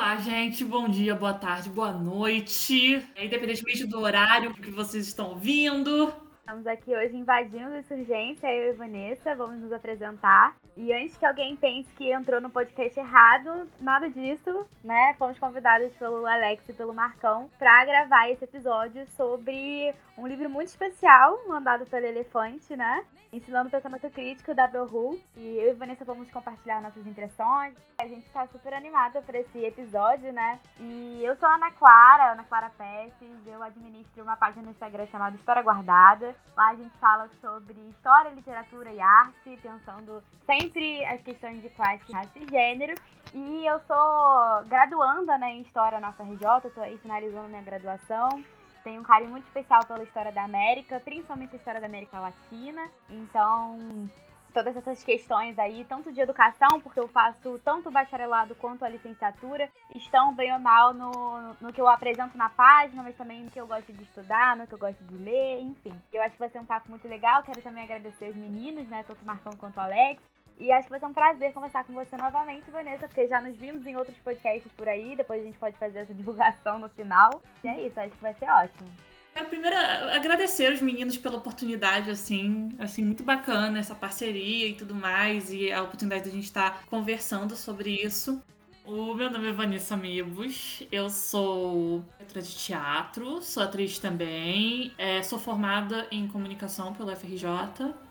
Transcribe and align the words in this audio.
Olá, 0.00 0.16
gente. 0.16 0.64
Bom 0.64 0.88
dia, 0.88 1.14
boa 1.14 1.34
tarde, 1.34 1.68
boa 1.68 1.92
noite. 1.92 3.06
Independentemente 3.18 3.86
do 3.86 4.00
horário 4.00 4.54
que 4.54 4.70
vocês 4.70 5.06
estão 5.06 5.28
ouvindo. 5.28 6.10
Estamos 6.38 6.66
aqui 6.66 6.96
hoje 6.96 7.14
invadindo 7.14 7.74
a 7.74 7.80
Insurgência, 7.80 8.46
eu 8.46 8.72
e 8.72 8.76
Vanessa, 8.76 9.36
vamos 9.36 9.60
nos 9.60 9.70
apresentar. 9.70 10.56
E 10.82 10.94
antes 10.94 11.14
que 11.14 11.26
alguém 11.26 11.54
pense 11.56 11.92
que 11.92 12.10
entrou 12.10 12.40
no 12.40 12.48
podcast 12.48 12.98
errado, 12.98 13.68
nada 13.78 14.08
disso, 14.08 14.66
né? 14.82 15.14
Fomos 15.18 15.38
convidados 15.38 15.92
pelo 15.98 16.26
Alex 16.26 16.66
e 16.70 16.72
pelo 16.72 16.94
Marcão 16.94 17.50
para 17.58 17.84
gravar 17.84 18.30
esse 18.30 18.44
episódio 18.44 19.06
sobre 19.10 19.94
um 20.16 20.26
livro 20.26 20.48
muito 20.48 20.68
especial, 20.68 21.38
mandado 21.46 21.84
pelo 21.84 22.06
Elefante, 22.06 22.74
né? 22.74 23.04
Ensinando 23.30 23.68
pensamento 23.68 24.08
crítico 24.10 24.54
da 24.54 24.66
Bell 24.66 24.84
Hooks. 24.84 25.22
E 25.36 25.58
eu 25.58 25.70
e 25.70 25.74
Vanessa 25.74 26.04
vamos 26.04 26.30
compartilhar 26.30 26.80
nossas 26.80 27.06
impressões. 27.06 27.74
A 28.00 28.06
gente 28.06 28.28
tá 28.30 28.46
super 28.46 28.72
animada 28.72 29.20
por 29.20 29.34
esse 29.34 29.62
episódio, 29.62 30.32
né? 30.32 30.58
E 30.78 31.22
eu 31.22 31.36
sou 31.36 31.48
a 31.48 31.56
Ana 31.56 31.70
Clara, 31.72 32.32
Ana 32.32 32.44
Clara 32.44 32.70
Pestes. 32.70 33.46
Eu 33.46 33.62
administro 33.62 34.22
uma 34.22 34.36
página 34.36 34.62
no 34.62 34.70
Instagram 34.70 35.06
chamada 35.08 35.36
História 35.36 35.62
Guardada. 35.62 36.34
Lá 36.56 36.70
a 36.70 36.74
gente 36.74 36.96
fala 36.98 37.28
sobre 37.40 37.74
história, 37.90 38.30
literatura 38.30 38.90
e 38.90 39.00
arte, 39.00 39.58
pensando 39.62 40.22
sempre 40.44 40.69
as 41.08 41.22
questões 41.22 41.60
de 41.62 41.68
classe, 41.70 42.12
raça 42.12 42.38
e 42.38 42.46
gênero. 42.48 42.94
E 43.34 43.66
eu 43.66 43.80
sou 43.80 44.64
graduanda 44.66 45.38
né, 45.38 45.52
em 45.52 45.62
História 45.62 46.00
na 46.00 46.10
UFRJ, 46.10 46.68
estou 46.68 46.82
aí 46.82 46.98
finalizando 46.98 47.48
minha 47.48 47.62
graduação. 47.62 48.42
Tenho 48.82 49.00
um 49.00 49.04
carinho 49.04 49.30
muito 49.30 49.46
especial 49.46 49.84
pela 49.84 50.02
história 50.02 50.32
da 50.32 50.44
América, 50.44 51.00
principalmente 51.00 51.54
a 51.54 51.56
história 51.56 51.80
da 51.80 51.86
América 51.86 52.18
Latina. 52.18 52.90
Então, 53.10 54.08
todas 54.52 54.76
essas 54.76 55.02
questões 55.04 55.58
aí, 55.58 55.84
tanto 55.84 56.12
de 56.12 56.20
educação, 56.20 56.80
porque 56.80 56.98
eu 56.98 57.08
faço 57.08 57.58
tanto 57.64 57.88
o 57.88 57.92
bacharelado 57.92 58.54
quanto 58.54 58.84
a 58.84 58.88
licenciatura, 58.88 59.70
estão 59.94 60.34
bem 60.34 60.52
ou 60.52 60.58
mal 60.58 60.92
no, 60.92 61.54
no 61.60 61.72
que 61.72 61.80
eu 61.80 61.88
apresento 61.88 62.36
na 62.36 62.48
página, 62.48 63.02
mas 63.02 63.16
também 63.16 63.44
no 63.44 63.50
que 63.50 63.60
eu 63.60 63.66
gosto 63.66 63.92
de 63.92 64.02
estudar, 64.02 64.56
no 64.56 64.66
que 64.66 64.74
eu 64.74 64.78
gosto 64.78 65.02
de 65.04 65.16
ler, 65.16 65.60
enfim. 65.60 65.94
Eu 66.12 66.22
acho 66.22 66.32
que 66.32 66.40
vai 66.40 66.50
ser 66.50 66.58
um 66.58 66.66
papo 66.66 66.90
muito 66.90 67.06
legal. 67.06 67.42
Quero 67.42 67.62
também 67.62 67.84
agradecer 67.84 68.30
os 68.30 68.36
meninos, 68.36 68.88
né, 68.88 69.04
tanto 69.06 69.22
o 69.22 69.26
Marcão 69.26 69.52
quanto 69.56 69.76
o 69.76 69.80
Alex. 69.80 70.22
E 70.60 70.70
acho 70.70 70.84
que 70.84 70.90
vai 70.90 71.00
ser 71.00 71.06
um 71.06 71.12
prazer 71.14 71.54
conversar 71.54 71.84
com 71.84 71.94
você 71.94 72.14
novamente, 72.18 72.70
Vanessa, 72.70 73.08
porque 73.08 73.26
já 73.26 73.40
nos 73.40 73.56
vimos 73.56 73.86
em 73.86 73.96
outros 73.96 74.16
podcasts 74.18 74.70
por 74.76 74.86
aí. 74.86 75.16
Depois 75.16 75.40
a 75.40 75.44
gente 75.44 75.58
pode 75.58 75.76
fazer 75.78 76.00
essa 76.00 76.12
divulgação 76.14 76.78
no 76.78 76.88
final. 76.90 77.42
E 77.64 77.68
é 77.68 77.86
isso, 77.86 77.98
acho 77.98 78.10
que 78.10 78.22
vai 78.22 78.34
ser 78.34 78.44
ótimo. 78.44 78.88
Quero 79.32 79.48
primeiro 79.48 79.76
agradecer 79.76 80.70
os 80.72 80.82
meninos 80.82 81.16
pela 81.16 81.38
oportunidade, 81.38 82.10
assim, 82.10 82.68
assim, 82.78 83.02
muito 83.02 83.22
bacana 83.22 83.78
essa 83.78 83.94
parceria 83.94 84.66
e 84.68 84.74
tudo 84.74 84.94
mais, 84.94 85.52
e 85.52 85.72
a 85.72 85.82
oportunidade 85.82 86.24
de 86.24 86.30
a 86.30 86.32
gente 86.32 86.44
estar 86.44 86.84
conversando 86.86 87.56
sobre 87.56 87.90
isso. 87.90 88.42
O 88.84 89.14
meu 89.14 89.30
nome 89.30 89.48
é 89.48 89.52
Vanessa 89.52 89.96
Mibos, 89.96 90.82
eu 90.90 91.10
sou 91.10 92.04
diretora 92.18 92.42
de 92.42 92.56
teatro, 92.56 93.42
sou 93.42 93.62
atriz 93.62 93.98
também, 93.98 94.92
é, 94.96 95.22
sou 95.22 95.38
formada 95.38 96.06
em 96.10 96.26
comunicação 96.26 96.92
pela 96.94 97.14
FRJ, 97.14 97.46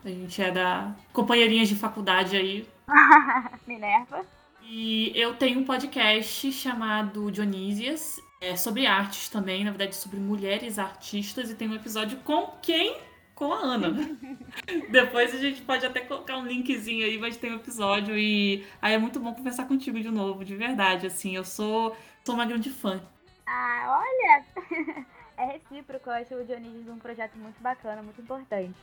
a 0.06 0.09
gente 0.09 0.42
é 0.42 0.52
da 0.52 0.95
companheirinhas 1.12 1.67
de 1.67 1.75
faculdade 1.75 2.38
aí. 2.38 2.67
Minerva. 3.67 4.25
E 4.64 5.12
eu 5.16 5.34
tenho 5.34 5.59
um 5.59 5.66
podcast 5.66 6.52
chamado 6.52 7.31
Dionísias, 7.31 8.22
é 8.40 8.56
sobre 8.56 8.86
artes 8.86 9.28
também, 9.28 9.64
na 9.64 9.72
verdade 9.72 9.95
sobre 9.95 10.20
mulheres 10.20 10.78
artistas, 10.78 11.50
e 11.50 11.56
tem 11.56 11.67
um 11.67 11.75
episódio 11.75 12.20
com 12.20 12.53
quem? 12.62 12.95
Com 13.40 13.54
a 13.54 13.59
Ana. 13.59 13.95
Depois 14.91 15.34
a 15.34 15.38
gente 15.38 15.62
pode 15.62 15.86
até 15.86 16.02
colocar 16.02 16.38
um 16.38 16.46
linkzinho 16.46 17.06
aí, 17.06 17.18
mas 17.18 17.38
tem 17.38 17.53
um 17.53 17.56
episódio 17.56 18.18
e 18.18 18.68
aí 18.81 18.94
é 18.94 18.97
muito 18.97 19.18
bom 19.18 19.34
conversar 19.34 19.66
contigo 19.66 19.97
de 19.97 20.12
novo, 20.12 20.44
de 20.44 20.58
verdade, 20.58 21.08
assim, 21.08 21.38
eu 21.38 21.46
sou, 21.46 21.96
sou 22.22 22.36
uma 22.36 22.46
grande 22.46 22.69
fã. 22.69 23.02
Ah, 23.47 24.03
olha! 24.03 24.46
é 25.38 25.46
recíproco, 25.53 26.09
eu 26.09 26.13
acho 26.16 26.36
o 26.36 26.44
Dionísio 26.44 26.91
um 26.91 27.00
projeto 27.00 27.38
muito 27.38 27.63
bacana, 27.63 28.03
muito 28.03 28.19
importante. 28.22 28.75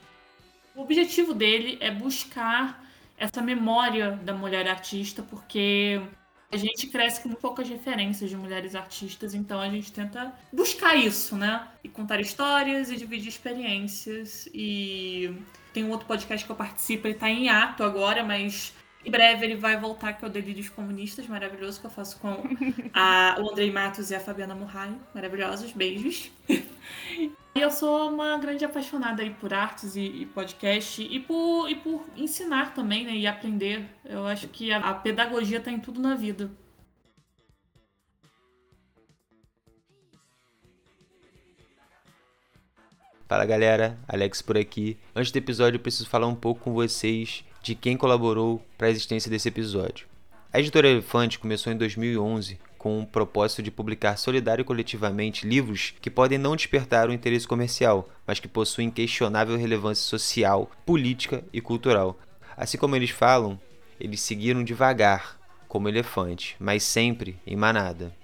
O 0.75 0.80
objetivo 0.80 1.34
dele 1.34 1.76
é 1.78 1.91
buscar 1.91 2.82
essa 3.19 3.42
memória 3.42 4.12
da 4.12 4.32
mulher 4.32 4.66
artista, 4.66 5.22
porque 5.22 6.00
a 6.50 6.56
gente 6.56 6.86
cresce 6.86 7.22
com 7.22 7.34
poucas 7.34 7.68
referências 7.68 8.30
de 8.30 8.36
mulheres 8.36 8.74
artistas, 8.74 9.34
então 9.34 9.60
a 9.60 9.68
gente 9.68 9.92
tenta 9.92 10.32
buscar 10.52 10.94
isso, 10.94 11.36
né? 11.36 11.66
E 11.82 11.88
contar 11.88 12.20
histórias 12.20 12.90
e 12.90 12.96
dividir 12.96 13.28
experiências. 13.28 14.48
E 14.54 15.36
tem 15.72 15.84
um 15.84 15.90
outro 15.90 16.06
podcast 16.06 16.44
que 16.46 16.50
eu 16.50 16.56
participo, 16.56 17.06
ele 17.06 17.14
tá 17.14 17.28
em 17.28 17.48
ato 17.48 17.82
agora, 17.82 18.22
mas 18.22 18.72
em 19.04 19.10
breve 19.10 19.44
ele 19.44 19.56
vai 19.56 19.78
voltar, 19.78 20.12
que 20.14 20.24
é 20.24 20.28
o 20.28 20.30
Delírios 20.30 20.68
Comunistas, 20.68 21.26
maravilhoso, 21.26 21.80
que 21.80 21.86
eu 21.86 21.90
faço 21.90 22.18
com 22.18 22.42
a, 22.92 23.36
o 23.42 23.50
Andrei 23.50 23.70
Matos 23.70 24.10
e 24.10 24.14
a 24.14 24.20
Fabiana 24.20 24.54
Murray. 24.54 24.96
Maravilhosos, 25.14 25.72
beijos. 25.72 26.30
Eu 27.58 27.70
sou 27.70 28.10
uma 28.10 28.36
grande 28.36 28.66
apaixonada 28.66 29.22
aí 29.22 29.30
por 29.30 29.54
artes 29.54 29.96
e, 29.96 30.02
e, 30.02 30.26
podcast 30.26 31.02
e 31.02 31.18
por, 31.18 31.70
e 31.70 31.74
por 31.74 32.04
ensinar 32.14 32.74
também, 32.74 33.06
né? 33.06 33.16
E 33.16 33.26
aprender. 33.26 33.88
Eu 34.04 34.26
acho 34.26 34.46
que 34.48 34.70
a, 34.70 34.78
a 34.78 34.92
pedagogia 34.92 35.56
está 35.56 35.70
em 35.70 35.80
tudo 35.80 35.98
na 35.98 36.14
vida. 36.14 36.50
Fala 43.26 43.46
galera, 43.46 43.98
Alex 44.06 44.42
por 44.42 44.58
aqui. 44.58 44.98
Antes 45.14 45.32
do 45.32 45.38
episódio, 45.38 45.78
eu 45.78 45.82
preciso 45.82 46.10
falar 46.10 46.26
um 46.26 46.34
pouco 46.34 46.60
com 46.60 46.74
vocês 46.74 47.42
de 47.62 47.74
quem 47.74 47.96
colaborou 47.96 48.62
para 48.76 48.88
a 48.88 48.90
existência 48.90 49.30
desse 49.30 49.48
episódio. 49.48 50.06
A 50.52 50.60
editora 50.60 50.88
Elefante 50.88 51.38
começou 51.38 51.72
em 51.72 51.76
2011 51.76 52.60
com 52.86 53.00
o 53.00 53.06
propósito 53.06 53.64
de 53.64 53.72
publicar 53.72 54.16
solidário 54.16 54.62
e 54.62 54.64
coletivamente 54.64 55.44
livros 55.44 55.92
que 56.00 56.08
podem 56.08 56.38
não 56.38 56.54
despertar 56.54 57.08
o 57.08 57.12
interesse 57.12 57.44
comercial, 57.44 58.08
mas 58.24 58.38
que 58.38 58.47
possuem 58.47 58.92
questionável 58.92 59.58
relevância 59.58 60.04
social, 60.04 60.70
política 60.86 61.42
e 61.52 61.60
cultural. 61.60 62.16
Assim 62.56 62.78
como 62.78 62.94
eles 62.94 63.10
falam, 63.10 63.58
eles 63.98 64.20
seguiram 64.20 64.62
devagar, 64.62 65.36
como 65.66 65.88
elefante, 65.88 66.54
mas 66.60 66.84
sempre 66.84 67.36
em 67.44 67.56
manada. 67.56 68.14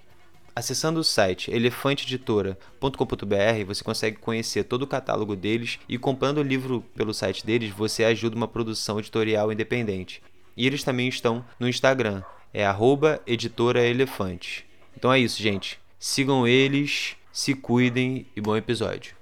Acessando 0.55 1.01
o 1.01 1.03
site 1.03 1.51
elefanteditora.com.br, 1.51 3.65
você 3.67 3.83
consegue 3.83 4.15
conhecer 4.15 4.63
todo 4.63 4.83
o 4.83 4.87
catálogo 4.87 5.35
deles 5.35 5.77
e 5.89 5.97
comprando 5.97 6.37
o 6.37 6.41
livro 6.41 6.85
pelo 6.95 7.13
site 7.13 7.45
deles, 7.45 7.73
você 7.73 8.05
ajuda 8.05 8.37
uma 8.37 8.47
produção 8.47 8.97
editorial 8.97 9.51
independente. 9.51 10.23
E 10.55 10.65
eles 10.65 10.85
também 10.85 11.09
estão 11.09 11.43
no 11.59 11.67
Instagram, 11.67 12.23
é 12.53 12.65
arroba 12.65 13.21
editora 13.25 13.81
elefante. 13.81 14.69
Então 14.95 15.11
é 15.11 15.19
isso, 15.19 15.41
gente. 15.41 15.81
Sigam 15.97 16.45
eles, 16.45 17.17
se 17.31 17.55
cuidem 17.55 18.27
e 18.35 18.41
bom 18.41 18.55
episódio. 18.55 19.15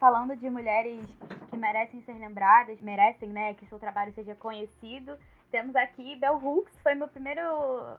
Falando 0.00 0.34
de 0.34 0.50
mulheres 0.50 1.00
que 1.48 1.56
merecem 1.56 2.02
ser 2.02 2.14
lembradas, 2.14 2.80
merecem, 2.80 3.28
né, 3.28 3.54
que 3.54 3.66
seu 3.66 3.78
trabalho 3.78 4.12
seja 4.14 4.34
conhecido, 4.34 5.16
temos 5.52 5.76
aqui 5.76 6.16
Bell 6.16 6.40
Hooks, 6.42 6.72
foi 6.82 6.94
meu 6.94 7.06
primeiro 7.06 7.42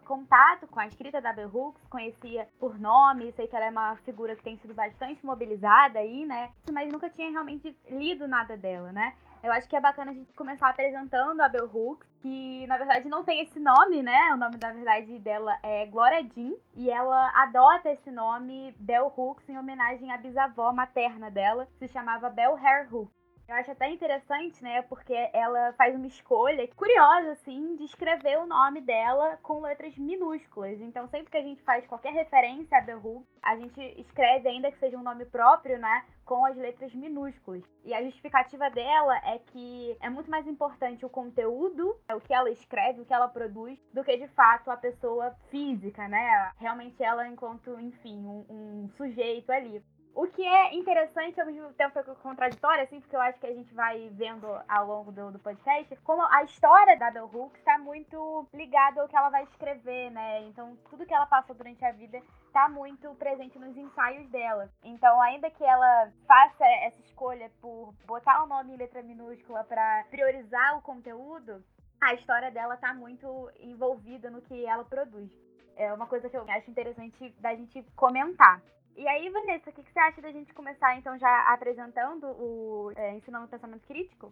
contato 0.06 0.68
com 0.68 0.80
a 0.80 0.88
escrita 0.88 1.22
da 1.22 1.32
Bell 1.32 1.52
Hooks, 1.54 1.82
conhecia 1.88 2.50
por 2.60 2.78
nome, 2.80 3.32
sei 3.34 3.48
que 3.48 3.56
ela 3.56 3.68
é 3.68 3.70
uma 3.70 3.96
figura 3.98 4.36
que 4.36 4.44
tem 4.44 4.58
sido 4.58 4.74
bastante 4.74 5.24
mobilizada 5.24 6.00
aí, 6.00 6.26
né? 6.26 6.50
Mas 6.72 6.92
nunca 6.92 7.10
tinha 7.12 7.30
realmente 7.30 7.74
lido 7.90 8.28
nada 8.28 8.58
dela, 8.58 8.92
né? 8.92 9.14
Eu 9.44 9.52
acho 9.52 9.68
que 9.68 9.76
é 9.76 9.82
bacana 9.82 10.12
a 10.12 10.14
gente 10.14 10.32
começar 10.34 10.70
apresentando 10.70 11.42
a 11.42 11.50
Bell 11.50 11.70
Hooks, 11.70 12.08
que 12.22 12.66
na 12.66 12.78
verdade 12.78 13.10
não 13.10 13.26
tem 13.26 13.42
esse 13.42 13.60
nome, 13.60 14.02
né? 14.02 14.34
O 14.34 14.38
nome, 14.38 14.56
da 14.56 14.72
verdade, 14.72 15.20
dela 15.20 15.60
é 15.62 15.86
Gloria 15.86 16.24
Jean, 16.34 16.54
e 16.74 16.90
ela 16.90 17.30
adota 17.36 17.92
esse 17.92 18.10
nome 18.10 18.74
Bell 18.80 19.12
Hooks 19.14 19.50
em 19.50 19.58
homenagem 19.58 20.14
à 20.14 20.18
bisavó 20.18 20.72
materna 20.72 21.30
dela, 21.30 21.66
que 21.66 21.86
se 21.86 21.90
chamava 21.90 22.30
Bell 22.30 22.56
Hair 22.56 22.96
Hooks. 22.96 23.23
Eu 23.54 23.60
acho 23.60 23.70
até 23.70 23.88
interessante, 23.88 24.64
né? 24.64 24.82
Porque 24.82 25.14
ela 25.32 25.74
faz 25.74 25.96
uma 25.96 26.08
escolha 26.08 26.68
curiosa, 26.70 27.34
assim, 27.34 27.76
de 27.76 27.84
escrever 27.84 28.40
o 28.40 28.48
nome 28.48 28.82
dela 28.82 29.38
com 29.44 29.62
letras 29.62 29.96
minúsculas. 29.96 30.82
Então, 30.82 31.08
sempre 31.08 31.30
que 31.30 31.38
a 31.38 31.44
gente 31.44 31.62
faz 31.62 31.86
qualquer 31.86 32.14
referência 32.14 32.76
a 32.76 32.82
The 32.82 32.96
Who, 32.96 33.24
a 33.44 33.56
gente 33.56 33.80
escreve, 34.02 34.50
ainda 34.50 34.72
que 34.72 34.80
seja 34.80 34.98
um 34.98 35.04
nome 35.04 35.26
próprio, 35.26 35.78
né? 35.78 36.04
Com 36.26 36.44
as 36.48 36.58
letras 36.58 36.96
minúsculas. 36.96 37.64
E 37.86 37.94
a 37.94 38.02
justificativa 38.02 38.72
dela 38.72 39.18
é 39.18 39.38
que 39.38 39.96
é 40.02 40.10
muito 40.10 40.32
mais 40.32 40.48
importante 40.48 41.06
o 41.06 41.10
conteúdo, 41.10 41.96
o 42.12 42.22
que 42.22 42.34
ela 42.34 42.50
escreve, 42.50 43.02
o 43.02 43.06
que 43.06 43.14
ela 43.14 43.28
produz, 43.28 43.78
do 43.94 44.04
que 44.04 44.18
de 44.18 44.28
fato 44.30 44.72
a 44.72 44.78
pessoa 44.78 45.36
física, 45.52 46.08
né? 46.08 46.52
Realmente 46.58 47.04
ela 47.04 47.28
enquanto, 47.28 47.80
enfim, 47.80 48.18
um, 48.26 48.46
um 48.50 48.90
sujeito 48.98 49.52
ali. 49.52 49.84
O 50.16 50.28
que 50.28 50.46
é 50.46 50.76
interessante, 50.76 51.42
ao 51.42 51.48
mesmo 51.48 51.74
tempo 51.74 52.00
contraditório, 52.22 52.84
assim, 52.84 53.02
porque 53.02 53.16
eu 53.16 53.22
acho 53.22 53.40
que 53.40 53.48
a 53.48 53.54
gente 53.54 53.74
vai 53.74 54.10
vendo 54.12 54.46
ao 54.70 54.86
longo 54.86 55.12
do, 55.12 55.32
do 55.32 55.40
podcast, 55.40 55.96
como 56.04 56.22
a 56.22 56.44
história 56.44 56.96
da 57.00 57.10
Bell 57.10 57.30
Hooks 57.34 57.58
está 57.58 57.80
muito 57.80 58.48
ligada 58.54 59.02
ao 59.02 59.08
que 59.08 59.16
ela 59.16 59.30
vai 59.30 59.44
escrever, 59.46 60.12
né? 60.12 60.44
Então, 60.44 60.78
tudo 60.88 61.06
que 61.06 61.14
ela 61.14 61.26
passou 61.26 61.56
durante 61.56 61.84
a 61.84 61.92
vida 61.92 62.22
está 62.46 62.70
muito 62.70 63.10
presente 63.16 63.58
nos 63.58 63.76
ensaios 63.76 64.30
dela. 64.30 64.70
Então, 64.84 65.20
ainda 65.20 65.50
que 65.50 65.64
ela 65.64 66.12
faça 66.28 66.64
essa 66.84 67.02
escolha 67.02 67.52
por 67.60 67.92
botar 68.06 68.44
o 68.44 68.48
nome 68.48 68.76
em 68.76 68.78
letra 68.78 69.02
minúscula 69.02 69.64
para 69.64 70.06
priorizar 70.12 70.78
o 70.78 70.82
conteúdo, 70.84 71.64
a 72.00 72.14
história 72.14 72.52
dela 72.52 72.78
tá 72.78 72.94
muito 72.94 73.50
envolvida 73.60 74.30
no 74.30 74.44
que 74.44 74.64
ela 74.64 74.86
produz. 74.86 75.32
É 75.76 75.92
uma 75.92 76.06
coisa 76.06 76.30
que 76.30 76.38
eu 76.38 76.46
acho 76.48 76.70
interessante 76.70 77.34
da 77.40 77.56
gente 77.56 77.82
comentar. 77.96 78.62
E 78.96 79.08
aí, 79.08 79.30
Vanessa, 79.30 79.70
o 79.70 79.74
que, 79.74 79.84
que 79.84 79.92
você 79.92 80.00
acha 80.00 80.22
da 80.22 80.32
gente 80.32 80.54
começar, 80.54 80.98
então, 80.98 81.18
já 81.18 81.54
apresentando 81.54 82.28
o 82.28 82.92
é, 82.96 83.16
Ensinando 83.16 83.48
Pensamento 83.48 83.88
Crítico? 83.88 84.32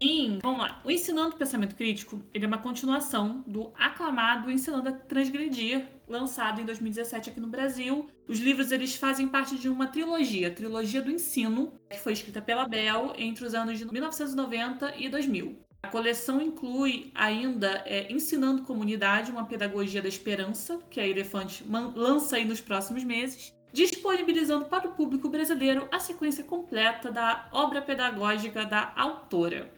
Sim, 0.00 0.38
vamos 0.40 0.60
lá. 0.60 0.80
O 0.84 0.90
Ensinando 0.90 1.36
Pensamento 1.36 1.74
Crítico 1.74 2.22
ele 2.32 2.44
é 2.44 2.48
uma 2.48 2.58
continuação 2.58 3.42
do 3.46 3.72
aclamado 3.76 4.48
Ensinando 4.48 4.88
a 4.88 4.92
Transgredir, 4.92 5.88
lançado 6.06 6.60
em 6.60 6.64
2017 6.64 7.30
aqui 7.30 7.40
no 7.40 7.48
Brasil. 7.48 8.08
Os 8.28 8.38
livros 8.38 8.70
eles 8.70 8.94
fazem 8.94 9.26
parte 9.26 9.58
de 9.58 9.68
uma 9.68 9.88
trilogia, 9.88 10.48
a 10.48 10.54
trilogia 10.54 11.02
do 11.02 11.10
ensino, 11.10 11.72
que 11.90 11.98
foi 11.98 12.12
escrita 12.12 12.40
pela 12.40 12.68
Bell 12.68 13.12
entre 13.16 13.44
os 13.44 13.54
anos 13.54 13.76
de 13.76 13.90
1990 13.90 14.94
e 14.96 15.08
2000. 15.08 15.67
A 15.82 15.88
coleção 15.88 16.40
inclui 16.40 17.12
ainda 17.14 17.82
é, 17.86 18.12
Ensinando 18.12 18.64
Comunidade, 18.64 19.30
uma 19.30 19.46
pedagogia 19.46 20.02
da 20.02 20.08
esperança, 20.08 20.78
que 20.90 21.00
a 21.00 21.06
Elefante 21.06 21.64
lança 21.94 22.36
aí 22.36 22.44
nos 22.44 22.60
próximos 22.60 23.04
meses, 23.04 23.56
disponibilizando 23.72 24.64
para 24.64 24.88
o 24.88 24.94
público 24.94 25.28
brasileiro 25.28 25.88
a 25.92 26.00
sequência 26.00 26.42
completa 26.42 27.12
da 27.12 27.48
obra 27.52 27.80
pedagógica 27.80 28.66
da 28.66 28.92
autora. 28.96 29.70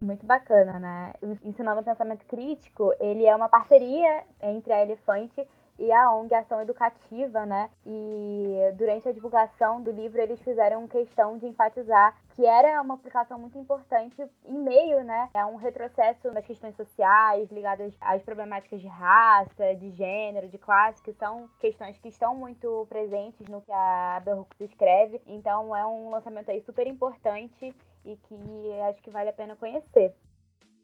Muito 0.00 0.26
bacana, 0.26 0.80
né? 0.80 1.12
Ensinando 1.44 1.84
Pensamento 1.84 2.26
Crítico, 2.26 2.92
ele 2.98 3.24
é 3.24 3.36
uma 3.36 3.48
parceria 3.48 4.24
entre 4.42 4.72
a 4.72 4.82
Elefante 4.82 5.46
e 5.78 5.90
a 5.90 6.12
ONG 6.14 6.34
Ação 6.34 6.60
Educativa, 6.60 7.44
né? 7.46 7.70
E 7.86 8.72
durante 8.76 9.08
a 9.08 9.12
divulgação 9.12 9.82
do 9.82 9.90
livro 9.90 10.20
eles 10.20 10.40
fizeram 10.42 10.86
questão 10.86 11.38
de 11.38 11.46
enfatizar 11.46 12.16
que 12.34 12.46
era 12.46 12.80
uma 12.80 12.96
publicação 12.96 13.38
muito 13.38 13.58
importante 13.58 14.22
em 14.46 14.58
meio, 14.58 15.04
né, 15.04 15.28
a 15.34 15.46
um 15.46 15.56
retrocesso 15.56 16.30
nas 16.32 16.44
questões 16.46 16.74
sociais 16.76 17.50
ligadas 17.50 17.94
às 18.00 18.22
problemáticas 18.22 18.80
de 18.80 18.86
raça, 18.86 19.74
de 19.74 19.90
gênero, 19.90 20.48
de 20.48 20.58
classe, 20.58 21.02
que 21.02 21.12
são 21.12 21.48
questões 21.60 21.98
que 21.98 22.08
estão 22.08 22.34
muito 22.34 22.86
presentes 22.88 23.46
no 23.48 23.60
que 23.60 23.72
a 23.72 24.20
Bell 24.24 24.46
escreve. 24.60 25.20
Então 25.26 25.76
é 25.76 25.84
um 25.86 26.10
lançamento 26.10 26.50
aí 26.50 26.62
super 26.62 26.86
importante 26.86 27.74
e 28.04 28.16
que 28.16 28.80
acho 28.88 29.02
que 29.02 29.10
vale 29.10 29.28
a 29.28 29.32
pena 29.32 29.56
conhecer. 29.56 30.14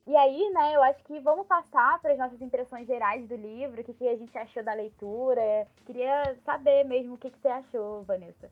E 0.09 0.17
aí, 0.17 0.51
né, 0.55 0.75
eu 0.75 0.83
acho 0.83 1.05
que 1.05 1.21
vamos 1.21 1.47
passar 1.47 2.01
para 2.01 2.13
as 2.13 2.19
nossas 2.19 2.41
impressões 2.41 2.87
gerais 2.87 3.29
do 3.29 3.37
livro, 3.37 3.83
o 3.83 3.85
que, 3.85 3.93
que 3.93 4.09
a 4.09 4.17
gente 4.17 4.37
achou 4.39 4.65
da 4.65 4.73
leitura. 4.73 5.69
Queria 5.85 6.35
saber 6.47 6.83
mesmo 6.85 7.13
o 7.13 7.19
que, 7.19 7.29
que 7.29 7.39
você 7.39 7.49
achou, 7.49 8.05
Vanessa. 8.05 8.51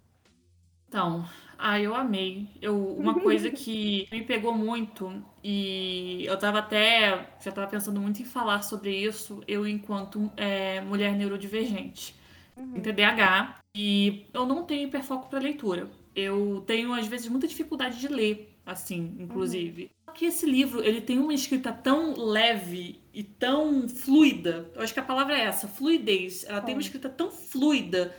Então, 0.87 1.25
ah, 1.57 1.81
eu 1.81 1.95
amei. 1.95 2.47
Eu, 2.61 2.77
uma 2.77 3.15
coisa 3.25 3.51
que 3.51 4.07
me 4.13 4.23
pegou 4.23 4.53
muito, 4.53 5.11
e 5.43 6.27
eu 6.27 6.39
tava 6.39 6.59
até. 6.59 7.27
Já 7.41 7.51
tava 7.51 7.69
pensando 7.69 8.03
muito 8.03 8.21
em 8.21 8.27
falar 8.27 8.61
sobre 8.61 8.95
isso, 8.95 9.43
eu 9.49 9.67
enquanto 9.67 10.31
é, 10.37 10.83
mulher 10.83 11.15
neurodivergente. 11.15 12.15
Uhum. 12.55 12.83
TDAH, 12.83 13.61
e 13.75 14.27
eu 14.35 14.45
não 14.45 14.63
tenho 14.65 14.89
hiperfoco 14.89 15.31
para 15.31 15.39
leitura. 15.39 15.89
Eu 16.15 16.63
tenho, 16.67 16.93
às 16.93 17.07
vezes, 17.07 17.29
muita 17.29 17.49
dificuldade 17.49 17.99
de 17.99 18.09
ler, 18.09 18.55
assim, 18.67 19.17
inclusive. 19.19 19.85
Uhum 19.85 19.96
que 20.17 20.25
esse 20.25 20.47
livro 20.47 20.83
ele 20.83 21.01
tem 21.01 21.19
uma 21.19 21.35
escrita 21.35 21.73
tão 21.73 22.17
leve 22.17 23.01
e 23.13 23.23
tão 23.23 23.89
fluida. 23.89 24.71
Eu 24.75 24.83
acho 24.83 24.93
que 24.93 25.01
a 25.01 25.05
palavra 25.05 25.39
é 25.39 25.43
essa, 25.43 25.69
fluidez. 25.69 26.45
Ela 26.49 26.61
tem 26.61 26.75
uma 26.75 26.81
escrita 26.81 27.09
tão 27.09 27.31
fluida. 27.31 28.15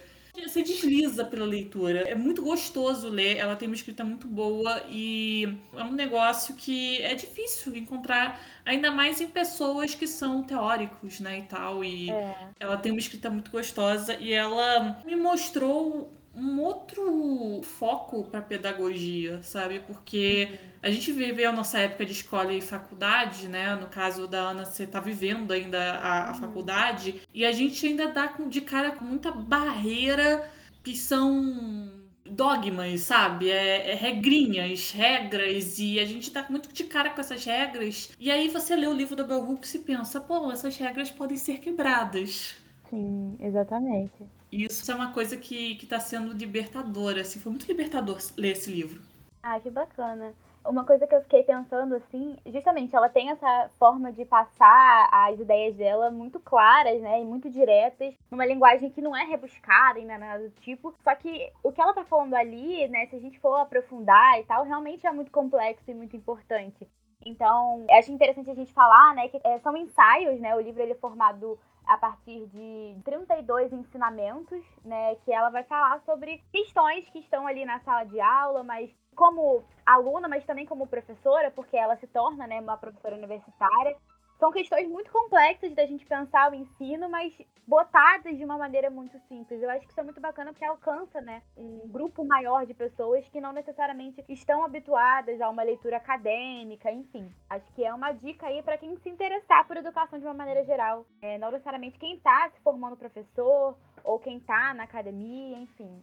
Você 0.46 0.62
desliza 0.62 1.26
pela 1.26 1.46
leitura. 1.46 2.02
É 2.02 2.14
muito 2.14 2.44
gostoso 2.44 3.10
ler. 3.10 3.38
Ela 3.38 3.56
tem 3.56 3.68
uma 3.68 3.76
escrita 3.76 4.04
muito 4.04 4.28
boa 4.28 4.84
e 4.88 5.58
é 5.76 5.84
um 5.84 5.92
negócio 5.92 6.54
que 6.56 7.02
é 7.02 7.16
difícil 7.16 7.76
encontrar, 7.76 8.40
ainda 8.64 8.92
mais 8.92 9.20
em 9.20 9.28
pessoas 9.28 9.96
que 9.96 10.06
são 10.06 10.44
teóricos, 10.44 11.20
né, 11.20 11.40
e 11.40 11.44
tal. 11.44 11.84
E 11.84 12.12
é. 12.12 12.36
ela 12.60 12.78
tem 12.78 12.92
uma 12.92 13.00
escrita 13.00 13.32
muito 13.32 13.50
gostosa 13.50 14.16
e 14.20 14.32
ela 14.32 15.02
me 15.04 15.16
mostrou 15.16 16.14
um 16.38 16.62
outro 16.62 17.62
foco 17.63 18.24
para 18.25 18.42
pedagogia, 18.42 19.42
sabe? 19.42 19.80
Porque 19.80 20.48
uhum. 20.51 20.57
a 20.84 20.92
gente 20.92 21.12
vive 21.12 21.44
a 21.44 21.51
nossa 21.51 21.80
época 21.80 22.06
de 22.06 22.12
escola 22.12 22.54
e 22.54 22.62
faculdade, 22.62 23.48
né? 23.48 23.75
No 23.75 23.88
caso 23.88 24.28
da 24.28 24.50
Ana, 24.50 24.63
você 24.63 24.84
está 24.84 25.00
vivendo 25.00 25.51
ainda 25.51 25.94
a, 25.95 26.30
a 26.30 26.31
uhum. 26.34 26.39
faculdade, 26.39 27.22
e 27.34 27.44
a 27.44 27.51
gente 27.51 27.86
ainda 27.88 28.07
dá 28.07 28.28
de 28.48 28.62
cara 28.62 28.92
com 28.92 29.04
muita 29.04 29.31
barreira 29.31 30.50
que 30.84 30.95
são 30.95 31.92
dogmas, 32.24 33.01
sabe? 33.01 33.50
É, 33.50 33.92
é, 33.92 33.95
regrinhas, 33.95 34.92
regras, 34.92 35.80
e 35.80 36.00
a 36.00 36.06
gente 36.06 36.30
tá 36.30 36.45
muito 36.50 36.72
de 36.72 36.83
cara 36.83 37.10
com 37.10 37.19
essas 37.19 37.44
regras. 37.44 38.12
E 38.19 38.30
aí 38.30 38.48
você 38.48 38.75
lê 38.75 38.86
o 38.86 38.94
livro 38.94 39.16
da 39.16 39.24
Bell 39.24 39.50
Hooks 39.50 39.74
e 39.74 39.80
pensa, 39.80 40.22
pô, 40.22 40.51
essas 40.51 40.78
regras 40.78 41.10
podem 41.10 41.38
ser 41.38 41.60
quebradas. 41.60 42.56
Sim, 42.90 43.36
exatamente. 43.40 44.37
Isso 44.52 44.90
é 44.92 44.96
uma 44.96 45.12
coisa 45.12 45.36
que, 45.36 45.76
que 45.76 45.86
tá 45.86 46.00
sendo 46.00 46.34
libertadora, 46.34 47.22
assim, 47.22 47.40
foi 47.40 47.52
muito 47.52 47.68
libertador 47.68 48.18
ler 48.38 48.52
esse 48.52 48.72
livro. 48.72 49.02
Ah, 49.44 49.60
que 49.60 49.70
bacana. 49.70 50.34
Uma 50.66 50.84
coisa 50.84 51.08
que 51.08 51.16
eu 51.16 51.22
fiquei 51.22 51.44
pensando, 51.44 51.96
assim, 51.96 52.36
justamente, 52.46 52.94
ela 52.94 53.08
tem 53.08 53.30
essa 53.30 53.70
forma 53.80 54.12
de 54.12 54.26
passar 54.26 55.08
as 55.10 55.40
ideias 55.40 55.76
dela 55.76 56.12
muito 56.12 56.40
claras, 56.42 57.02
né, 57.02 57.22
e 57.22 57.26
muito 57.26 57.50
diretas, 57.50 58.14
numa 58.30 58.46
linguagem 58.46 58.90
que 58.90 59.02
não 59.02 59.16
é 59.16 59.24
rebuscada, 59.24 60.00
ainda 60.00 60.18
nada 60.18 60.44
do 60.44 60.50
tipo. 60.62 60.94
Só 61.04 61.16
que 61.16 61.50
o 61.64 61.72
que 61.72 61.80
ela 61.80 61.94
tá 61.94 62.04
falando 62.04 62.34
ali, 62.34 62.86
né, 62.90 63.06
se 63.08 63.16
a 63.16 63.20
gente 63.20 63.40
for 63.40 63.56
aprofundar 63.56 64.40
e 64.40 64.44
tal, 64.44 64.66
realmente 64.66 65.08
é 65.08 65.12
muito 65.12 65.32
complexo 65.32 65.90
e 65.90 65.94
muito 65.94 66.18
importante. 66.18 66.86
Então, 67.26 67.86
acho 67.90 68.12
interessante 68.12 68.50
a 68.50 68.56
gente 68.56 68.74
falar, 68.74 69.16
né, 69.16 69.30
que 69.30 69.40
é, 69.44 69.60
são 69.60 69.76
ensaios, 69.76 70.40
né, 70.40 70.54
o 70.56 70.62
livro 70.62 70.82
ele 70.82 70.92
é 70.92 70.96
formado 70.96 71.58
a 71.88 71.98
partir 71.98 72.45
de 72.48 73.01
32 73.04 73.72
ensinamentos, 73.72 74.63
né, 74.84 75.16
que 75.24 75.31
ela 75.31 75.50
vai 75.50 75.63
falar 75.63 76.01
sobre 76.01 76.44
questões 76.51 77.07
que 77.10 77.19
estão 77.19 77.48
ali 77.48 77.66
na 77.66 77.80
sala 77.80 78.04
de 78.04 78.19
aula, 78.19 78.63
mas 78.63 78.89
como 79.16 79.63
aluna, 79.86 80.28
mas 80.28 80.45
também 80.45 80.66
como 80.66 80.86
professora, 80.88 81.50
porque 81.51 81.75
ela 81.75 81.95
se 81.98 82.07
torna, 82.07 82.45
né, 82.45 82.60
uma 82.60 82.78
professora 82.78 83.16
universitária. 83.16 83.98
São 84.39 84.51
questões 84.51 84.88
muito 84.88 85.12
complexas 85.12 85.73
da 85.73 85.85
gente 85.85 86.06
pensar 86.06 86.52
o 86.52 86.56
ensino, 86.56 87.09
mas 87.09 87.33
botadas 87.68 88.38
de 88.38 88.45
uma 88.45 88.57
maneira 88.57 88.90
muito 88.90 89.19
simples. 89.28 89.62
Eu 89.62 89.69
acho 89.69 89.85
que 89.85 89.92
isso 89.92 90.00
é 90.00 90.04
muito 90.04 90.21
bacana 90.21 90.54
porque 90.54 90.64
alcança, 90.64 91.19
né, 91.21 91.42
um 91.57 91.88
grupo 91.88 92.23
maior 92.23 92.66
de 92.66 92.73
pessoas 92.73 93.28
que 93.30 93.42
não 93.42 93.52
necessariamente 93.52 94.23
estão 94.30 94.64
habituadas 94.64 95.42
a 95.42 95.50
uma 95.50 95.64
leitura 95.64 95.97
acadêmica, 95.97 96.92
enfim. 96.92 97.30
Acho 97.50 97.66
que 97.73 97.83
é 97.83 97.94
uma 97.94 98.14
dica 98.14 98.45
aí 98.45 98.62
para 98.62 98.78
quem 98.78 98.95
se 98.97 99.09
interessar 99.09 99.68
por 99.68 99.76
educação 99.76 100.19
de 100.19 100.26
uma 100.26 100.33
maneira 100.33 100.64
geral. 100.64 101.06
É, 101.21 101.38
não 101.38 101.52
necessariamente 101.52 101.97
quem 101.97 102.16
está 102.16 102.50
se 102.54 102.62
formando 102.62 102.95
professor 102.95 103.76
ou 104.04 104.19
quem 104.19 104.38
está 104.38 104.73
na 104.73 104.83
academia, 104.83 105.57
enfim. 105.57 106.02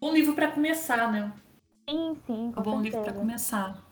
Um 0.00 0.12
livro 0.12 0.34
para 0.34 0.52
começar, 0.52 1.10
né? 1.10 1.32
Sim, 1.88 2.16
sim. 2.26 2.52
Um 2.56 2.62
bom 2.62 2.80
livro 2.80 3.02
para 3.02 3.12
começar. 3.12 3.82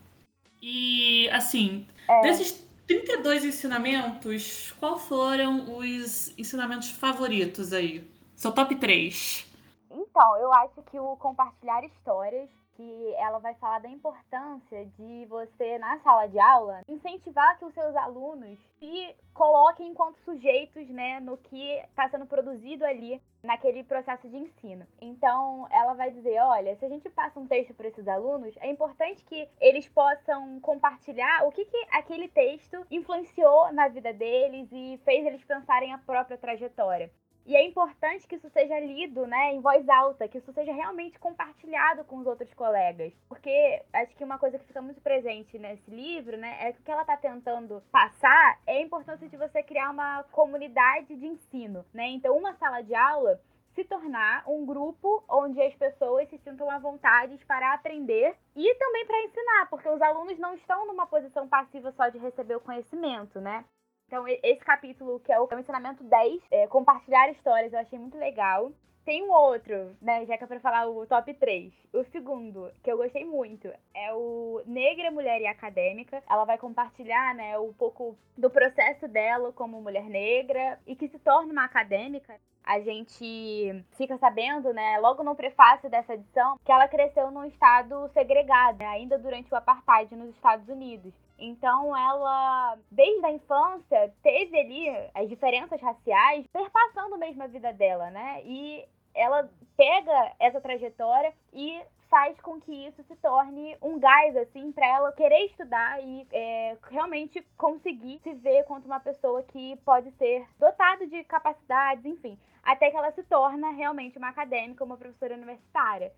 E, 0.62 1.28
assim, 1.30 1.86
é... 2.08 2.22
desses 2.22 2.65
32 2.86 3.44
ensinamentos, 3.44 4.72
qual 4.78 4.98
foram 4.98 5.76
os 5.76 6.32
ensinamentos 6.38 6.90
favoritos 6.90 7.72
aí? 7.72 8.08
Seu 8.36 8.52
top 8.52 8.76
3? 8.76 9.44
Então, 9.90 10.36
eu 10.36 10.52
acho 10.52 10.82
que 10.90 10.98
o 10.98 11.16
compartilhar 11.16 11.84
histórias 11.84 12.48
que 12.76 13.14
ela 13.14 13.38
vai 13.38 13.54
falar 13.54 13.80
da 13.80 13.88
importância 13.88 14.84
de 14.84 15.26
você, 15.26 15.78
na 15.78 15.98
sala 16.00 16.26
de 16.26 16.38
aula, 16.38 16.82
incentivar 16.86 17.58
que 17.58 17.64
os 17.64 17.72
seus 17.72 17.96
alunos 17.96 18.58
se 18.78 19.16
coloquem 19.32 19.88
enquanto 19.88 20.18
sujeitos 20.18 20.88
né, 20.90 21.20
no 21.20 21.36
que 21.38 21.72
está 21.78 22.08
sendo 22.08 22.26
produzido 22.26 22.84
ali 22.84 23.20
naquele 23.42 23.82
processo 23.84 24.28
de 24.28 24.36
ensino. 24.36 24.86
Então, 25.00 25.66
ela 25.70 25.94
vai 25.94 26.10
dizer: 26.10 26.38
olha, 26.40 26.76
se 26.76 26.84
a 26.84 26.88
gente 26.88 27.08
passa 27.08 27.40
um 27.40 27.46
texto 27.46 27.74
para 27.74 27.88
esses 27.88 28.06
alunos, 28.06 28.54
é 28.58 28.70
importante 28.70 29.24
que 29.24 29.48
eles 29.60 29.88
possam 29.88 30.60
compartilhar 30.60 31.46
o 31.46 31.52
que, 31.52 31.64
que 31.64 31.86
aquele 31.90 32.28
texto 32.28 32.86
influenciou 32.90 33.72
na 33.72 33.88
vida 33.88 34.12
deles 34.12 34.68
e 34.70 35.00
fez 35.04 35.24
eles 35.26 35.44
pensarem 35.44 35.92
a 35.92 35.98
própria 35.98 36.36
trajetória. 36.36 37.10
E 37.46 37.54
é 37.54 37.64
importante 37.64 38.26
que 38.26 38.34
isso 38.34 38.50
seja 38.50 38.80
lido, 38.80 39.24
né, 39.24 39.54
em 39.54 39.60
voz 39.60 39.88
alta, 39.88 40.26
que 40.26 40.38
isso 40.38 40.52
seja 40.52 40.72
realmente 40.72 41.16
compartilhado 41.16 42.04
com 42.04 42.18
os 42.18 42.26
outros 42.26 42.52
colegas. 42.54 43.12
Porque 43.28 43.82
acho 43.92 44.16
que 44.16 44.24
uma 44.24 44.36
coisa 44.36 44.58
que 44.58 44.66
fica 44.66 44.82
muito 44.82 45.00
presente 45.00 45.56
nesse 45.56 45.88
livro, 45.88 46.36
né, 46.36 46.58
é 46.60 46.72
que 46.72 46.80
o 46.80 46.82
que 46.82 46.90
ela 46.90 47.02
está 47.02 47.16
tentando 47.16 47.80
passar 47.92 48.58
é 48.66 48.78
a 48.78 48.82
importância 48.82 49.28
de 49.28 49.36
você 49.36 49.62
criar 49.62 49.90
uma 49.90 50.24
comunidade 50.24 51.14
de 51.14 51.24
ensino, 51.24 51.86
né? 51.94 52.08
Então, 52.08 52.36
uma 52.36 52.52
sala 52.54 52.82
de 52.82 52.96
aula 52.96 53.40
se 53.76 53.84
tornar 53.84 54.42
um 54.48 54.66
grupo 54.66 55.22
onde 55.28 55.60
as 55.62 55.74
pessoas 55.74 56.28
se 56.28 56.38
sintam 56.38 56.68
à 56.68 56.78
vontade 56.78 57.38
para 57.46 57.74
aprender 57.74 58.34
e 58.56 58.74
também 58.74 59.06
para 59.06 59.22
ensinar, 59.22 59.68
porque 59.68 59.88
os 59.88 60.00
alunos 60.00 60.38
não 60.38 60.54
estão 60.54 60.86
numa 60.86 61.06
posição 61.06 61.46
passiva 61.46 61.92
só 61.92 62.08
de 62.08 62.18
receber 62.18 62.56
o 62.56 62.60
conhecimento, 62.60 63.38
né? 63.38 63.64
Então, 64.06 64.24
esse 64.28 64.60
capítulo, 64.64 65.18
que 65.20 65.32
é 65.32 65.40
o, 65.40 65.48
é 65.50 65.60
ensinamento 65.60 66.04
10, 66.04 66.42
é, 66.50 66.66
compartilhar 66.68 67.30
histórias, 67.30 67.72
eu 67.72 67.80
achei 67.80 67.98
muito 67.98 68.16
legal. 68.16 68.70
Tem 69.04 69.22
um 69.22 69.30
outro, 69.30 69.96
né, 70.00 70.24
já 70.26 70.36
que 70.36 70.44
é 70.44 70.46
pra 70.46 70.60
falar 70.60 70.88
o 70.88 71.06
top 71.06 71.32
3. 71.34 71.72
O 71.92 72.04
segundo, 72.04 72.70
que 72.82 72.90
eu 72.90 72.96
gostei 72.96 73.24
muito, 73.24 73.68
é 73.94 74.12
o 74.12 74.62
Negra, 74.66 75.10
Mulher 75.10 75.40
e 75.40 75.46
Acadêmica. 75.46 76.22
Ela 76.28 76.44
vai 76.44 76.58
compartilhar, 76.58 77.34
né, 77.34 77.58
um 77.58 77.72
pouco 77.72 78.16
do 78.36 78.50
processo 78.50 79.08
dela 79.08 79.52
como 79.52 79.80
mulher 79.80 80.08
negra 80.08 80.78
e 80.86 80.96
que 80.96 81.08
se 81.08 81.18
torna 81.18 81.52
uma 81.52 81.64
acadêmica 81.64 82.34
a 82.66 82.80
gente 82.80 83.84
fica 83.92 84.18
sabendo, 84.18 84.74
né, 84.74 84.98
logo 84.98 85.22
no 85.22 85.36
prefácio 85.36 85.88
dessa 85.88 86.14
edição, 86.14 86.58
que 86.64 86.72
ela 86.72 86.88
cresceu 86.88 87.30
num 87.30 87.44
estado 87.44 88.10
segregado, 88.12 88.78
né, 88.78 88.86
ainda 88.86 89.16
durante 89.16 89.54
o 89.54 89.56
apartheid 89.56 90.16
nos 90.16 90.30
Estados 90.30 90.68
Unidos. 90.68 91.14
Então 91.38 91.96
ela, 91.96 92.78
desde 92.90 93.26
a 93.26 93.32
infância, 93.32 94.14
teve 94.22 94.58
ali 94.58 94.88
as 95.14 95.28
diferenças 95.28 95.80
raciais 95.80 96.46
perpassando 96.52 97.18
mesmo 97.18 97.42
a 97.42 97.46
vida 97.46 97.72
dela, 97.72 98.10
né? 98.10 98.42
E 98.44 98.84
ela 99.14 99.48
pega 99.76 100.32
essa 100.38 100.60
trajetória 100.60 101.32
e 101.52 101.80
faz 102.08 102.38
com 102.40 102.60
que 102.60 102.72
isso 102.86 103.02
se 103.04 103.16
torne 103.16 103.76
um 103.82 103.98
gás, 103.98 104.36
assim, 104.36 104.72
para 104.72 104.86
ela 104.86 105.12
querer 105.12 105.46
estudar 105.46 106.02
e 106.02 106.26
é, 106.32 106.76
realmente 106.90 107.44
conseguir 107.56 108.20
se 108.22 108.32
ver 108.34 108.64
quanto 108.64 108.86
uma 108.86 109.00
pessoa 109.00 109.42
que 109.42 109.76
pode 109.84 110.10
ser 110.12 110.46
dotada 110.58 111.06
de 111.06 111.24
capacidades, 111.24 112.04
enfim, 112.04 112.38
até 112.62 112.90
que 112.90 112.96
ela 112.96 113.10
se 113.12 113.22
torna 113.24 113.70
realmente 113.70 114.18
uma 114.18 114.28
acadêmica, 114.28 114.84
uma 114.84 114.96
professora 114.96 115.34
universitária. 115.34 116.12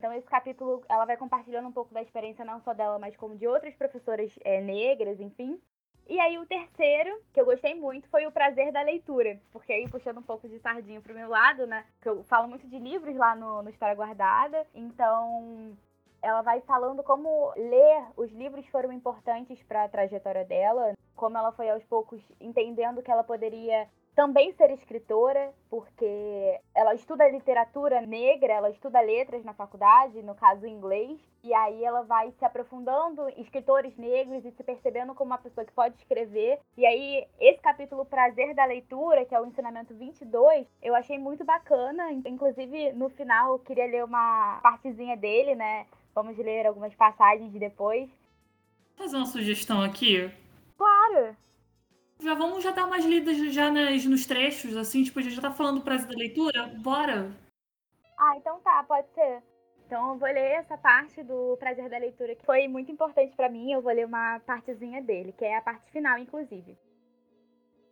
Então, 0.00 0.14
esse 0.14 0.26
capítulo, 0.26 0.82
ela 0.88 1.04
vai 1.04 1.14
compartilhando 1.18 1.68
um 1.68 1.72
pouco 1.72 1.92
da 1.92 2.00
experiência 2.00 2.42
não 2.42 2.58
só 2.62 2.72
dela, 2.72 2.98
mas 2.98 3.14
como 3.18 3.36
de 3.36 3.46
outras 3.46 3.74
professoras 3.74 4.32
é, 4.42 4.58
negras, 4.58 5.20
enfim. 5.20 5.60
E 6.08 6.18
aí 6.18 6.38
o 6.38 6.46
terceiro, 6.46 7.20
que 7.34 7.38
eu 7.38 7.44
gostei 7.44 7.74
muito, 7.74 8.08
foi 8.08 8.26
o 8.26 8.32
prazer 8.32 8.72
da 8.72 8.80
leitura. 8.80 9.38
Porque 9.52 9.70
aí, 9.70 9.86
puxando 9.90 10.16
um 10.16 10.22
pouco 10.22 10.48
de 10.48 10.58
sardinha 10.58 11.02
pro 11.02 11.14
meu 11.14 11.28
lado, 11.28 11.66
né? 11.66 11.84
Que 12.00 12.08
eu 12.08 12.24
falo 12.24 12.48
muito 12.48 12.66
de 12.66 12.78
livros 12.78 13.14
lá 13.14 13.36
no, 13.36 13.62
no 13.62 13.68
História 13.68 13.94
Guardada. 13.94 14.66
Então, 14.74 15.76
ela 16.22 16.40
vai 16.40 16.62
falando 16.62 17.02
como 17.02 17.52
ler 17.54 18.02
os 18.16 18.32
livros 18.32 18.66
foram 18.68 18.90
importantes 18.90 19.62
para 19.64 19.84
a 19.84 19.88
trajetória 19.90 20.46
dela, 20.46 20.94
como 21.14 21.36
ela 21.36 21.52
foi 21.52 21.68
aos 21.68 21.84
poucos 21.84 22.22
entendendo 22.40 23.02
que 23.02 23.10
ela 23.10 23.22
poderia 23.22 23.86
também 24.14 24.52
ser 24.52 24.70
escritora, 24.70 25.52
porque 25.68 26.60
ela 26.74 26.94
estuda 26.94 27.28
literatura 27.28 28.00
negra, 28.02 28.52
ela 28.52 28.70
estuda 28.70 29.00
letras 29.00 29.44
na 29.44 29.54
faculdade, 29.54 30.22
no 30.22 30.34
caso 30.34 30.66
inglês, 30.66 31.18
e 31.42 31.54
aí 31.54 31.84
ela 31.84 32.02
vai 32.02 32.30
se 32.32 32.44
aprofundando 32.44 33.28
em 33.30 33.40
escritores 33.40 33.96
negros 33.96 34.44
e 34.44 34.50
se 34.50 34.62
percebendo 34.62 35.14
como 35.14 35.30
uma 35.30 35.38
pessoa 35.38 35.64
que 35.64 35.72
pode 35.72 35.96
escrever. 35.96 36.58
E 36.76 36.84
aí, 36.84 37.26
esse 37.38 37.60
capítulo 37.60 38.04
Prazer 38.04 38.54
da 38.54 38.64
Leitura, 38.64 39.24
que 39.24 39.34
é 39.34 39.40
o 39.40 39.46
ensinamento 39.46 39.94
22, 39.94 40.66
eu 40.82 40.94
achei 40.94 41.18
muito 41.18 41.44
bacana. 41.44 42.12
Inclusive, 42.12 42.92
no 42.92 43.08
final, 43.08 43.52
eu 43.52 43.58
queria 43.60 43.86
ler 43.86 44.04
uma 44.04 44.60
partezinha 44.62 45.16
dele, 45.16 45.54
né? 45.54 45.86
Vamos 46.14 46.36
ler 46.36 46.66
algumas 46.66 46.94
passagens 46.94 47.52
depois. 47.52 48.10
Fazer 48.96 49.16
uma 49.16 49.26
sugestão 49.26 49.80
aqui? 49.82 50.30
Claro! 50.76 51.34
Já 52.22 52.34
vamos 52.34 52.62
já 52.62 52.70
dar 52.70 52.86
umas 52.86 53.04
lidas 53.04 53.36
já 53.52 53.70
nas, 53.70 54.04
nos 54.04 54.26
trechos, 54.26 54.76
assim, 54.76 55.02
tipo, 55.02 55.22
já 55.22 55.40
tá 55.40 55.50
falando 55.50 55.78
do 55.78 55.84
prazer 55.84 56.08
da 56.08 56.16
leitura? 56.16 56.66
Bora! 56.78 57.30
Ah, 58.18 58.36
então 58.36 58.60
tá, 58.60 58.84
pode 58.84 59.08
ser. 59.14 59.42
Então 59.86 60.12
eu 60.12 60.18
vou 60.18 60.28
ler 60.28 60.52
essa 60.52 60.76
parte 60.76 61.22
do 61.22 61.56
prazer 61.56 61.88
da 61.88 61.98
leitura 61.98 62.36
que 62.36 62.44
foi 62.44 62.68
muito 62.68 62.92
importante 62.92 63.34
para 63.34 63.48
mim. 63.48 63.72
Eu 63.72 63.80
vou 63.80 63.92
ler 63.92 64.06
uma 64.06 64.38
partezinha 64.40 65.02
dele, 65.02 65.32
que 65.32 65.44
é 65.44 65.56
a 65.56 65.62
parte 65.62 65.90
final, 65.90 66.18
inclusive. 66.18 66.76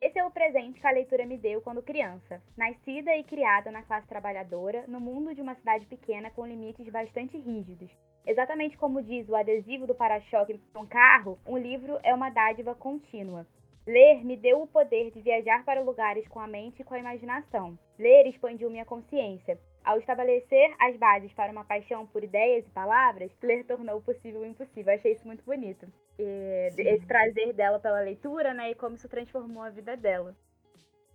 Esse 0.01 0.19
é 0.19 0.25
o 0.25 0.31
presente 0.31 0.79
que 0.79 0.87
a 0.87 0.93
leitura 0.93 1.27
me 1.27 1.37
deu 1.37 1.61
quando 1.61 1.83
criança. 1.83 2.41
Nascida 2.57 3.17
e 3.17 3.25
criada 3.25 3.71
na 3.71 3.83
classe 3.83 4.07
trabalhadora, 4.07 4.85
no 4.87 5.01
mundo 5.01 5.35
de 5.35 5.41
uma 5.41 5.57
cidade 5.57 5.87
pequena 5.87 6.31
com 6.31 6.47
limites 6.47 6.89
bastante 6.89 7.37
rígidos. 7.37 7.91
Exatamente 8.25 8.77
como 8.77 9.03
diz 9.03 9.29
o 9.29 9.35
adesivo 9.35 9.87
do 9.87 9.95
para-choque 9.95 10.53
de 10.53 10.79
um 10.79 10.87
carro, 10.87 11.39
um 11.47 11.59
livro 11.59 11.99
é 12.05 12.15
uma 12.15 12.31
dádiva 12.31 12.75
contínua. 12.75 13.45
Ler 13.89 14.23
me 14.23 14.37
deu 14.37 14.61
o 14.61 14.67
poder 14.67 15.11
de 15.13 15.23
viajar 15.23 15.65
para 15.65 15.81
lugares 15.81 16.29
com 16.29 16.39
a 16.39 16.47
mente 16.47 16.83
e 16.83 16.85
com 16.85 16.93
a 16.93 16.99
imaginação. 16.99 17.79
Ler 17.99 18.27
expandiu 18.27 18.69
minha 18.69 18.85
consciência. 18.85 19.59
Ao 19.83 19.99
estabelecer 19.99 20.75
as 20.79 20.95
bases 20.99 21.33
para 21.33 21.51
uma 21.51 21.65
paixão 21.65 22.07
por 22.07 22.23
ideias 22.23 22.67
e 22.67 22.71
palavras, 22.71 23.31
ler 23.43 23.65
tornou 23.65 23.97
o 23.97 24.03
possível 24.03 24.43
o 24.43 24.47
impossível. 24.47 24.93
achei 24.93 25.13
isso 25.13 25.27
muito 25.27 25.43
bonito. 25.43 25.87
E, 26.19 26.69
esse 26.77 27.07
prazer 27.07 27.55
dela 27.55 27.79
pela 27.79 28.01
leitura, 28.01 28.53
né? 28.53 28.73
E 28.73 28.75
como 28.75 28.95
isso 28.95 29.09
transformou 29.09 29.63
a 29.63 29.71
vida 29.71 29.97
dela. 29.97 30.37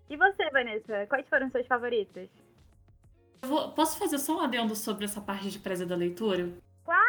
E 0.10 0.18
você, 0.18 0.50
Vanessa? 0.50 1.06
Quais 1.06 1.30
foram 1.30 1.51
seus 1.51 1.68
favoritos? 1.68 2.27
Vou, 3.44 3.72
posso 3.74 4.00
fazer 4.00 4.18
só 4.18 4.38
um 4.38 4.42
adendo 4.42 4.75
sobre 4.75 5.06
essa 5.06 5.22
parte 5.22 5.51
de 5.51 5.60
prazer 5.60 5.86
da 5.86 5.96
leitura? 5.96 6.50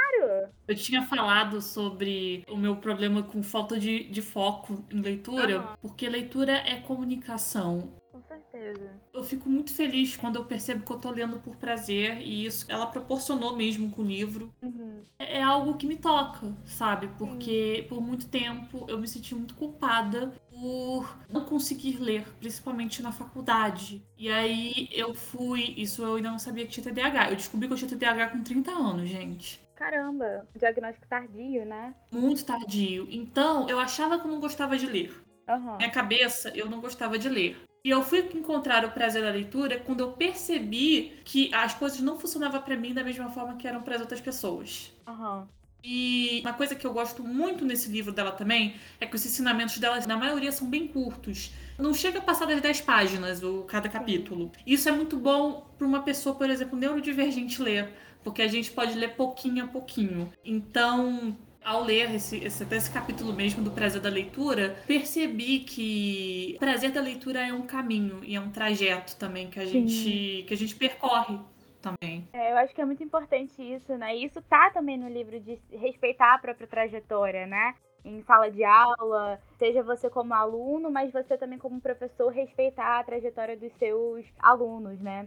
Claro! 0.04 0.49
Eu 0.66 0.75
tinha 0.75 1.02
falado 1.02 1.61
sobre 1.61 2.44
o 2.49 2.56
meu 2.56 2.76
problema 2.76 3.23
com 3.23 3.42
falta 3.42 3.78
de, 3.78 4.04
de 4.04 4.23
foco 4.23 4.84
em 4.90 5.00
leitura, 5.00 5.61
uhum. 5.61 5.76
porque 5.80 6.08
leitura 6.08 6.52
é 6.52 6.80
comunicação. 6.80 7.92
Com 8.11 8.23
certeza. 8.23 8.90
Eu 9.12 9.23
fico 9.25 9.49
muito 9.49 9.75
feliz 9.75 10.16
quando 10.16 10.37
eu 10.37 10.44
percebo 10.44 10.84
que 10.84 10.92
eu 10.92 10.99
tô 10.99 11.11
lendo 11.11 11.38
por 11.40 11.56
prazer 11.56 12.20
e 12.20 12.46
isso 12.46 12.64
ela 12.68 12.87
proporcionou 12.87 13.56
mesmo 13.56 13.90
com 13.90 14.02
o 14.02 14.06
livro. 14.06 14.54
Uhum. 14.62 15.02
É, 15.18 15.38
é 15.38 15.42
algo 15.42 15.76
que 15.76 15.87
me 15.87 15.96
toca, 15.96 16.54
sabe? 16.64 17.08
Porque 17.18 17.84
por 17.88 18.00
muito 18.00 18.28
tempo 18.28 18.87
eu 18.88 18.99
me 18.99 19.08
senti 19.08 19.34
muito 19.34 19.54
culpada 19.54 20.32
por 20.49 21.18
não 21.28 21.44
conseguir 21.44 21.99
ler, 21.99 22.26
principalmente 22.38 23.02
na 23.02 23.12
faculdade. 23.12 24.02
E 24.16 24.30
aí 24.30 24.88
eu 24.92 25.12
fui, 25.12 25.75
isso 25.76 26.02
eu 26.02 26.14
ainda 26.14 26.30
não 26.30 26.38
sabia 26.38 26.64
que 26.64 26.73
tinha 26.73 26.84
TDAH. 26.84 27.30
Eu 27.30 27.37
descobri 27.37 27.66
que 27.66 27.75
eu 27.75 27.78
tinha 27.78 27.90
TDAH 27.90 28.28
com 28.28 28.42
30 28.42 28.70
anos, 28.70 29.08
gente. 29.11 29.63
Caramba, 29.76 30.47
diagnóstico 30.54 31.07
tardio, 31.09 31.64
né? 31.64 31.95
Muito 32.11 32.45
tardio. 32.45 33.09
Então, 33.11 33.69
eu 33.69 33.78
achava 33.78 34.19
que 34.19 34.26
eu 34.26 34.31
não 34.31 34.40
gostava 34.40 34.78
de 34.78 34.87
ler. 34.87 35.12
Uhum. 35.49 35.76
Minha 35.76 35.90
cabeça, 35.90 36.50
eu 36.54 36.69
não 36.71 36.81
gostava 36.81 37.19
de 37.19 37.28
ler. 37.28 37.57
E 37.85 37.90
eu 37.90 38.02
fui 38.02 38.21
encontrar 38.35 38.85
o 38.85 38.93
prazer 38.93 39.23
da 39.23 39.31
leitura 39.31 39.78
quando 39.78 40.00
eu 40.00 40.12
percebi 40.12 41.21
que 41.25 41.52
as 41.52 41.75
coisas 41.75 42.00
não 42.00 42.19
funcionavam 42.19 42.62
para 42.62 42.76
mim 42.76 42.95
da 42.95 43.04
mesma 43.04 43.28
forma 43.28 43.57
que 43.57 43.69
eram 43.69 43.83
para 43.83 43.97
as 43.97 44.00
outras 44.00 44.21
pessoas. 44.21 44.93
Uhum. 45.07 45.47
E 45.83 46.40
uma 46.40 46.54
coisa 46.54 46.75
que 46.75 46.87
eu 46.87 46.95
gosto 46.95 47.23
muito 47.23 47.62
nesse 47.62 47.90
livro 47.90 48.11
dela 48.11 48.33
também 48.33 48.75
é 48.99 49.04
que 49.04 49.14
os 49.14 49.26
ensinamentos 49.26 49.76
dela, 49.76 50.00
na 50.07 50.16
maioria, 50.16 50.50
são 50.50 50.66
bem 50.66 50.88
curtos. 50.88 51.52
Não 51.78 51.93
chega 51.93 52.21
a 52.21 52.23
passar 52.23 52.47
das 52.47 52.62
10 52.62 52.81
páginas 52.81 53.43
o 53.43 53.64
cada 53.64 53.87
capítulo. 53.90 54.50
Isso 54.66 54.88
é 54.88 54.93
muito 54.93 55.19
bom 55.19 55.66
para 55.76 55.87
uma 55.87 56.02
pessoa, 56.02 56.35
por 56.35 56.49
exemplo, 56.49 56.78
neurodivergente 56.78 57.61
ler 57.61 57.93
porque 58.25 58.43
a 58.43 58.49
gente 58.49 58.73
pode 58.73 58.95
ler 58.99 59.14
pouquinho 59.14 59.64
a 59.64 59.69
pouquinho. 59.69 60.33
Então, 60.45 61.37
ao 61.64 61.83
ler 61.83 62.14
esse, 62.14 62.45
esse, 62.45 62.62
até 62.62 62.76
esse 62.76 62.90
capítulo 62.90 63.33
mesmo 63.33 63.62
do 63.62 63.71
prazer 63.71 64.00
da 64.00 64.11
leitura, 64.11 64.76
percebi 64.87 65.61
que 65.61 66.54
o 66.57 66.59
prazer 66.59 66.90
da 66.90 67.00
leitura 67.00 67.47
é 67.47 67.52
um 67.52 67.62
caminho 67.62 68.23
e 68.23 68.35
é 68.35 68.40
um 68.40 68.50
trajeto 68.50 69.16
também 69.16 69.49
que 69.49 69.59
a 69.59 69.64
gente 69.64 70.45
que 70.47 70.54
a 70.54 70.57
gente 70.57 70.75
percorre 70.76 71.38
também. 71.81 72.26
É, 72.33 72.52
eu 72.52 72.57
acho 72.59 72.75
que 72.75 72.81
é 72.81 72.85
muito 72.85 73.02
importante 73.02 73.62
isso, 73.62 73.97
né? 73.97 74.16
E 74.16 74.25
isso 74.25 74.40
tá 74.43 74.71
também 74.71 74.97
no 74.97 75.09
livro 75.09 75.38
de 75.38 75.59
respeitar 75.71 76.35
a 76.35 76.38
própria 76.38 76.66
trajetória, 76.66 77.47
né? 77.47 77.75
Em 78.04 78.23
sala 78.23 78.50
de 78.50 78.62
aula, 78.62 79.40
seja 79.59 79.83
você 79.83 80.11
como 80.11 80.35
aluno, 80.35 80.90
mas 80.90 81.11
você 81.11 81.38
também 81.38 81.59
como 81.59 81.81
professor 81.81 82.31
respeitar 82.31 83.00
a 83.00 83.04
trajetória 83.04 83.57
dos 83.57 83.73
seus 83.78 84.25
alunos, 84.38 85.00
né? 85.00 85.26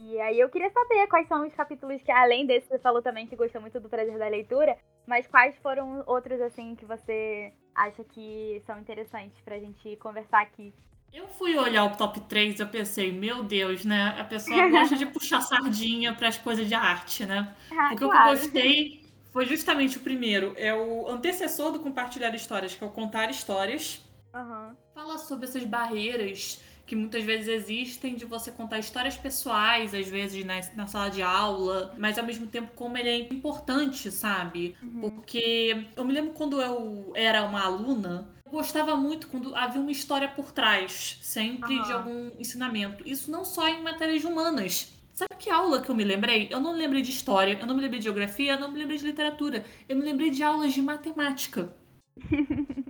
E 0.00 0.20
aí 0.20 0.38
eu 0.38 0.48
queria 0.48 0.70
saber 0.70 1.08
quais 1.08 1.26
são 1.26 1.46
os 1.46 1.54
capítulos 1.54 2.00
que, 2.02 2.12
além 2.12 2.46
desse, 2.46 2.68
você 2.68 2.78
falou 2.78 3.02
também 3.02 3.26
que 3.26 3.34
gostou 3.34 3.60
muito 3.60 3.80
do 3.80 3.88
prazer 3.88 4.16
da 4.16 4.28
leitura, 4.28 4.76
mas 5.06 5.26
quais 5.26 5.56
foram 5.58 6.04
outros, 6.06 6.40
assim, 6.40 6.76
que 6.76 6.84
você 6.84 7.52
acha 7.74 8.04
que 8.04 8.62
são 8.64 8.78
interessantes 8.78 9.40
pra 9.40 9.58
gente 9.58 9.96
conversar 9.96 10.42
aqui? 10.42 10.72
Eu 11.12 11.26
fui 11.26 11.56
olhar 11.56 11.84
o 11.84 11.96
top 11.96 12.20
3 12.20 12.58
e 12.58 12.62
eu 12.62 12.68
pensei, 12.68 13.10
meu 13.10 13.42
Deus, 13.42 13.84
né? 13.84 14.14
A 14.18 14.24
pessoa 14.24 14.56
gosta 14.70 14.94
de 14.94 15.06
puxar 15.06 15.40
sardinha 15.40 16.14
para 16.14 16.28
as 16.28 16.38
coisas 16.38 16.68
de 16.68 16.74
arte, 16.74 17.26
né? 17.26 17.56
Ah, 17.72 17.88
Porque 17.88 18.04
claro. 18.04 18.36
o 18.36 18.38
que 18.38 18.46
eu 18.46 18.52
gostei 18.52 19.04
foi 19.32 19.46
justamente 19.46 19.96
o 19.96 20.00
primeiro. 20.00 20.52
É 20.56 20.72
o 20.74 21.08
antecessor 21.08 21.72
do 21.72 21.80
compartilhar 21.80 22.34
histórias, 22.34 22.74
que 22.74 22.84
é 22.84 22.86
o 22.86 22.90
contar 22.90 23.30
histórias. 23.30 24.04
Uhum. 24.34 24.76
Fala 24.94 25.18
sobre 25.18 25.46
essas 25.46 25.64
barreiras 25.64 26.62
que 26.88 26.96
muitas 26.96 27.22
vezes 27.22 27.48
existem 27.48 28.14
de 28.14 28.24
você 28.24 28.50
contar 28.50 28.78
histórias 28.78 29.14
pessoais, 29.14 29.94
às 29.94 30.08
vezes 30.08 30.42
na, 30.44 30.58
na 30.74 30.86
sala 30.86 31.10
de 31.10 31.20
aula, 31.20 31.94
mas 31.98 32.18
ao 32.18 32.24
mesmo 32.24 32.46
tempo 32.46 32.72
como 32.74 32.96
ele 32.96 33.10
é 33.10 33.18
importante, 33.18 34.10
sabe? 34.10 34.74
Uhum. 34.82 35.00
Porque 35.02 35.84
eu 35.94 36.04
me 36.04 36.14
lembro 36.14 36.32
quando 36.32 36.62
eu 36.62 37.12
era 37.14 37.44
uma 37.44 37.62
aluna, 37.62 38.26
eu 38.42 38.50
gostava 38.50 38.96
muito 38.96 39.28
quando 39.28 39.54
havia 39.54 39.82
uma 39.82 39.92
história 39.92 40.28
por 40.28 40.50
trás, 40.50 41.18
sempre 41.20 41.76
uhum. 41.76 41.82
de 41.82 41.92
algum 41.92 42.30
ensinamento. 42.38 43.06
Isso 43.06 43.30
não 43.30 43.44
só 43.44 43.68
em 43.68 43.82
matérias 43.82 44.24
humanas, 44.24 44.90
Sabe 45.18 45.34
que 45.36 45.50
aula 45.50 45.82
que 45.82 45.90
eu 45.90 45.96
me 45.96 46.04
lembrei? 46.04 46.46
Eu 46.48 46.60
não 46.60 46.72
me 46.72 46.78
lembrei 46.78 47.02
de 47.02 47.10
história, 47.10 47.58
eu 47.60 47.66
não 47.66 47.74
me 47.74 47.80
lembrei 47.80 47.98
de 47.98 48.04
geografia, 48.04 48.52
eu 48.52 48.60
não 48.60 48.70
me 48.70 48.78
lembrei 48.78 48.98
de 48.98 49.04
literatura. 49.04 49.64
Eu 49.88 49.96
me 49.96 50.02
lembrei 50.02 50.30
de 50.30 50.44
aulas 50.44 50.72
de 50.72 50.80
matemática. 50.80 51.74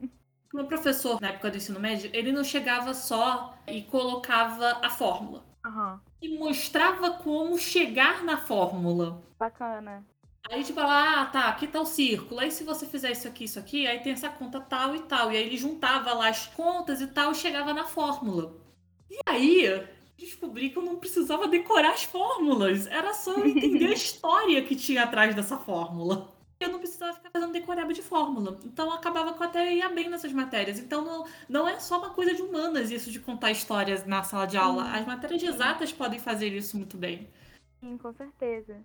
Meu 0.52 0.67
professor, 0.67 1.21
na 1.21 1.28
época 1.28 1.50
do 1.50 1.57
ensino 1.59 1.78
médio, 1.78 2.11
ele 2.12 2.33
não 2.33 2.43
chegava 2.43 2.95
só 2.95 3.55
e 3.67 3.83
colocava 3.83 4.78
a 4.83 4.90
fórmula. 4.90 5.47
Uhum. 5.67 6.00
e 6.23 6.38
mostrava 6.38 7.11
como 7.19 7.59
chegar 7.59 8.25
na 8.25 8.38
fórmula. 8.38 9.23
Bacana. 9.38 10.07
Aí, 10.50 10.64
tipo, 10.64 10.81
ah, 10.81 11.26
tá, 11.26 11.49
aqui 11.49 11.67
tá 11.67 11.81
o 11.81 11.85
círculo. 11.85 12.40
Aí, 12.40 12.50
se 12.50 12.64
você 12.64 12.87
fizer 12.87 13.11
isso 13.11 13.28
aqui, 13.28 13.45
isso 13.45 13.59
aqui, 13.59 13.87
aí 13.87 14.00
tem 14.00 14.12
essa 14.12 14.31
conta 14.31 14.61
tal 14.61 14.95
e 14.97 15.00
tal. 15.00 15.31
E 15.31 15.37
aí, 15.37 15.45
ele 15.45 15.59
juntava 15.59 16.14
lá 16.14 16.28
as 16.28 16.47
contas 16.47 17.00
e 17.02 17.07
tal 17.09 17.33
e 17.33 17.35
chegava 17.35 17.75
na 17.75 17.85
fórmula. 17.85 18.57
E 19.11 19.19
aí, 19.26 19.87
descobri 20.17 20.71
que 20.71 20.78
eu 20.78 20.83
não 20.83 20.97
precisava 20.97 21.47
decorar 21.47 21.93
as 21.93 22.05
fórmulas. 22.05 22.87
Era 22.87 23.12
só 23.12 23.35
eu 23.35 23.47
entender 23.47 23.87
a 23.88 23.93
história 23.95 24.64
que 24.64 24.75
tinha 24.75 25.05
atrás 25.05 25.35
dessa 25.35 25.59
fórmula. 25.59 26.33
Eu 26.61 26.71
não 26.71 26.79
precisava 26.81 27.15
ficar 27.15 27.31
fazendo 27.31 27.53
decoreba 27.53 27.93
de 27.93 28.03
fórmula. 28.03 28.59
Então, 28.65 28.93
acabava 28.93 29.33
que 29.35 29.43
eu 29.43 29.47
até 29.47 29.75
ia 29.75 29.88
bem 29.88 30.09
nessas 30.09 30.33
matérias. 30.33 30.79
Então, 30.79 31.05
não, 31.05 31.25
não 31.49 31.69
é 31.69 31.79
só 31.79 31.99
uma 31.99 32.11
coisa 32.11 32.35
de 32.35 32.43
humanas 32.43 32.91
isso 32.91 33.11
de 33.12 33.21
contar 33.21 33.50
histórias 33.53 34.05
na 34.05 34.23
sala 34.25 34.47
de 34.47 34.57
aula. 34.57 34.91
As 34.91 35.07
matérias 35.07 35.43
exatas 35.43 35.93
podem 35.93 36.19
fazer 36.19 36.49
isso 36.49 36.77
muito 36.77 36.97
bem. 36.97 37.29
Sim, 37.81 37.97
com 37.99 38.12
certeza. 38.12 38.85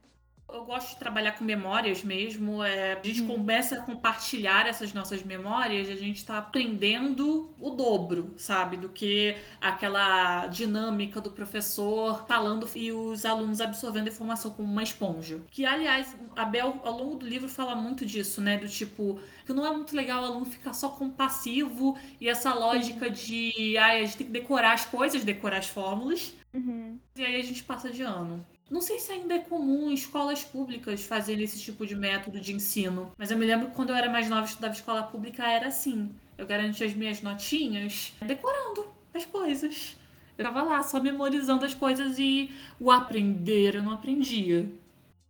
Eu 0.53 0.65
gosto 0.65 0.89
de 0.89 0.97
trabalhar 0.97 1.31
com 1.31 1.43
memórias 1.43 2.03
mesmo. 2.03 2.63
É, 2.63 2.93
a 2.93 3.01
gente 3.03 3.23
hum. 3.23 3.27
começa 3.27 3.75
a 3.75 3.81
compartilhar 3.81 4.67
essas 4.67 4.93
nossas 4.93 5.23
memórias, 5.23 5.89
a 5.89 5.95
gente 5.95 6.17
está 6.17 6.37
aprendendo 6.37 7.51
o 7.59 7.71
dobro, 7.71 8.35
sabe? 8.37 8.77
Do 8.77 8.87
que 8.87 9.35
aquela 9.59 10.45
dinâmica 10.45 11.19
do 11.19 11.31
professor 11.31 12.23
falando 12.27 12.69
e 12.75 12.91
os 12.91 13.25
alunos 13.25 13.59
absorvendo 13.59 14.07
a 14.07 14.11
informação 14.11 14.51
como 14.51 14.71
uma 14.71 14.83
esponja. 14.83 15.41
Que, 15.49 15.65
aliás, 15.65 16.15
a 16.35 16.45
Bel, 16.45 16.79
ao 16.83 16.97
longo 16.99 17.15
do 17.15 17.27
livro, 17.27 17.49
fala 17.49 17.75
muito 17.75 18.05
disso, 18.05 18.39
né? 18.39 18.55
Do 18.55 18.69
tipo, 18.69 19.19
que 19.45 19.53
não 19.53 19.65
é 19.65 19.71
muito 19.71 19.95
legal 19.95 20.21
o 20.21 20.25
aluno 20.27 20.45
ficar 20.45 20.73
só 20.73 20.89
com 20.89 21.09
passivo 21.09 21.97
e 22.21 22.29
essa 22.29 22.53
lógica 22.53 23.09
de, 23.09 23.75
ai, 23.79 24.01
a 24.01 24.05
gente 24.05 24.17
tem 24.17 24.27
que 24.27 24.33
decorar 24.33 24.73
as 24.73 24.85
coisas, 24.85 25.23
decorar 25.23 25.57
as 25.57 25.67
fórmulas. 25.67 26.35
Uhum. 26.53 26.99
E 27.15 27.25
aí 27.25 27.35
a 27.37 27.43
gente 27.43 27.63
passa 27.63 27.89
de 27.89 28.03
ano. 28.03 28.45
Não 28.69 28.81
sei 28.81 28.99
se 28.99 29.11
ainda 29.11 29.35
é 29.35 29.39
comum 29.39 29.89
em 29.89 29.93
escolas 29.93 30.43
públicas 30.43 31.03
fazerem 31.03 31.43
esse 31.43 31.59
tipo 31.59 31.85
de 31.85 31.95
método 31.95 32.39
de 32.39 32.53
ensino, 32.53 33.11
mas 33.17 33.29
eu 33.29 33.37
me 33.37 33.45
lembro 33.45 33.67
que 33.67 33.75
quando 33.75 33.89
eu 33.89 33.95
era 33.95 34.09
mais 34.09 34.29
nova 34.29 34.45
estudava 34.45 34.73
escola 34.73 35.03
pública 35.03 35.45
era 35.47 35.67
assim. 35.67 36.13
Eu 36.37 36.47
garantia 36.47 36.87
as 36.87 36.93
minhas 36.93 37.21
notinhas 37.21 38.13
decorando 38.21 38.87
as 39.13 39.25
coisas. 39.25 39.95
Eu 40.37 40.45
tava 40.45 40.63
lá 40.63 40.81
só 40.81 40.99
memorizando 40.99 41.65
as 41.65 41.73
coisas 41.73 42.17
e 42.17 42.51
o 42.79 42.89
aprender 42.89 43.75
eu 43.75 43.83
não 43.83 43.91
aprendia. 43.91 44.69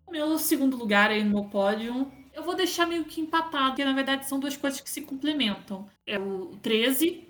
Meu 0.10 0.38
segundo 0.38 0.78
lugar 0.78 1.10
aí 1.10 1.24
no 1.24 1.32
meu 1.32 1.50
pódio, 1.50 2.10
eu 2.34 2.44
vou 2.44 2.56
deixar 2.56 2.86
meio 2.86 3.04
que 3.06 3.20
empatado, 3.20 3.70
porque 3.70 3.84
na 3.84 3.94
verdade 3.94 4.28
são 4.28 4.40
duas 4.40 4.56
coisas 4.56 4.80
que 4.80 4.90
se 4.90 5.02
complementam. 5.02 5.88
É 6.06 6.18
o 6.18 6.56
13, 6.62 7.28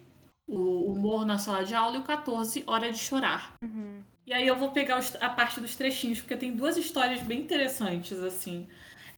o 0.47 0.91
humor 0.91 1.25
na 1.25 1.37
sala 1.37 1.63
de 1.63 1.73
aula, 1.73 1.97
e 1.97 1.99
o 1.99 2.03
14, 2.03 2.63
hora 2.67 2.91
de 2.91 2.99
chorar. 2.99 3.55
Uhum. 3.63 4.01
E 4.25 4.33
aí 4.33 4.47
eu 4.47 4.55
vou 4.55 4.71
pegar 4.71 5.01
a 5.19 5.29
parte 5.29 5.59
dos 5.59 5.75
trechinhos, 5.75 6.19
porque 6.19 6.37
tem 6.37 6.55
duas 6.55 6.77
histórias 6.77 7.21
bem 7.21 7.41
interessantes, 7.41 8.19
assim. 8.19 8.67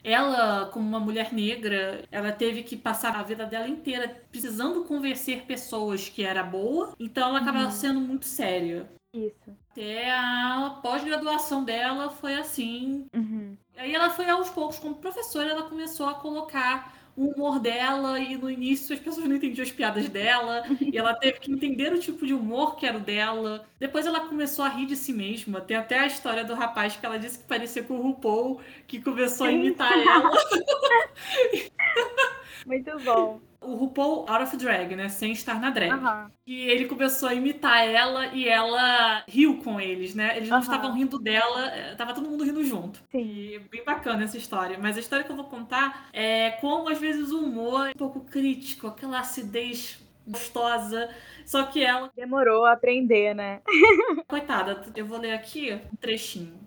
Ela, 0.04 0.68
como 0.68 0.88
uma 0.88 1.00
mulher 1.00 1.34
negra, 1.34 2.04
ela 2.12 2.32
teve 2.32 2.64
que 2.64 2.78
passar 2.78 3.16
a 3.16 3.24
vida 3.24 3.46
dela 3.46 3.68
inteira 3.68 4.22
precisando 4.32 4.84
convencer 4.84 5.46
pessoas 5.46 6.10
que 6.10 6.24
era 6.24 6.44
boa, 6.44 6.94
então 7.00 7.30
ela 7.30 7.40
acaba 7.40 7.66
uhum. 7.66 7.72
sendo 7.72 8.00
muito 8.00 8.26
séria. 8.26 8.88
Isso. 9.14 9.58
Até 9.72 10.12
a 10.12 10.80
pós-graduação 10.82 11.64
dela 11.64 12.10
foi 12.10 12.36
assim. 12.36 13.08
Uhum. 13.16 13.58
Aí 13.78 13.94
ela 13.96 14.10
foi 14.10 14.30
aos 14.30 14.50
poucos, 14.50 14.78
como 14.78 14.96
professora, 14.96 15.50
ela 15.50 15.64
começou 15.64 16.08
a 16.08 16.14
colocar 16.14 16.94
o 17.16 17.28
humor 17.28 17.60
dela 17.60 18.20
e 18.20 18.38
no 18.38 18.50
início 18.50 18.94
as 18.94 19.02
pessoas 19.02 19.28
não 19.28 19.36
entendiam 19.36 19.64
as 19.64 19.72
piadas 19.72 20.10
dela 20.10 20.64
e 20.82 20.98
ela 20.98 21.14
teve 21.14 21.40
que 21.40 21.52
entender 21.52 21.94
o 21.94 22.00
tipo 22.00 22.26
de 22.26 22.34
humor 22.34 22.76
que 22.76 22.86
era 22.86 22.98
o 22.98 23.02
dela. 23.02 23.66
Depois 23.80 24.06
ela 24.06 24.22
começou 24.22 24.66
a 24.66 24.70
rir 24.70 24.86
de 24.86 24.96
si 24.96 25.14
mesma. 25.14 25.62
Tem 25.62 25.78
até 25.78 26.00
a 26.00 26.08
história 26.08 26.44
do 26.44 26.54
rapaz 26.54 26.96
que 26.96 27.06
ela 27.06 27.18
disse 27.18 27.40
que 27.40 27.46
parecia 27.46 27.84
com 27.84 27.96
o 27.96 28.02
RuPaul, 28.02 28.62
que 28.88 29.02
começou 29.02 29.48
a 29.48 29.52
imitar 29.52 29.92
ela. 29.92 30.32
Muito 32.66 32.98
bom 33.04 33.55
o 33.66 33.76
RuPaul 33.76 34.26
Out 34.30 34.44
of 34.44 34.58
Drag, 34.58 34.96
né? 34.96 35.10
Sem 35.10 35.32
estar 35.32 35.60
na 35.60 35.70
drag. 35.70 35.94
Uhum. 35.94 36.32
E 36.46 36.62
ele 36.70 36.86
começou 36.86 37.30
a 37.30 37.34
imitar 37.34 37.88
ela 37.88 38.28
e 38.28 38.48
ela 38.48 39.24
riu 39.28 39.58
com 39.58 39.80
eles, 39.80 40.16
né? 40.16 40.38
Eles 40.38 40.50
não 40.50 40.58
uhum. 40.58 40.64
estavam 40.64 40.94
rindo 40.94 41.20
dela, 41.20 41.68
eh, 41.68 41.96
tava 41.96 42.14
todo 42.14 42.30
mundo 42.30 42.44
rindo 42.44 42.64
junto. 42.64 43.00
Sim. 43.12 43.24
E 43.24 43.60
bem 43.60 43.84
bacana 43.84 44.24
essa 44.24 44.38
história. 44.38 44.78
Mas 44.82 44.98
a 44.98 45.00
história 45.00 45.26
que 45.26 45.32
eu 45.32 45.36
vou 45.36 45.46
contar 45.46 46.10
é 46.14 46.52
como 46.62 46.90
às 46.90 47.00
vezes 47.00 47.32
o 47.32 47.44
humor 47.44 47.88
é 47.88 47.92
um 47.92 47.98
pouco 47.98 48.22
crítico, 48.22 48.88
aquela 48.88 49.20
acidez 49.20 50.00
gostosa. 50.28 51.10
Só 51.46 51.64
que 51.64 51.84
ela. 51.84 52.12
Demorou 52.16 52.66
a 52.66 52.74
aprender, 52.74 53.36
né? 53.36 53.62
Coitada, 54.28 54.84
eu 54.96 55.06
vou 55.06 55.20
ler 55.20 55.34
aqui 55.34 55.74
um 55.92 55.96
trechinho. 55.96 56.65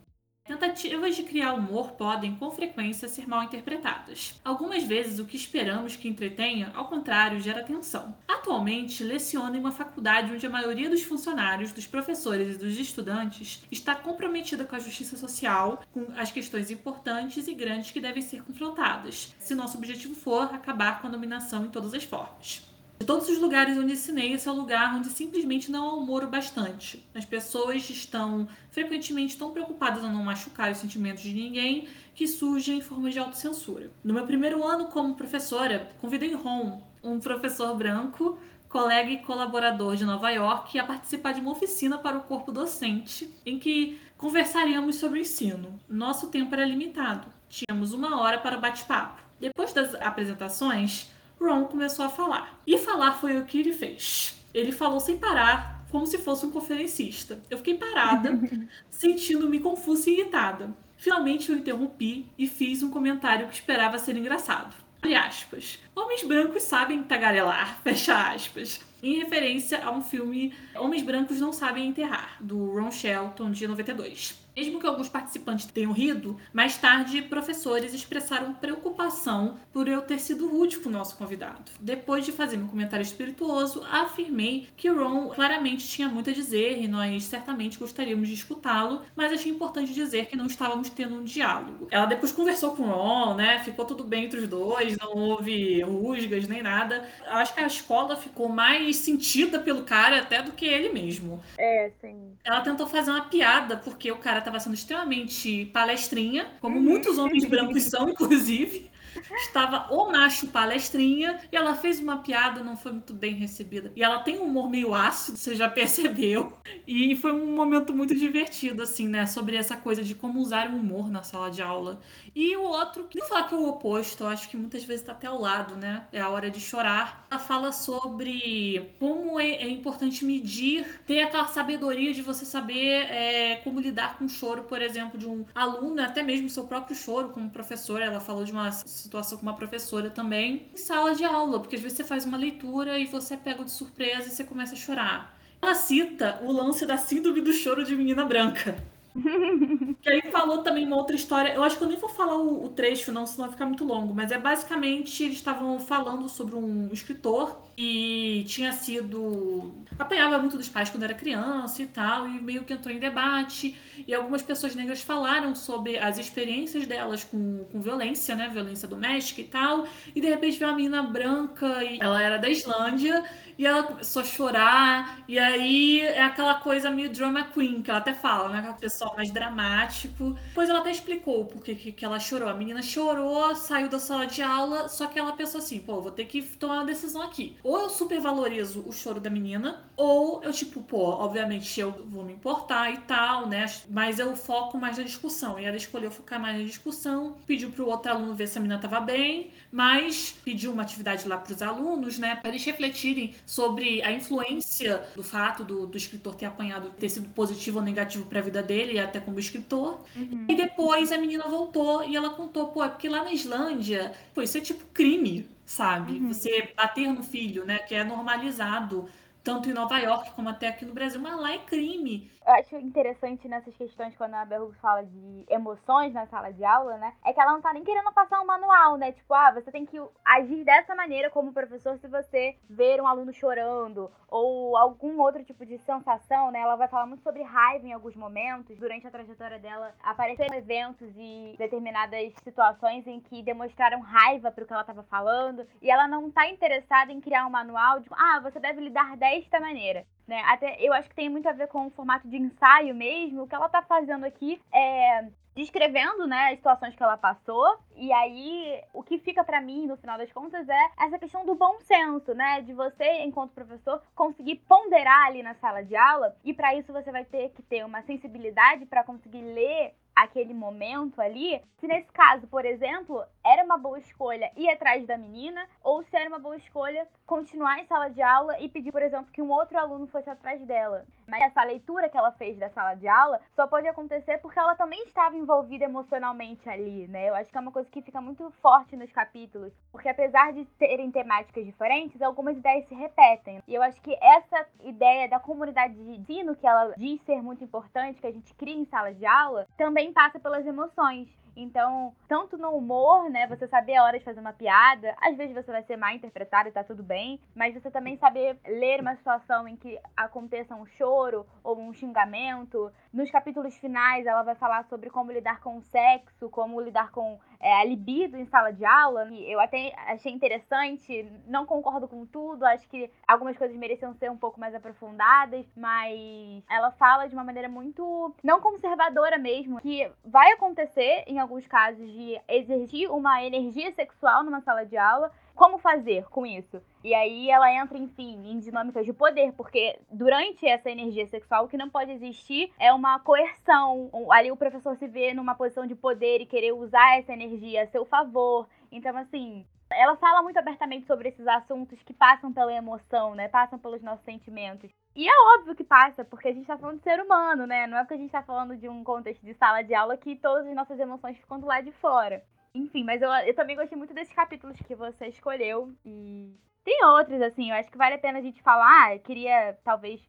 Tentativas 0.49 1.15
de 1.15 1.25
criar 1.25 1.53
humor 1.53 1.93
podem, 1.93 2.35
com 2.35 2.51
frequência, 2.51 3.07
ser 3.07 3.29
mal 3.29 3.43
interpretadas. 3.43 4.41
Algumas 4.43 4.83
vezes, 4.83 5.19
o 5.19 5.27
que 5.27 5.37
esperamos 5.37 5.95
que 5.95 6.09
entretenha, 6.09 6.73
ao 6.75 6.87
contrário, 6.87 7.39
gera 7.39 7.63
tensão. 7.63 8.17
Atualmente, 8.27 9.05
leciono 9.05 9.55
em 9.55 9.61
uma 9.61 9.73
faculdade 9.73 10.33
onde 10.33 10.47
a 10.47 10.51
maioria 10.51 10.89
dos 10.89 11.03
funcionários, 11.03 11.71
dos 11.71 11.87
professores 11.87 12.55
e 12.55 12.59
dos 12.59 12.79
estudantes 12.79 13.63
está 13.71 13.95
comprometida 13.95 14.65
com 14.65 14.75
a 14.75 14.79
justiça 14.79 15.19
social, 15.19 15.83
com 15.93 16.07
as 16.17 16.33
questões 16.33 16.71
importantes 16.71 17.47
e 17.47 17.53
grandes 17.53 17.91
que 17.91 18.01
devem 18.01 18.23
ser 18.23 18.43
confrontadas, 18.43 19.35
se 19.39 19.55
nosso 19.55 19.77
objetivo 19.77 20.15
for 20.15 20.55
acabar 20.55 21.03
com 21.03 21.09
a 21.09 21.11
dominação 21.11 21.67
em 21.67 21.69
todas 21.69 21.93
as 21.93 22.05
formas. 22.05 22.68
De 22.99 23.07
todos 23.07 23.29
os 23.29 23.39
lugares 23.39 23.79
onde 23.79 23.93
ensinei, 23.93 24.33
esse 24.33 24.49
é 24.49 24.53
o 24.53 24.55
lugar 24.55 24.95
onde 24.95 25.09
simplesmente 25.09 25.71
não 25.71 25.89
há 25.89 25.95
humor 25.95 26.25
o 26.25 26.29
bastante. 26.29 27.07
As 27.15 27.25
pessoas 27.25 27.89
estão 27.89 28.49
frequentemente 28.71 29.39
tão 29.39 29.53
preocupadas 29.53 30.03
em 30.03 30.13
não 30.13 30.25
machucar 30.25 30.73
os 30.73 30.79
sentimentos 30.79 31.23
de 31.23 31.33
ninguém 31.33 31.89
que 32.15 32.27
surgem 32.27 32.79
em 32.79 32.81
formas 32.81 33.13
de 33.13 33.21
autocensura. 33.21 33.91
No 34.03 34.13
meu 34.13 34.27
primeiro 34.27 34.65
ano 34.65 34.87
como 34.87 35.15
professora, 35.15 35.93
convidei 36.01 36.35
Ron, 36.35 36.83
um 37.03 37.21
professor 37.21 37.77
branco, 37.77 38.37
colega 38.69 39.11
e 39.11 39.19
colaborador 39.19 39.95
de 39.95 40.05
Nova 40.05 40.31
York, 40.31 40.77
a 40.79 40.85
participar 40.85 41.33
de 41.33 41.41
uma 41.41 41.53
oficina 41.53 41.99
para 41.99 42.19
o 42.19 42.23
corpo 42.23 42.51
docente, 42.51 43.33
em 43.47 43.59
que 43.59 43.99
conversaríamos 44.17 44.97
sobre 44.97 45.21
o 45.21 45.23
ensino. 45.23 45.81
Nosso 45.89 46.27
tempo 46.27 46.55
era 46.55 46.67
limitado. 46.67 47.29
Tínhamos 47.49 47.93
uma 47.93 48.21
hora 48.21 48.39
para 48.39 48.59
bate-papo. 48.59 49.23
Depois 49.41 49.73
das 49.73 49.95
apresentações, 49.95 51.11
Ron 51.41 51.65
começou 51.65 52.05
a 52.05 52.09
falar. 52.09 52.61
E 52.67 52.79
falar 52.79 53.13
foi 53.13 53.39
o 53.39 53.45
que 53.45 53.59
ele 53.59 53.73
fez. 53.73 54.39
Ele 54.53 54.73
falou 54.73 55.01
sem 55.01 55.17
parar, 55.17 55.85
como 55.91 56.07
se 56.07 56.19
fosse 56.19 56.45
um 56.47 56.51
conferencista. 56.51 57.41
Eu 57.49 57.59
fiquei 57.59 57.75
parada, 57.75 58.39
sentindo-me 58.91 59.61
confusa 59.61 60.11
e 60.11 60.15
irritada. 60.15 60.75
Finalmente 60.97 61.51
eu 61.51 61.57
interrompi 61.57 62.27
e 62.37 62.47
fiz 62.47 62.83
um 62.83 62.91
comentário 62.91 63.47
que 63.49 63.55
esperava 63.55 63.99
ser 63.99 64.17
engraçado. 64.17 64.75
Abre 64.99 65.15
aspas. 65.15 65.79
Homens 65.95 66.25
brancos 66.25 66.65
sabem 66.65 67.03
tagarelar, 67.05 67.81
fecha 67.85 68.33
aspas. 68.33 68.81
Em 69.01 69.21
referência 69.21 69.85
a 69.85 69.93
um 69.93 70.03
filme 70.03 70.53
Homens 70.75 71.05
Brancos 71.05 71.39
Não 71.39 71.53
Sabem 71.53 71.87
Enterrar, 71.87 72.37
do 72.41 72.73
Ron 72.73 72.91
Shelton, 72.91 73.53
de 73.53 73.69
92. 73.69 74.37
Mesmo 74.59 74.81
que 74.81 74.87
alguns 74.89 75.09
participantes 75.09 75.67
tenham 75.67 75.93
rido, 75.93 76.37
mais 76.53 76.77
tarde 76.77 77.23
professores 77.23 77.95
expressaram 77.95 78.53
preocupação 78.53 79.57
por 79.73 79.87
eu 79.87 80.03
ter 80.03 80.19
sido 80.19 80.49
rude 80.49 80.81
com 80.81 80.89
o 80.89 80.93
nosso 80.93 81.17
convidado. 81.17 81.71
Depois 81.79 82.25
de 82.25 82.33
fazer 82.33 82.57
meu 82.57 82.67
comentário 82.67 83.05
espirituoso, 83.05 83.87
afirmei 83.89 84.69
que 84.77 84.89
Ron 84.89 85.29
claramente 85.29 85.87
tinha 85.87 86.09
muito 86.09 86.31
a 86.31 86.33
dizer 86.33 86.83
e 86.83 86.89
nós 86.89 87.23
certamente 87.23 87.79
gostaríamos 87.79 88.27
de 88.27 88.35
escutá-lo, 88.35 89.03
mas 89.15 89.33
achei 89.33 89.53
importante 89.53 89.95
dizer 89.95 90.27
que 90.27 90.35
não 90.35 90.47
estávamos 90.47 90.91
tendo 90.91 91.15
um 91.15 91.23
diálogo. 91.23 91.87
Ela 91.89 92.07
depois 92.07 92.33
conversou 92.33 92.75
com 92.75 92.83
o 92.83 92.91
Ron, 92.91 93.37
né? 93.37 93.61
Ficou 93.61 93.85
tudo 93.85 94.03
bem 94.03 94.25
entre 94.25 94.41
os 94.41 94.49
dois, 94.49 94.97
não 94.99 95.13
houve 95.13 95.83
rusgas 95.83 96.49
nem 96.49 96.65
nada. 96.65 97.09
Acho 97.29 97.55
que 97.55 97.61
a 97.61 97.67
escola 97.69 98.17
ficou 98.17 98.49
mais 98.49 98.97
sentida 98.97 99.61
pelo 99.61 99.85
cara 99.85 100.19
até 100.19 100.43
do 100.43 100.51
que 100.51 100.67
ele 100.67 100.89
mesmo. 100.89 101.41
É, 101.57 101.93
sim. 102.01 102.37
Ela 102.45 102.61
tentou 102.61 102.89
fazer 102.89 103.13
uma 103.13 103.27
piada 103.27 103.77
porque 103.77 104.11
o 104.11 104.17
cara 104.17 104.48
estava 104.49 104.61
sendo 104.61 104.75
extremamente 104.75 105.67
palestrinha, 105.67 106.51
como 106.61 106.81
muitos 106.81 107.19
homens 107.19 107.45
brancos 107.45 107.85
são, 107.85 108.11
inclusive 108.11 108.88
estava 109.37 109.93
o 109.95 110.11
macho 110.11 110.49
palestrinha 110.49 111.41
e 111.51 111.57
ela 111.57 111.75
fez 111.75 112.01
uma 112.01 112.19
piada, 112.19 112.63
não 112.63 112.77
foi 112.77 112.93
muito 112.93 113.15
bem 113.15 113.35
recebida. 113.35 113.93
E 113.95 114.03
ela 114.03 114.21
tem 114.21 114.39
um 114.39 114.45
humor 114.45 114.69
meio 114.69 114.95
ácido, 114.95 115.37
você 115.37 115.55
já 115.55 115.69
percebeu. 115.69 116.53
E 116.87 117.17
foi 117.17 117.33
um 117.33 117.55
momento 117.55 117.95
muito 117.95 118.15
divertido, 118.15 118.83
assim, 118.83 119.09
né? 119.09 119.27
Sobre 119.27 119.57
essa 119.57 119.77
coisa 119.77 120.03
de 120.03 120.15
como 120.15 120.41
usar 120.41 120.71
o 120.71 120.77
humor 120.77 121.11
na 121.11 121.23
sala 121.23 121.51
de 121.51 121.63
aula. 121.63 122.01
E 122.35 122.57
o 122.57 122.63
outro, 122.63 123.09
não 123.15 123.27
fala 123.27 123.49
que 123.49 123.55
é 123.55 123.59
o 123.59 123.69
oposto, 123.69 124.25
eu 124.25 124.29
acho 124.29 124.49
que 124.49 124.57
muitas 124.57 124.85
vezes 124.85 125.03
está 125.03 125.13
até 125.13 125.27
ao 125.27 125.41
lado, 125.41 125.77
né? 125.77 126.07
É 126.13 126.21
a 126.21 126.29
hora 126.29 126.51
de 126.51 126.61
chorar. 126.61 127.27
Ela 127.31 127.41
fala 127.41 127.73
sobre 127.73 128.91
como 128.99 129.39
é, 129.39 129.49
é 129.49 129.69
importante 129.69 130.25
medir, 130.25 131.01
ter 131.07 131.23
aquela 131.23 131.47
sabedoria 131.49 132.13
de 132.13 132.23
você 132.23 132.45
saber 132.45 133.07
é, 133.11 133.57
como 133.57 133.81
lidar 133.81 134.19
com 134.19 134.25
o 134.25 134.29
choro, 134.29 134.63
por 134.65 134.81
exemplo, 134.81 135.19
de 135.19 135.27
um 135.27 135.45
aluno, 135.55 136.01
até 136.03 136.23
mesmo 136.23 136.49
seu 136.49 136.65
próprio 136.65 136.97
choro 136.97 137.31
como 137.31 137.51
professora. 137.51 138.05
Ela 138.05 138.21
falou 138.21 138.45
de 138.45 138.53
uma 138.53 138.71
situação 139.09 139.39
com 139.39 139.43
uma 139.43 139.57
professora 139.57 140.11
também, 140.11 140.67
em 140.75 140.77
sala 140.77 141.15
de 141.15 141.25
aula, 141.25 141.59
porque 141.59 141.77
às 141.77 141.83
vezes 141.83 141.97
você 141.97 142.05
faz 142.05 142.27
uma 142.27 142.37
leitura 142.37 142.99
e 142.99 143.07
você 143.07 143.37
pega 143.37 143.65
de 143.65 143.71
surpresa 143.71 144.29
e 144.29 144.31
você 144.31 144.45
começa 144.45 144.75
a 144.75 144.77
chorar. 144.77 145.39
Ela 145.61 145.75
cita 145.75 146.39
o 146.43 146.53
lance 146.53 146.87
da 146.87 146.99
síndrome 146.99 147.41
do 147.41 147.53
choro 147.53 147.85
de 147.85 147.97
menina 147.97 148.25
branca. 148.25 148.77
que 150.01 150.09
aí 150.09 150.23
falou 150.31 150.63
também 150.63 150.87
uma 150.87 150.97
outra 150.97 151.17
história. 151.17 151.53
Eu 151.53 151.63
acho 151.63 151.77
que 151.77 151.85
eu 151.85 151.89
nem 151.89 151.99
vou 151.99 152.09
falar 152.09 152.37
o, 152.37 152.65
o 152.65 152.69
trecho, 152.69 153.13
não, 153.13 153.27
senão 153.27 153.47
vai 153.47 153.53
ficar 153.53 153.67
muito 153.67 153.85
longo. 153.85 154.15
Mas 154.15 154.31
é 154.31 154.39
basicamente 154.39 155.25
eles 155.25 155.37
estavam 155.37 155.79
falando 155.81 156.29
sobre 156.29 156.55
um 156.55 156.89
escritor 156.93 157.69
e 157.77 158.45
tinha 158.49 158.73
sido. 158.73 159.75
apanhava 159.99 160.39
muito 160.39 160.57
dos 160.57 160.69
pais 160.69 160.91
quando 160.91 161.05
era 161.05 161.15
criança 161.15 161.83
e 161.83 161.87
tal, 161.87 162.27
e 162.27 162.41
meio 162.41 162.65
que 162.65 162.73
entrou 162.73 162.95
em 162.95 162.99
debate. 162.99 163.77
E 164.07 164.15
algumas 164.15 164.43
pessoas 164.43 164.75
negras 164.75 165.03
falaram 165.03 165.55
sobre 165.55 165.99
as 165.99 166.19
experiências 166.19 166.87
delas 166.87 167.25
com, 167.25 167.65
com 167.71 167.81
violência, 167.81 168.35
né? 168.35 168.49
Violência 168.49 168.89
doméstica 168.89 169.41
e 169.41 169.45
tal. 169.45 169.87
E 170.15 170.21
de 170.21 170.29
repente 170.29 170.59
veio 170.59 170.71
uma 170.71 170.77
menina 170.77 171.03
branca 171.03 171.85
e 171.85 171.99
ela 172.01 172.23
era 172.23 172.37
da 172.39 172.49
Islândia 172.49 173.25
e 173.59 173.67
ela 173.67 173.83
começou 173.83 174.23
a 174.23 174.25
chorar, 174.25 175.25
e 175.27 175.37
aí 175.37 176.01
é 176.01 176.23
aquela 176.23 176.55
coisa 176.61 176.91
meio 176.91 177.11
drama 177.11 177.43
queen, 177.43 177.83
que 177.83 177.91
ela 177.91 177.99
até 177.99 178.15
fala, 178.15 178.51
né? 178.51 178.61
Aquela 178.61 178.75
pessoa 178.75 179.08
mais 179.17 179.31
dramático. 179.31 180.35
Depois 180.49 180.69
ela 180.69 180.81
até 180.81 180.91
explicou 180.91 181.45
por 181.45 181.63
que, 181.63 181.75
que 181.75 182.05
ela 182.05 182.19
chorou. 182.19 182.49
A 182.49 182.55
menina 182.55 182.83
chorou, 182.83 183.55
saiu 183.55 183.89
da 183.89 183.99
sala 183.99 184.27
de 184.27 184.43
aula, 184.43 184.89
só 184.89 185.07
que 185.07 185.19
ela 185.19 185.33
pensou 185.33 185.59
assim, 185.59 185.79
pô, 185.81 186.01
vou 186.01 186.11
ter 186.11 186.27
que 186.27 186.43
tomar 186.43 186.77
uma 186.77 186.85
decisão 186.85 187.23
aqui. 187.23 187.57
Ou 187.63 187.79
eu 187.81 187.91
supervalorizo 187.91 188.85
o 188.87 188.93
choro 188.93 189.21
da 189.21 189.31
menina, 189.31 189.85
ou 189.97 190.43
eu, 190.43 190.53
tipo, 190.53 190.81
pô, 190.83 191.11
obviamente 191.11 191.81
eu 191.81 191.91
vou 192.07 192.25
me 192.25 192.33
importar 192.33 192.93
e 192.93 192.99
tal, 192.99 193.49
né? 193.49 193.67
Mas 193.89 194.19
eu 194.19 194.37
foco 194.37 194.79
mais 194.79 194.99
na 194.99 195.05
discussão. 195.05 195.59
E 195.59 195.65
ela 195.65 195.77
escolheu 195.77 196.11
focar 196.11 196.41
mais 196.41 196.59
na 196.59 196.65
discussão, 196.65 197.37
pediu 197.47 197.71
pro 197.71 197.89
outro 197.89 198.11
aluno 198.11 198.35
ver 198.35 198.47
se 198.47 198.59
a 198.59 198.61
menina 198.61 198.81
tava 198.81 199.01
bem, 199.01 199.51
mas 199.71 200.35
pediu 200.45 200.73
uma 200.73 200.83
atividade 200.83 201.27
lá 201.29 201.37
pros 201.39 201.63
alunos, 201.63 202.19
né? 202.19 202.37
Pra 202.37 202.51
eles 202.51 202.65
refletirem 202.65 203.35
sobre 203.47 204.03
a 204.03 204.13
influência 204.13 205.03
do 205.15 205.23
fato 205.23 205.65
do, 205.65 205.87
do 205.87 205.97
escritor 205.97 206.35
ter 206.35 206.47
apanhado, 206.47 206.91
ter 206.91 207.09
sido 207.09 207.29
positivo 207.31 207.79
ou 207.79 207.85
negativo 207.85 208.27
para 208.27 208.39
a 208.39 208.43
vida 208.43 208.63
dele, 208.63 208.98
até 209.05 209.21
como 209.21 209.39
escritor. 209.39 210.05
Uhum. 210.15 210.47
E 210.49 210.55
depois 210.55 211.13
a 211.13 211.19
menina 211.19 211.45
voltou 211.49 212.05
e 212.05 212.17
ela 212.17 212.31
contou, 212.31 212.69
pô, 212.69 212.83
é 212.83 212.89
porque 212.89 213.09
lá 213.09 213.25
na 213.25 213.33
Islândia, 213.33 214.13
pô, 214.35 214.43
isso 214.43 214.59
é 214.59 214.61
tipo 214.61 214.85
crime, 214.93 215.49
sabe? 215.65 216.13
Uhum. 216.13 216.33
Você 216.33 216.73
bater 216.77 217.09
no 217.09 217.23
filho, 217.23 217.65
né? 217.65 217.79
Que 217.79 217.95
é 217.95 218.05
normalizado 218.05 219.09
tanto 219.43 219.71
em 219.71 219.73
Nova 219.73 219.99
York 219.99 220.33
como 220.33 220.49
até 220.49 220.69
aqui 220.69 220.85
no 220.85 220.93
Brasil, 220.93 221.21
mas 221.21 221.41
lá 221.41 221.53
é 221.55 221.59
crime. 221.59 222.31
Eu 222.49 222.55
acho 222.55 222.77
interessante 222.77 223.47
nessas 223.47 223.77
questões, 223.77 224.17
quando 224.17 224.33
a 224.33 224.43
Bell 224.43 224.73
fala 224.81 225.05
de 225.05 225.45
emoções 225.51 226.15
na 226.15 226.27
sala 226.29 226.51
de 226.51 226.65
aula, 226.65 226.97
né? 226.97 227.13
É 227.23 227.31
que 227.31 227.39
ela 227.39 227.53
não 227.53 227.61
tá 227.61 227.75
nem 227.75 227.85
querendo 227.85 228.11
passar 228.11 228.41
um 228.41 228.47
manual, 228.47 228.97
né? 228.97 229.13
Tipo, 229.13 229.35
ah, 229.35 229.53
você 229.53 229.71
tem 229.71 229.85
que 229.85 230.01
agir 230.25 230.65
dessa 230.65 230.95
maneira 230.95 231.29
como 231.29 231.53
professor 231.53 231.99
se 231.99 232.09
você 232.09 232.57
ver 232.71 233.03
um 233.03 233.07
aluno 233.07 233.35
chorando 233.35 234.11
ou 234.27 234.79
algum 234.79 235.21
outro 235.21 235.45
tipo 235.45 235.67
de 235.67 235.77
sensação, 235.81 236.51
né? 236.51 236.61
Ela 236.61 236.77
vai 236.77 236.89
falar 236.89 237.05
muito 237.05 237.23
sobre 237.23 237.43
raiva 237.43 237.87
em 237.87 237.93
alguns 237.93 238.17
momentos. 238.17 238.79
Durante 238.79 239.07
a 239.07 239.11
trajetória 239.11 239.59
dela, 239.59 239.95
apareceram 240.03 240.57
eventos 240.57 241.13
e 241.19 241.55
determinadas 241.59 242.33
situações 242.43 243.07
em 243.07 243.21
que 243.21 243.43
demonstraram 243.43 244.01
raiva 244.01 244.51
pro 244.51 244.65
que 244.65 244.73
ela 244.73 244.85
tava 244.85 245.03
falando. 245.03 245.67
E 245.83 245.91
ela 245.91 246.09
não 246.09 246.31
tá 246.31 246.49
interessada 246.49 247.13
em 247.13 247.21
criar 247.21 247.47
um 247.47 247.51
manual 247.51 248.01
de, 248.01 248.09
ah, 248.13 248.41
você 248.41 248.59
deve 248.59 248.81
lidar 248.81 249.19
desta 249.19 249.61
maneira. 249.61 250.07
Né? 250.29 250.43
Até 250.45 250.77
eu 250.79 250.93
acho 250.93 251.09
que 251.09 251.15
tem 251.15 251.31
muito 251.31 251.49
a 251.49 251.53
ver 251.53 251.69
com 251.69 251.87
o 251.87 251.91
formato 251.91 252.29
de 252.29 252.37
ensaio 252.37 252.95
mesmo. 252.95 253.43
O 253.43 253.49
que 253.49 253.55
ela 253.55 253.69
tá 253.69 253.81
fazendo 253.81 254.27
aqui 254.27 254.61
é 254.71 255.27
descrevendo, 255.57 256.25
né, 256.25 256.51
as 256.51 256.57
situações 256.59 256.95
que 256.95 257.03
ela 257.03 257.17
passou. 257.17 257.79
E 257.97 258.13
aí, 258.13 258.81
o 258.93 259.03
que 259.03 259.19
fica 259.19 259.43
para 259.43 259.61
mim, 259.61 259.89
no 259.89 259.97
final 259.97 260.17
das 260.17 260.31
contas, 260.31 260.69
é 260.69 260.91
essa 261.01 261.19
questão 261.19 261.45
do 261.45 261.57
bom 261.57 261.81
senso, 261.81 262.33
né, 262.33 262.61
de 262.61 262.73
você, 262.73 263.23
enquanto 263.23 263.51
professor, 263.51 264.01
conseguir 264.15 264.57
ponderar 264.69 265.27
ali 265.27 265.43
na 265.43 265.55
sala 265.55 265.83
de 265.83 265.97
aula. 265.97 266.37
E 266.45 266.55
para 266.55 266.77
isso 266.77 266.93
você 266.93 267.11
vai 267.11 267.25
ter 267.25 267.49
que 267.51 267.63
ter 267.63 267.85
uma 267.85 268.03
sensibilidade 268.03 268.87
para 268.87 269.03
conseguir 269.03 269.43
ler 269.43 269.95
aquele 270.23 270.55
momento 270.55 271.21
ali, 271.21 271.61
se 271.79 271.87
nesse 271.87 272.11
caso, 272.13 272.47
por 272.49 272.65
exemplo, 272.65 273.25
era 273.45 273.65
uma 273.65 273.79
boa 273.79 273.99
escolha 273.99 274.51
ir 274.57 274.69
atrás 274.71 275.07
da 275.07 275.17
menina, 275.17 275.67
ou 275.83 276.03
se 276.03 276.17
era 276.17 276.29
uma 276.29 276.39
boa 276.39 276.57
escolha 276.57 277.07
continuar 277.25 277.79
em 277.79 277.87
sala 277.87 278.09
de 278.09 278.23
aula 278.23 278.59
e 278.61 278.69
pedir, 278.69 278.91
por 278.91 279.03
exemplo, 279.03 279.31
que 279.33 279.43
um 279.43 279.51
outro 279.51 279.79
aluno 279.79 280.07
fosse 280.07 280.29
atrás 280.29 280.61
dela. 280.63 281.05
Mas 281.27 281.43
essa 281.43 281.63
leitura 281.63 282.09
que 282.09 282.17
ela 282.17 282.33
fez 282.33 282.59
da 282.59 282.71
sala 282.71 282.95
de 282.95 283.07
aula 283.07 283.41
só 283.55 283.67
pode 283.67 283.87
acontecer 283.87 284.39
porque 284.39 284.59
ela 284.59 284.75
também 284.75 285.05
estava 285.05 285.37
envolvida 285.37 285.85
emocionalmente 285.85 286.69
ali, 286.69 287.07
né? 287.07 287.29
Eu 287.29 287.35
acho 287.35 287.51
que 287.51 287.59
é 287.59 287.61
uma 287.61 287.71
coisa 287.71 287.89
que 287.91 288.01
fica 288.01 288.21
muito 288.21 288.51
forte 288.63 288.97
nos 288.97 289.13
capítulos, 289.13 289.73
porque 289.93 290.09
apesar 290.09 290.53
de 290.53 290.65
terem 290.79 291.11
temáticas 291.11 291.65
diferentes, 291.65 292.21
algumas 292.23 292.57
ideias 292.57 292.89
se 292.89 292.95
repetem. 292.95 293.63
E 293.69 293.75
eu 293.75 293.83
acho 293.83 294.01
que 294.01 294.17
essa 294.21 294.67
ideia 294.85 295.29
da 295.29 295.39
comunidade 295.39 295.95
de 295.95 296.13
ensino 296.13 296.57
que 296.57 296.67
ela 296.67 296.95
diz 296.97 297.21
ser 297.23 297.43
muito 297.43 297.63
importante, 297.63 298.21
que 298.21 298.27
a 298.27 298.33
gente 298.33 298.55
cria 298.55 298.75
em 298.75 298.87
sala 298.87 299.13
de 299.13 299.27
aula, 299.27 299.67
também 299.77 300.08
também 300.09 300.13
passa 300.13 300.39
pelas 300.39 300.67
emoções. 300.67 301.29
Então, 301.57 302.15
tanto 302.29 302.57
no 302.57 302.71
humor, 302.71 303.29
né, 303.29 303.47
você 303.49 303.67
saber 303.67 303.97
a 303.97 304.05
hora 304.05 304.19
de 304.19 304.25
fazer 304.25 304.39
uma 304.39 304.53
piada, 304.53 305.15
às 305.21 305.37
vezes 305.37 305.55
você 305.55 305.73
vai 305.73 305.83
ser 305.83 305.97
mal 305.97 306.15
interpretado 306.15 306.69
e 306.69 306.73
tá 306.73 306.85
tudo 306.85 307.03
bem, 307.03 307.41
mas 307.55 307.75
você 307.75 307.91
também 307.91 308.17
saber 308.17 308.57
ler 308.65 309.01
uma 309.01 309.17
situação 309.17 309.67
em 309.67 309.75
que 309.75 309.99
aconteça 310.17 310.77
um 310.77 310.87
choro 310.87 311.45
ou 311.65 311.81
um 311.81 311.93
xingamento. 311.93 312.93
Nos 313.13 313.29
capítulos 313.31 313.77
finais, 313.77 314.25
ela 314.25 314.45
vai 314.45 314.55
falar 314.55 314.85
sobre 314.85 315.11
como 315.11 315.33
lidar 315.33 315.61
com 315.61 315.79
o 315.79 315.83
sexo, 315.83 316.49
como 316.49 316.81
lidar 316.81 317.11
com 317.11 317.41
é, 317.61 317.81
a 317.81 317.85
libido 317.85 318.37
em 318.37 318.47
sala 318.47 318.73
de 318.73 318.85
aula. 318.85 319.27
E 319.31 319.51
eu 319.51 319.61
até 319.61 319.93
achei 320.07 320.33
interessante, 320.33 321.31
não 321.47 321.67
concordo 321.67 322.07
com 322.07 322.25
tudo, 322.27 322.65
acho 322.65 322.89
que 322.89 323.11
algumas 323.27 323.57
coisas 323.57 323.77
mereciam 323.77 324.15
ser 324.15 324.31
um 324.31 324.37
pouco 324.37 324.61
mais 324.61 324.75
aprofundadas, 324.75 325.67
mas 325.77 326.63
ela 326.71 326.91
fala 326.93 327.27
de 327.27 327.35
uma 327.35 327.45
maneira 327.45 327.69
muito 327.69 328.35
não 328.43 328.61
conservadora 328.61 329.39
mesmo, 329.39 329.81
que 329.81 330.11
vai 330.25 330.53
acontecer 330.53 331.25
em 331.27 331.39
alguns 331.39 331.67
casos 331.67 332.07
de 332.13 332.41
exercer 332.49 333.11
uma 333.11 333.43
energia 333.43 333.93
sexual 333.93 334.43
numa 334.45 334.61
sala 334.61 334.85
de 334.85 334.97
aula, 334.97 335.33
como 335.59 335.77
fazer 335.77 336.25
com 336.31 336.47
isso? 336.47 336.81
E 337.03 337.13
aí 337.13 337.51
ela 337.51 337.71
entra, 337.75 337.99
enfim, 337.99 338.49
em 338.49 338.61
dinâmicas 338.61 339.05
de 339.05 339.13
poder, 339.13 339.53
porque 339.55 339.99
durante 340.09 340.65
essa 340.65 340.89
energia 340.89 341.27
sexual 341.27 341.65
o 341.65 341.69
que 341.69 341.77
não 341.77 341.91
pode 341.91 342.13
existir 342.13 342.73
é 342.79 342.93
uma 342.93 343.19
coerção. 343.19 344.09
Ali 344.31 344.53
o 344.53 344.57
professor 344.57 344.97
se 344.97 345.09
vê 345.09 345.35
numa 345.35 345.57
posição 345.57 345.85
de 345.85 345.97
poder 345.97 346.41
e 346.41 346.47
querer 346.47 346.73
usar 346.73 347.19
essa 347.19 347.33
energia 347.33 347.83
a 347.83 347.87
seu 347.89 348.07
favor. 348.07 348.69
Então, 348.93 349.17
assim, 349.17 349.67
ela 349.91 350.17
fala 350.17 350.43
muito 350.43 350.59
abertamente 350.59 351.07
sobre 351.07 351.31
esses 351.31 351.47
assuntos 351.47 352.01
que 352.05 352.15
passam 352.15 352.53
pela 352.53 352.73
emoção, 352.73 353.35
né? 353.35 353.49
Passam 353.49 353.81
pelos 353.81 354.01
nossos 354.01 354.25
sentimentos. 354.25 354.89
E 355.17 355.29
é 355.29 355.33
óbvio 355.57 355.75
que 355.75 355.83
passa, 355.83 356.25
porque 356.25 356.47
a 356.47 356.53
gente 356.53 356.69
tá 356.69 356.79
falando 356.79 356.99
de 356.99 357.03
ser 357.03 357.21
humano, 357.21 357.67
né? 357.67 357.89
Não 357.89 357.99
é 357.99 358.03
porque 358.03 358.15
a 358.15 358.19
gente 358.19 358.31
tá 358.31 358.43
falando 358.43 358.77
de 358.77 358.89
um 358.89 359.03
contexto 359.03 359.45
de 359.45 359.55
sala 359.55 359.83
de 359.83 359.93
aula 359.93 360.17
que 360.17 360.37
todas 360.37 360.69
as 360.69 360.75
nossas 360.75 361.01
emoções 361.01 361.37
ficam 361.37 361.59
do 361.59 361.67
lado 361.67 361.85
de 361.85 361.93
fora. 361.93 362.45
Enfim, 362.79 363.03
mas 363.03 363.21
eu, 363.21 363.29
eu 363.29 363.55
também 363.55 363.77
gostei 363.77 363.99
muito 363.99 364.15
desses 364.15 364.33
capítulos 364.33 364.79
que 364.87 364.95
você 364.95 365.27
escolheu. 365.27 365.93
E 366.05 366.55
tem 366.85 367.05
outros, 367.05 367.41
assim, 367.43 367.71
eu 367.71 367.77
acho 367.77 367.91
que 367.91 367.99
vale 367.99 368.15
a 368.15 368.19
pena 368.19 368.39
a 368.39 368.43
gente 368.43 368.63
falar. 368.63 369.15
Eu 369.15 369.21
queria, 369.21 369.77
talvez, 369.85 370.21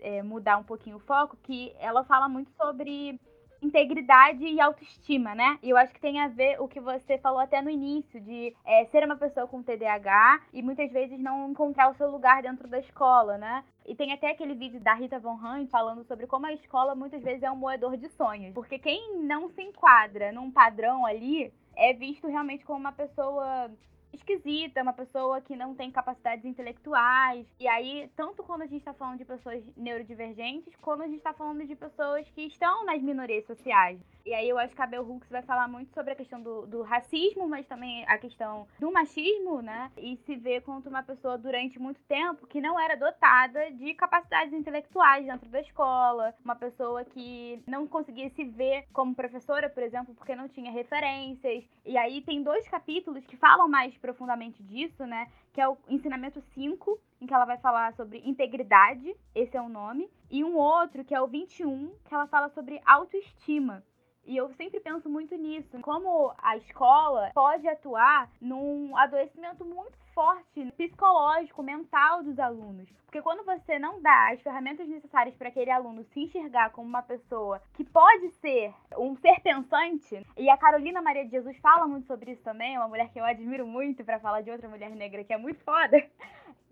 é, 0.00 0.22
mudar 0.22 0.56
um 0.58 0.64
pouquinho 0.64 0.96
o 0.96 1.00
foco, 1.00 1.36
que 1.44 1.72
ela 1.78 2.02
fala 2.04 2.28
muito 2.28 2.50
sobre 2.52 3.20
integridade 3.62 4.44
e 4.44 4.60
autoestima, 4.60 5.36
né? 5.36 5.56
E 5.62 5.70
eu 5.70 5.76
acho 5.76 5.94
que 5.94 6.00
tem 6.00 6.18
a 6.20 6.26
ver 6.26 6.60
o 6.60 6.66
que 6.66 6.80
você 6.80 7.16
falou 7.18 7.38
até 7.38 7.62
no 7.62 7.70
início, 7.70 8.20
de 8.20 8.52
é, 8.64 8.84
ser 8.86 9.04
uma 9.04 9.16
pessoa 9.16 9.46
com 9.46 9.62
TDAH 9.62 10.42
e 10.52 10.60
muitas 10.60 10.90
vezes 10.90 11.16
não 11.20 11.50
encontrar 11.50 11.88
o 11.88 11.94
seu 11.94 12.10
lugar 12.10 12.42
dentro 12.42 12.66
da 12.66 12.80
escola, 12.80 13.38
né? 13.38 13.62
E 13.86 13.94
tem 13.94 14.12
até 14.12 14.30
aquele 14.30 14.54
vídeo 14.54 14.80
da 14.80 14.94
Rita 14.94 15.20
Von 15.20 15.34
Hunt 15.34 15.70
falando 15.70 16.02
sobre 16.02 16.26
como 16.26 16.46
a 16.46 16.52
escola 16.52 16.96
muitas 16.96 17.22
vezes 17.22 17.44
é 17.44 17.50
um 17.50 17.56
moedor 17.56 17.96
de 17.96 18.08
sonhos. 18.08 18.52
Porque 18.52 18.80
quem 18.80 19.18
não 19.22 19.48
se 19.50 19.62
enquadra 19.62 20.32
num 20.32 20.50
padrão 20.50 21.06
ali 21.06 21.52
é 21.76 21.92
visto 21.92 22.26
realmente 22.26 22.64
como 22.64 22.80
uma 22.80 22.92
pessoa 22.92 23.70
esquisita, 24.12 24.82
uma 24.82 24.92
pessoa 24.92 25.40
que 25.40 25.56
não 25.56 25.74
tem 25.74 25.90
capacidades 25.90 26.44
intelectuais. 26.44 27.46
E 27.58 27.66
aí, 27.66 28.10
tanto 28.14 28.42
quando 28.42 28.62
a 28.62 28.66
gente 28.66 28.78
está 28.78 28.92
falando 28.92 29.18
de 29.18 29.24
pessoas 29.24 29.62
neurodivergentes, 29.76 30.74
quando 30.80 31.02
a 31.02 31.06
gente 31.06 31.18
está 31.18 31.32
falando 31.32 31.66
de 31.66 31.74
pessoas 31.74 32.28
que 32.30 32.42
estão 32.42 32.84
nas 32.84 33.02
minorias 33.02 33.46
sociais. 33.46 33.98
E 34.24 34.32
aí 34.32 34.48
eu 34.48 34.58
acho 34.58 34.74
que 34.74 34.82
a 34.82 34.86
Bell 34.86 35.08
Hooks 35.08 35.28
vai 35.28 35.42
falar 35.42 35.66
muito 35.68 35.92
sobre 35.92 36.12
a 36.12 36.16
questão 36.16 36.40
do, 36.40 36.66
do 36.66 36.82
racismo, 36.82 37.48
mas 37.48 37.66
também 37.66 38.04
a 38.06 38.16
questão 38.18 38.66
do 38.78 38.92
machismo, 38.92 39.60
né? 39.60 39.90
E 39.96 40.16
se 40.18 40.36
vê 40.36 40.60
quanto 40.60 40.88
uma 40.88 41.02
pessoa 41.02 41.36
durante 41.36 41.78
muito 41.78 42.00
tempo 42.02 42.46
que 42.46 42.60
não 42.60 42.78
era 42.78 42.96
dotada 42.96 43.70
de 43.72 43.94
capacidades 43.94 44.52
intelectuais 44.52 45.26
dentro 45.26 45.48
da 45.50 45.60
escola, 45.60 46.34
uma 46.44 46.54
pessoa 46.54 47.04
que 47.04 47.62
não 47.66 47.86
conseguia 47.86 48.30
se 48.30 48.44
ver 48.44 48.86
como 48.92 49.14
professora, 49.14 49.68
por 49.68 49.82
exemplo, 49.82 50.14
porque 50.14 50.36
não 50.36 50.48
tinha 50.48 50.70
referências. 50.70 51.64
E 51.84 51.96
aí 51.96 52.20
tem 52.22 52.42
dois 52.42 52.68
capítulos 52.68 53.26
que 53.26 53.36
falam 53.36 53.68
mais 53.68 53.96
profundamente 53.98 54.62
disso, 54.62 55.04
né? 55.04 55.28
Que 55.52 55.60
é 55.60 55.68
o 55.68 55.76
ensinamento 55.88 56.40
5, 56.54 56.98
em 57.20 57.26
que 57.26 57.34
ela 57.34 57.44
vai 57.44 57.58
falar 57.58 57.92
sobre 57.94 58.22
integridade, 58.24 59.14
esse 59.34 59.56
é 59.56 59.60
o 59.60 59.68
nome, 59.68 60.08
e 60.30 60.44
um 60.44 60.56
outro 60.56 61.04
que 61.04 61.14
é 61.14 61.20
o 61.20 61.26
21, 61.26 61.92
que 62.04 62.14
ela 62.14 62.26
fala 62.26 62.48
sobre 62.48 62.80
autoestima. 62.84 63.82
E 64.24 64.36
eu 64.36 64.52
sempre 64.54 64.80
penso 64.80 65.08
muito 65.08 65.34
nisso, 65.36 65.78
como 65.80 66.32
a 66.38 66.56
escola 66.56 67.30
pode 67.34 67.66
atuar 67.68 68.30
num 68.40 68.96
adoecimento 68.96 69.64
muito 69.64 69.96
forte 70.14 70.70
psicológico, 70.76 71.62
mental 71.62 72.22
dos 72.22 72.38
alunos. 72.38 72.88
Porque 73.04 73.20
quando 73.20 73.44
você 73.44 73.78
não 73.78 74.00
dá 74.00 74.30
as 74.32 74.40
ferramentas 74.40 74.88
necessárias 74.88 75.34
para 75.36 75.48
aquele 75.48 75.70
aluno 75.70 76.04
se 76.04 76.20
enxergar 76.20 76.70
como 76.70 76.88
uma 76.88 77.02
pessoa 77.02 77.60
que 77.74 77.84
pode 77.84 78.30
ser 78.40 78.72
um 78.96 79.16
ser 79.16 79.40
pensante, 79.40 80.26
e 80.36 80.48
a 80.48 80.56
Carolina 80.56 81.02
Maria 81.02 81.24
de 81.24 81.30
Jesus 81.30 81.56
fala 81.58 81.86
muito 81.86 82.06
sobre 82.06 82.32
isso 82.32 82.42
também, 82.42 82.76
uma 82.78 82.88
mulher 82.88 83.10
que 83.12 83.20
eu 83.20 83.24
admiro 83.24 83.66
muito 83.66 84.04
para 84.04 84.20
falar 84.20 84.40
de 84.40 84.50
outra 84.50 84.68
mulher 84.68 84.90
negra 84.90 85.24
que 85.24 85.32
é 85.32 85.36
muito 85.36 85.62
foda, 85.64 86.02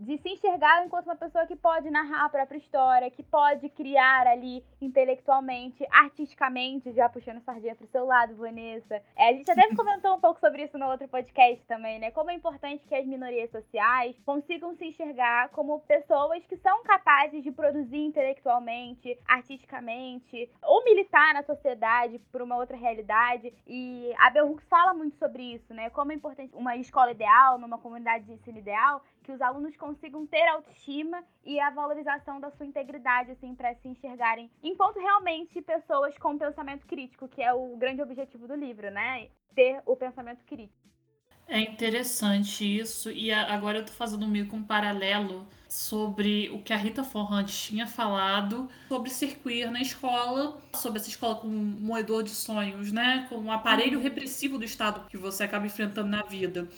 de 0.01 0.17
se 0.19 0.31
enxergar 0.31 0.85
enquanto 0.85 1.07
uma 1.07 1.17
pessoa 1.17 1.47
que 1.47 1.55
pode 1.55 1.91
narrar 1.91 2.25
a 2.25 2.29
própria 2.29 2.57
história, 2.57 3.11
que 3.11 3.23
pode 3.23 3.69
criar 3.69 4.27
ali 4.27 4.65
intelectualmente, 4.81 5.87
artisticamente, 5.91 6.93
já 6.93 7.09
puxando 7.09 7.43
sardinha 7.43 7.77
pro 7.77 7.87
seu 7.89 8.07
lado, 8.07 8.35
Vanessa. 8.35 9.03
É, 9.15 9.29
a 9.29 9.33
gente 9.35 9.51
até 9.51 9.69
comentou 9.77 10.15
um 10.15 10.21
pouco 10.21 10.41
sobre 10.41 10.65
isso 10.65 10.79
no 10.79 10.87
outro 10.87 11.07
podcast 11.07 11.63
também, 11.67 11.99
né? 11.99 12.11
Como 12.11 12.31
é 12.31 12.35
importante 12.35 12.83
que 12.89 12.95
as 12.95 13.07
minorias 13.07 13.51
sociais 13.51 14.17
consigam 14.25 14.75
se 14.77 14.87
enxergar 14.87 15.51
como 15.51 15.81
pessoas 15.81 16.45
que 16.47 16.57
são 16.57 16.83
capazes 16.83 17.43
de 17.43 17.53
produzir 17.53 17.99
intelectualmente, 17.99 19.19
artisticamente, 19.27 20.51
ou 20.63 20.83
militar 20.85 21.35
na 21.35 21.43
sociedade 21.43 22.19
por 22.33 22.41
uma 22.41 22.57
outra 22.57 22.77
realidade. 22.77 23.53
E 23.67 24.15
a 24.19 24.31
Bell 24.31 24.51
Hooks 24.51 24.67
fala 24.69 24.95
muito 24.95 25.19
sobre 25.19 25.43
isso, 25.43 25.75
né? 25.75 25.91
Como 25.91 26.11
é 26.11 26.15
importante 26.15 26.55
uma 26.57 26.77
escola 26.77 27.11
ideal, 27.11 27.59
numa 27.59 27.79
comunidade 27.79 28.25
de 28.25 28.33
ensino 28.33 28.59
ideal, 28.59 29.03
que 29.31 29.35
os 29.35 29.41
alunos 29.41 29.77
consigam 29.77 30.27
ter 30.27 30.45
autoestima 30.49 31.23
e 31.45 31.61
a 31.61 31.71
valorização 31.71 32.41
da 32.41 32.51
sua 32.51 32.67
integridade, 32.67 33.31
assim, 33.31 33.55
para 33.55 33.73
se 33.77 33.87
enxergarem 33.87 34.51
enquanto 34.61 34.99
realmente 34.99 35.63
pessoas 35.63 36.19
com 36.19 36.37
pensamento 36.37 36.85
crítico, 36.87 37.29
que 37.29 37.41
é 37.41 37.55
o 37.55 37.77
grande 37.77 38.03
objetivo 38.03 38.49
do 38.49 38.57
livro, 38.57 38.91
né? 38.91 39.29
Ter 39.55 39.81
o 39.87 39.95
pensamento 39.95 40.45
crítico. 40.45 40.81
É 41.47 41.61
interessante 41.61 42.65
isso, 42.65 43.11
e 43.11 43.33
agora 43.33 43.79
eu 43.79 43.85
tô 43.85 43.93
fazendo 43.93 44.27
meio 44.27 44.49
que 44.49 44.55
um 44.55 44.63
paralelo 44.63 45.47
sobre 45.69 46.49
o 46.51 46.63
que 46.63 46.73
a 46.73 46.77
Rita 46.77 47.03
Forrant 47.03 47.49
tinha 47.49 47.87
falado 47.87 48.69
sobre 48.89 49.11
ser 49.11 49.37
queer 49.39 49.71
na 49.71 49.81
escola, 49.81 50.61
sobre 50.75 50.99
essa 50.99 51.09
escola 51.09 51.37
com 51.37 51.49
um 51.49 51.77
moedor 51.81 52.23
de 52.23 52.31
sonhos, 52.31 52.93
né? 52.93 53.27
Com 53.29 53.37
um 53.37 53.53
aparelho 53.53 53.99
uhum. 53.99 54.03
repressivo 54.03 54.59
do 54.59 54.65
Estado 54.65 55.09
que 55.09 55.17
você 55.17 55.45
acaba 55.45 55.67
enfrentando 55.67 56.09
na 56.09 56.23
vida 56.23 56.69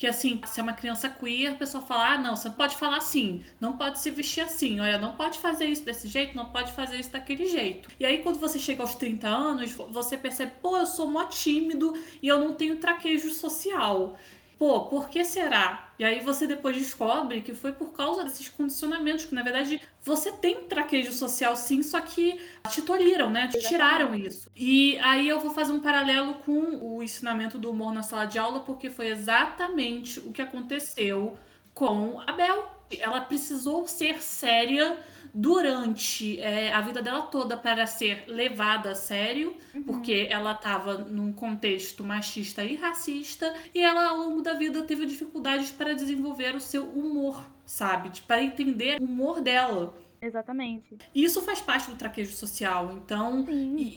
que 0.00 0.06
assim, 0.06 0.40
se 0.46 0.58
é 0.58 0.62
uma 0.62 0.72
criança 0.72 1.10
queer, 1.10 1.52
a 1.52 1.54
pessoa 1.56 1.84
fala, 1.84 2.14
ah, 2.14 2.18
não, 2.18 2.34
você 2.34 2.48
pode 2.48 2.74
falar 2.74 2.96
assim, 2.96 3.44
não 3.60 3.76
pode 3.76 3.98
se 3.98 4.10
vestir 4.10 4.40
assim, 4.40 4.80
olha, 4.80 4.96
não 4.96 5.14
pode 5.14 5.38
fazer 5.38 5.66
isso 5.66 5.84
desse 5.84 6.08
jeito, 6.08 6.34
não 6.34 6.46
pode 6.46 6.72
fazer 6.72 6.96
isso 6.96 7.10
daquele 7.10 7.44
jeito. 7.44 7.90
E 8.00 8.06
aí, 8.06 8.22
quando 8.22 8.40
você 8.40 8.58
chega 8.58 8.82
aos 8.82 8.94
30 8.94 9.28
anos, 9.28 9.72
você 9.90 10.16
percebe, 10.16 10.52
pô, 10.62 10.78
eu 10.78 10.86
sou 10.86 11.06
mó 11.06 11.24
tímido 11.24 11.92
e 12.22 12.28
eu 12.28 12.38
não 12.38 12.54
tenho 12.54 12.76
traquejo 12.76 13.28
social 13.28 14.16
pô, 14.60 14.84
por 14.84 15.08
que 15.08 15.24
será? 15.24 15.90
E 15.98 16.04
aí 16.04 16.20
você 16.20 16.46
depois 16.46 16.76
descobre 16.76 17.40
que 17.40 17.54
foi 17.54 17.72
por 17.72 17.94
causa 17.94 18.24
desses 18.24 18.46
condicionamentos, 18.46 19.24
que 19.24 19.34
na 19.34 19.42
verdade 19.42 19.80
você 20.02 20.30
tem 20.30 20.64
traquejo 20.64 21.12
social 21.14 21.56
sim, 21.56 21.82
só 21.82 21.98
que 21.98 22.38
te 22.68 22.82
tolhiram, 22.82 23.30
né? 23.30 23.48
Te 23.48 23.58
tiraram 23.58 24.14
isso. 24.14 24.50
E 24.54 24.98
aí 24.98 25.26
eu 25.26 25.40
vou 25.40 25.50
fazer 25.54 25.72
um 25.72 25.80
paralelo 25.80 26.34
com 26.44 26.60
o 26.76 27.02
ensinamento 27.02 27.56
do 27.56 27.70
humor 27.70 27.94
na 27.94 28.02
sala 28.02 28.26
de 28.26 28.38
aula, 28.38 28.60
porque 28.60 28.90
foi 28.90 29.08
exatamente 29.08 30.20
o 30.20 30.30
que 30.30 30.42
aconteceu 30.42 31.38
com 31.72 32.20
a 32.26 32.32
Bel. 32.32 32.79
Ela 32.98 33.20
precisou 33.20 33.86
ser 33.86 34.22
séria 34.22 34.98
durante 35.32 36.40
é, 36.40 36.72
a 36.72 36.80
vida 36.80 37.00
dela 37.00 37.22
toda 37.22 37.56
para 37.56 37.86
ser 37.86 38.24
levada 38.26 38.90
a 38.90 38.94
sério, 38.94 39.56
uhum. 39.74 39.82
porque 39.84 40.26
ela 40.30 40.52
estava 40.52 40.98
num 40.98 41.32
contexto 41.32 42.02
machista 42.02 42.64
e 42.64 42.76
racista, 42.76 43.54
e 43.74 43.80
ela 43.80 44.08
ao 44.08 44.16
longo 44.16 44.42
da 44.42 44.54
vida 44.54 44.82
teve 44.82 45.06
dificuldades 45.06 45.70
para 45.70 45.94
desenvolver 45.94 46.54
o 46.54 46.60
seu 46.60 46.84
humor, 46.84 47.44
sabe? 47.64 48.10
Para 48.26 48.42
entender 48.42 49.00
o 49.00 49.04
humor 49.04 49.40
dela. 49.40 49.94
Exatamente. 50.22 50.98
E 51.14 51.24
isso 51.24 51.40
faz 51.40 51.62
parte 51.62 51.90
do 51.90 51.96
traquejo 51.96 52.32
social. 52.32 52.92
Então, 52.92 53.46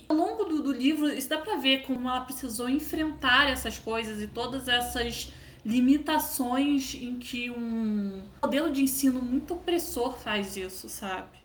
ao 0.07 0.15
longo 0.15 0.45
do, 0.45 0.63
do 0.63 0.71
livro, 0.71 1.11
isso 1.11 1.27
dá 1.27 1.37
para 1.37 1.57
ver 1.57 1.81
como 1.81 2.07
ela 2.07 2.21
precisou 2.21 2.69
enfrentar 2.69 3.49
essas 3.49 3.77
coisas 3.77 4.21
e 4.21 4.27
todas 4.27 4.69
essas 4.69 5.33
limitações 5.65 6.93
em 6.95 7.17
que 7.17 7.49
um 7.49 8.23
modelo 8.41 8.71
de 8.71 8.81
ensino 8.81 9.21
muito 9.21 9.53
opressor 9.53 10.17
faz 10.17 10.57
isso, 10.57 10.89
sabe? 10.89 11.43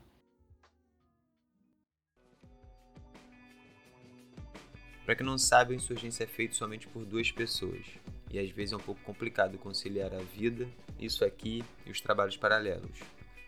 Para 5.04 5.14
quem 5.14 5.24
não 5.24 5.38
sabe, 5.38 5.72
a 5.72 5.76
insurgência 5.76 6.24
é 6.24 6.26
feita 6.26 6.54
somente 6.54 6.87
por 6.87 7.04
duas 7.04 7.31
pessoas, 7.31 7.87
e 8.31 8.38
às 8.38 8.50
vezes 8.50 8.72
é 8.72 8.76
um 8.76 8.81
pouco 8.81 9.00
complicado 9.02 9.57
conciliar 9.57 10.12
a 10.12 10.18
vida, 10.18 10.68
isso 11.00 11.24
aqui 11.24 11.64
e 11.87 11.90
os 11.90 12.00
trabalhos 12.00 12.37
paralelos. 12.37 12.98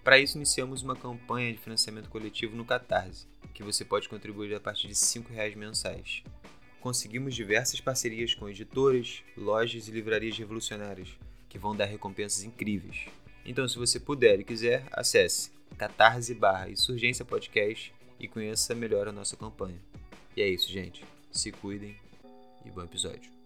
Para 0.02 0.18
isso, 0.18 0.38
iniciamos 0.38 0.82
uma 0.82 0.96
campanha 0.96 1.52
de 1.52 1.58
financiamento 1.58 2.08
coletivo 2.08 2.56
no 2.56 2.64
Catarse, 2.64 3.28
que 3.52 3.62
você 3.62 3.84
pode 3.84 4.08
contribuir 4.08 4.54
a 4.54 4.60
partir 4.60 4.88
de 4.88 4.94
R$ 4.94 5.26
reais 5.28 5.54
mensais 5.54 6.22
conseguimos 6.80 7.34
diversas 7.34 7.80
parcerias 7.80 8.34
com 8.34 8.48
editoras, 8.48 9.22
lojas 9.36 9.88
e 9.88 9.90
livrarias 9.90 10.36
revolucionárias, 10.36 11.08
que 11.48 11.58
vão 11.58 11.76
dar 11.76 11.84
recompensas 11.84 12.42
incríveis. 12.44 13.06
Então, 13.44 13.68
se 13.68 13.78
você 13.78 13.98
puder 13.98 14.40
e 14.40 14.44
quiser, 14.44 14.84
acesse 14.92 15.50
catarse 15.76 16.34
barra 16.34 16.68
insurgência 16.68 17.24
podcast 17.24 17.92
e 18.18 18.28
conheça 18.28 18.74
melhor 18.74 19.08
a 19.08 19.12
nossa 19.12 19.36
campanha. 19.36 19.80
E 20.36 20.42
é 20.42 20.48
isso, 20.48 20.70
gente. 20.70 21.04
Se 21.30 21.50
cuidem 21.50 21.96
e 22.64 22.70
bom 22.70 22.82
episódio. 22.82 23.39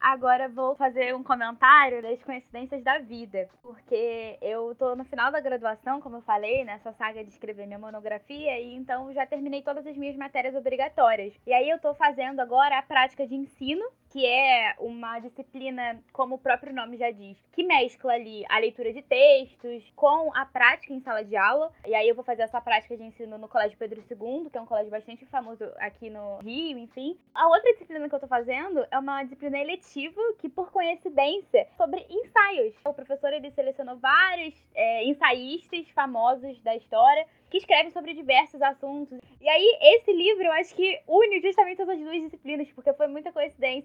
Agora 0.00 0.48
vou 0.48 0.76
fazer 0.76 1.14
um 1.14 1.22
comentário 1.22 2.02
das 2.02 2.22
coincidências 2.22 2.82
da 2.84 2.98
vida, 2.98 3.48
porque 3.62 4.38
eu 4.40 4.74
tô 4.74 4.94
no 4.94 5.04
final 5.04 5.32
da 5.32 5.40
graduação, 5.40 6.00
como 6.00 6.16
eu 6.16 6.22
falei, 6.22 6.64
nessa 6.64 6.92
saga 6.92 7.24
de 7.24 7.30
escrever 7.30 7.66
minha 7.66 7.78
monografia, 7.78 8.60
e 8.60 8.74
então 8.74 9.12
já 9.12 9.26
terminei 9.26 9.62
todas 9.62 9.86
as 9.86 9.96
minhas 9.96 10.16
matérias 10.16 10.54
obrigatórias. 10.54 11.32
E 11.46 11.52
aí 11.52 11.68
eu 11.68 11.78
tô 11.78 11.94
fazendo 11.94 12.40
agora 12.40 12.78
a 12.78 12.82
prática 12.82 13.26
de 13.26 13.34
ensino, 13.34 13.84
que 14.16 14.24
é 14.24 14.74
uma 14.78 15.18
disciplina, 15.18 16.02
como 16.10 16.36
o 16.36 16.38
próprio 16.38 16.72
nome 16.72 16.96
já 16.96 17.10
diz, 17.10 17.36
que 17.52 17.62
mescla 17.62 18.14
ali 18.14 18.46
a 18.48 18.58
leitura 18.58 18.90
de 18.90 19.02
textos 19.02 19.84
com 19.94 20.34
a 20.34 20.46
prática 20.46 20.94
em 20.94 21.02
sala 21.02 21.22
de 21.22 21.36
aula. 21.36 21.70
E 21.86 21.94
aí 21.94 22.08
eu 22.08 22.14
vou 22.14 22.24
fazer 22.24 22.40
essa 22.40 22.58
prática 22.58 22.96
de 22.96 23.02
ensino 23.02 23.36
no 23.36 23.46
Colégio 23.46 23.76
Pedro 23.76 24.02
II, 24.10 24.48
que 24.50 24.56
é 24.56 24.60
um 24.62 24.64
colégio 24.64 24.90
bastante 24.90 25.26
famoso 25.26 25.64
aqui 25.76 26.08
no 26.08 26.38
Rio, 26.38 26.78
enfim. 26.78 27.18
A 27.34 27.46
outra 27.48 27.70
disciplina 27.74 28.08
que 28.08 28.14
eu 28.14 28.20
tô 28.20 28.26
fazendo 28.26 28.86
é 28.90 28.98
uma 28.98 29.22
disciplina 29.22 29.58
eletiva 29.58 30.22
que, 30.38 30.48
por 30.48 30.72
coincidência, 30.72 31.68
sobre 31.76 32.06
ensaios. 32.08 32.74
O 32.86 32.94
professor 32.94 33.34
ele 33.34 33.50
selecionou 33.50 33.98
vários 33.98 34.54
é, 34.74 35.04
ensaístas 35.04 35.90
famosos 35.90 36.58
da 36.62 36.74
história 36.74 37.26
que 37.50 37.58
escreve 37.58 37.90
sobre 37.90 38.14
diversos 38.14 38.60
assuntos. 38.60 39.18
E 39.40 39.48
aí, 39.48 39.78
esse 39.80 40.12
livro 40.12 40.44
eu 40.44 40.52
acho 40.52 40.74
que 40.74 41.00
une 41.06 41.40
justamente 41.40 41.80
essas 41.80 41.98
duas 41.98 42.22
disciplinas, 42.22 42.68
porque 42.72 42.92
foi 42.94 43.06
muita 43.06 43.32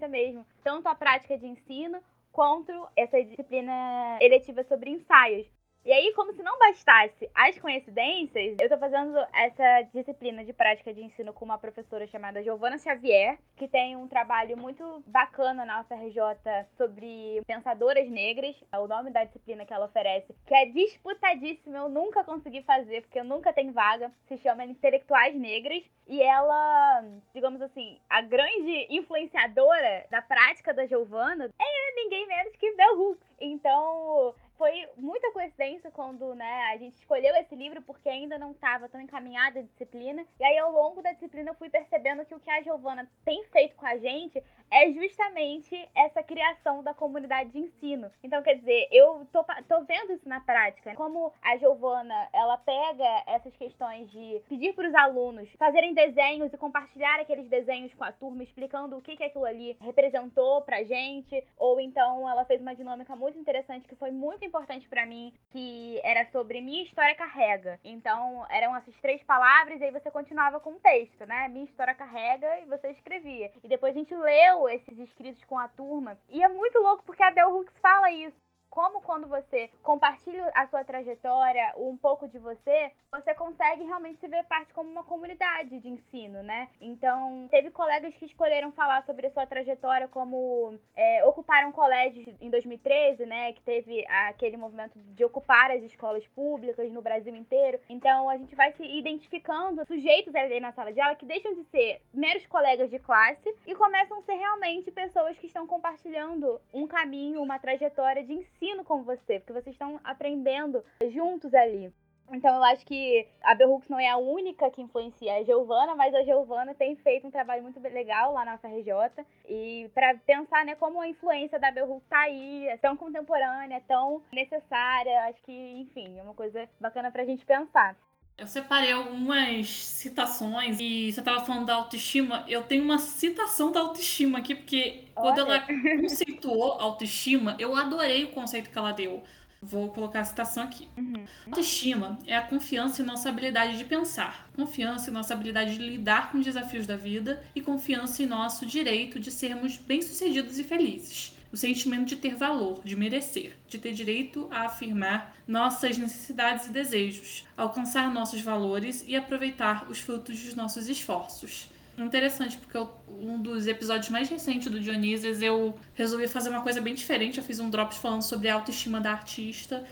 mesmo. 0.08 0.45
Tanto 0.63 0.88
a 0.88 0.95
prática 0.95 1.38
de 1.38 1.47
ensino 1.47 2.01
quanto 2.32 2.71
essa 2.95 3.21
disciplina 3.23 4.17
eletiva 4.21 4.63
sobre 4.63 4.89
ensaios. 4.89 5.47
E 5.84 5.91
aí, 5.91 6.13
como 6.13 6.32
se 6.32 6.44
não 6.44 6.60
bastasse 6.60 7.28
as 7.34 7.58
coincidências, 7.58 8.56
eu 8.62 8.70
tô 8.70 8.78
fazendo 8.78 9.17
essa 9.34 9.82
disciplina 9.91 10.46
de 10.46 10.54
prática 10.54 10.94
de 10.94 11.04
ensino 11.04 11.34
com 11.34 11.44
uma 11.44 11.58
professora 11.58 12.06
chamada 12.06 12.44
Giovana 12.44 12.78
Xavier, 12.78 13.39
que 13.56 13.67
tem 13.67 13.96
um 13.96 14.08
trabalho 14.08 14.56
muito 14.56 15.04
bacana 15.08 15.65
na 15.65 15.82
UFRJ 15.82 16.67
sobre 16.78 17.41
pensadoras 17.48 18.08
negras, 18.08 18.56
é 18.72 18.78
o 18.78 18.88
nome 18.88 19.10
da 19.10 19.24
disciplina 19.24 19.65
que 19.65 19.74
ela 19.74 19.88
oferece, 19.88 20.36
que 20.46 20.54
é 20.54 20.67
disputadíssima, 20.67 21.80
eu 21.80 21.89
nunca 21.89 22.24
consegui 22.24 22.62
fazer, 22.62 23.02
porque 23.02 23.20
eu 23.20 23.24
nunca 23.24 23.52
tenho 23.52 23.74
vaga, 23.74 24.12
se 24.28 24.38
chama 24.38 24.63
Intelectuais 24.63 25.34
Negras, 25.34 25.84
e 26.08 26.22
ela, 26.22 27.04
digamos 27.34 27.60
assim, 27.60 28.00
a 28.08 28.22
grande 28.22 28.86
influenciadora 28.89 30.06
da 30.12 30.22
prática 30.22 30.74
da 30.74 30.86
Giovana 30.86 31.50
é 31.58 31.96
ninguém 31.96 32.28
menos 32.28 32.56
que 32.56 32.76
Bell 32.76 33.00
Hooks. 33.00 33.32
Então, 33.39 34.36
foi 34.62 34.88
muita 34.95 35.32
coincidência 35.32 35.89
quando 35.89 36.36
né, 36.36 36.65
a 36.71 36.78
gente 36.78 36.93
escolheu 36.93 37.36
esse 37.38 37.56
livro 37.56 37.82
porque 37.82 38.08
ainda 38.08 38.38
não 38.38 38.52
estava 38.52 38.88
tão 38.88 39.02
encaminhada 39.02 39.60
a 39.60 39.63
disciplina. 39.63 40.24
E 40.39 40.43
aí, 40.43 40.56
ao 40.60 40.71
longo 40.71 41.02
da 41.02 41.13
disciplina, 41.13 41.50
eu 41.50 41.56
fui 41.56 41.67
percebendo 41.67 42.24
que 42.24 42.36
o 42.36 42.39
que 42.39 42.52
a 42.52 42.62
Giovana 42.62 43.10
tem 43.26 43.43
feito 43.45 43.76
com 43.76 43.88
a 43.88 43.97
gente 43.97 44.39
é 44.69 44.91
justamente 44.91 45.89
essa 45.95 46.21
criação 46.21 46.84
da 46.84 46.93
comunidade 46.93 47.50
de 47.50 47.58
ensino. 47.58 48.12
Então, 48.21 48.43
quer 48.43 48.54
dizer, 48.54 48.88
eu 48.91 49.28
tô, 49.32 49.43
tô 49.67 49.84
vendo 49.84 50.13
isso 50.13 50.30
na 50.30 50.39
prática. 50.39 50.93
Como 50.93 51.34
a 51.41 51.58
Giovana, 51.58 52.30
ela 52.32 52.58
pega 52.60 53.24
essas 53.26 53.56
questões 53.56 54.12
de 54.12 54.43
pedir 54.47 54.74
para 54.74 54.88
os 54.88 54.93
alunos 54.93 55.50
fazerem 55.58 55.95
desenhos 55.95 56.54
e 56.54 56.58
compartilhar 56.58 57.19
aqueles 57.19 57.50
desenhos 57.50 57.95
com 57.95 58.04
a 58.04 58.12
turma, 58.12 58.43
explicando 58.43 58.95
o 58.95 59.02
que, 59.02 59.17
que 59.17 59.24
aquilo 59.24 59.45
ali 59.45 59.76
representou 59.82 60.62
pra 60.62 60.84
gente. 60.84 61.43
Ou 61.58 61.80
então 61.80 62.30
ela 62.30 62.45
fez 62.45 62.62
uma 62.62 62.76
dinâmica 62.76 63.15
muito 63.15 63.39
interessante 63.39 63.88
que 63.88 63.95
foi 63.95 64.12
muito 64.12 64.51
importante 64.52 64.88
para 64.90 65.06
mim, 65.06 65.34
que 65.50 66.00
era 66.04 66.30
sobre 66.32 66.60
Minha 66.60 66.84
História 66.84 67.16
Carrega. 67.16 67.80
Então, 67.86 68.46
eram 68.50 68.76
essas 68.76 68.94
três 69.02 69.24
palavras 69.24 69.80
e 69.80 69.86
aí 69.86 69.92
você 69.92 70.12
continuava 70.12 70.60
com 70.60 70.72
o 70.72 70.80
texto, 70.80 71.26
né? 71.26 71.48
Minha 71.48 71.66
História 71.66 71.96
Carrega 71.96 72.60
e 72.60 72.66
você 72.66 72.90
escrevia. 72.90 73.50
E 73.64 73.68
depois 73.70 73.96
a 73.96 74.00
gente 74.00 74.14
leu 74.14 74.68
esses 74.68 75.00
escritos 75.00 75.42
com 75.46 75.58
a 75.58 75.70
turma. 75.70 76.18
E 76.30 76.44
é 76.44 76.50
muito 76.50 76.78
louco 76.80 77.04
porque 77.06 77.24
a 77.24 77.32
Bell 77.32 77.56
Hooks 77.56 77.78
fala 77.82 78.12
isso 78.12 78.36
como 78.72 79.02
quando 79.02 79.28
você 79.28 79.70
compartilha 79.84 80.50
a 80.56 80.66
sua 80.66 80.84
trajetória, 80.84 81.74
um 81.76 81.98
pouco 81.98 82.26
de 82.26 82.40
você, 82.40 82.92
você 83.12 83.34
consegue 83.34 83.84
realmente 83.84 84.22
se 84.22 84.28
ver 84.30 84.46
parte 84.46 84.74
como 84.74 84.90
uma 84.90 85.04
comunidade 85.04 85.78
de 85.78 85.90
ensino, 85.90 86.42
né? 86.42 86.70
Então, 86.80 87.48
teve 87.52 87.70
colegas 87.70 88.16
que 88.16 88.26
escolheram 88.26 88.72
falar 88.72 89.04
sobre 89.04 89.28
a 89.28 89.30
sua 89.30 89.46
trajetória 89.46 90.08
como 90.08 90.80
é, 90.96 91.24
ocuparam 91.26 91.74
colégios 91.74 92.26
em 92.40 92.50
2013, 92.50 93.26
né? 93.26 93.52
Que 93.52 93.62
teve 93.62 94.06
aquele 94.08 94.56
movimento 94.56 94.98
de 94.98 95.26
ocupar 95.26 95.70
as 95.72 95.84
escolas 95.84 96.26
públicas 96.28 96.90
no 96.94 97.02
Brasil 97.02 97.36
inteiro. 97.36 97.78
Então, 97.90 98.30
a 98.30 98.38
gente 98.38 98.56
vai 98.56 98.72
se 98.72 98.84
identificando 98.84 99.86
sujeitos 99.86 100.34
ali 100.34 100.62
na 100.62 100.72
sala 100.72 100.94
de 100.94 101.02
aula 101.02 101.16
que 101.16 101.26
deixam 101.26 101.54
de 101.54 101.66
ser 101.66 102.02
meros 102.14 102.48
colegas 102.48 102.90
de 102.90 103.00
classe 103.00 103.54
e 103.68 103.76
começam 103.76 104.18
a 104.18 104.22
ser 104.22 104.36
realmente 104.36 104.90
pessoas 104.92 105.38
que 105.38 105.48
estão 105.48 105.68
compartilhando 105.68 106.62
um 106.74 106.88
caminho, 106.88 107.42
uma 107.42 107.60
trajetória 107.60 108.24
de 108.24 108.32
ensino 108.32 108.61
ensino 108.62 108.84
com 108.84 109.04
você, 109.04 109.39
porque 109.39 109.54
vocês 109.54 109.74
estão 109.74 110.00
aprendendo 110.04 110.86
juntos 111.10 111.54
ali. 111.54 111.91
Então 112.34 112.56
eu 112.56 112.63
acho 112.63 112.86
que 112.86 113.28
a 113.43 113.54
Bell 113.54 113.82
não 113.89 114.00
é 114.00 114.08
a 114.08 114.15
única 114.15 114.69
que 114.69 114.82
influencia 114.82 115.36
a 115.36 115.43
Giovana, 115.43 115.95
mas 115.95 116.15
a 116.15 116.24
Giovana 116.24 116.74
tem 116.74 116.95
feito 116.95 117.28
um 117.28 117.32
trabalho 117.32 117.62
muito 117.62 117.78
legal 117.82 118.32
lá 118.32 118.45
na 118.45 118.56
UFRJ. 118.56 119.26
E 119.50 119.89
para 119.93 120.15
pensar, 120.15 120.63
né, 120.63 120.76
como 120.76 121.02
a 121.02 121.10
influência 121.10 121.60
da 121.60 121.71
Bell 121.71 121.91
Hooks 121.91 122.08
tá 122.08 122.21
aí, 122.21 122.67
é 122.67 122.78
tão 122.78 122.95
contemporânea, 122.95 123.76
é 123.76 123.82
tão 123.82 124.21
necessária, 124.32 125.26
acho 125.26 125.41
que, 125.41 125.52
enfim, 125.52 126.17
é 126.19 126.24
uma 126.24 126.34
coisa 126.34 126.69
bacana 126.80 127.12
pra 127.12 127.26
gente 127.26 127.45
pensar. 127.45 127.97
Eu 128.38 128.48
separei 128.48 128.91
algumas 128.91 129.70
citações 129.70 130.80
e 130.80 131.12
você 131.12 131.20
estava 131.20 131.46
falando 131.46 131.65
da 131.67 131.76
autoestima. 131.76 132.44
Eu 132.48 132.63
tenho 132.63 132.84
uma 132.84 132.98
citação 132.98 133.72
da 133.72 133.80
autoestima 133.82 134.39
aqui, 134.39 134.56
porque 134.56 135.06
Olha. 135.15 135.36
quando 135.36 135.39
ela 135.39 135.60
conceituou 136.02 136.74
autoestima, 136.74 137.56
eu 137.60 137.76
adorei 137.76 138.24
o 138.24 138.30
conceito 138.30 138.70
que 138.70 138.78
ela 138.78 138.91
deu. 138.91 139.24
Vou 139.62 139.89
colocar 139.89 140.22
a 140.22 140.26
citação 140.26 140.63
aqui. 140.63 140.89
Uhum. 140.98 141.24
Autoestima 141.46 142.17
é 142.26 142.36
a 142.36 142.41
confiança 142.41 143.04
em 143.04 143.06
nossa 143.06 143.30
habilidade 143.30 143.78
de 143.78 143.86
pensar, 143.86 144.50
confiança 144.56 145.12
em 145.12 145.13
nossa 145.13 145.36
habilidade 145.36 145.78
de 145.78 145.88
lidar 145.88 146.32
com 146.32 146.39
os 146.39 146.46
desafios 146.46 146.88
da 146.88 146.96
vida 146.96 147.44
e 147.54 147.62
confiança 147.62 148.24
em 148.24 148.26
nosso 148.26 148.65
direito 148.65 149.20
de 149.20 149.30
sermos 149.30 149.78
bem-sucedidos 149.78 150.58
e 150.58 150.63
felizes 150.63 151.39
o 151.52 151.58
sentimento 151.58 152.06
de 152.06 152.16
ter 152.16 152.36
valor, 152.36 152.82
de 152.84 152.96
merecer, 152.96 153.58
de 153.68 153.78
ter 153.78 153.94
direito 153.94 154.48
a 154.50 154.68
afirmar 154.68 155.36
nossas 155.48 155.98
necessidades 155.98 156.68
e 156.68 156.70
desejos, 156.70 157.46
alcançar 157.58 158.12
nossos 158.12 158.42
valores 158.42 159.04
e 159.08 159.16
aproveitar 159.16 159.90
os 159.90 160.00
frutos 160.00 160.42
dos 160.42 160.56
nossos 160.56 160.88
esforços. 160.88 161.70
Interessante, 161.98 162.58
porque 162.58 162.76
eu, 162.76 162.90
um 163.08 163.40
dos 163.40 163.68
episódios 163.68 164.10
mais 164.10 164.30
recentes 164.30 164.72
do 164.72 164.80
Dionísio 164.80 165.30
eu 165.44 165.78
resolvi 165.94 166.28
fazer 166.28 166.50
uma 166.50 166.62
coisa 166.62 166.82
bem 166.82 166.96
diferente. 166.96 167.38
Eu 167.38 167.44
fiz 167.44 167.60
um 167.60 167.70
drops 167.70 167.98
falando 167.98 168.22
sobre 168.22 168.50
a 168.50 168.56
autoestima 168.56 169.00
da 169.00 169.12
artista 169.12 169.84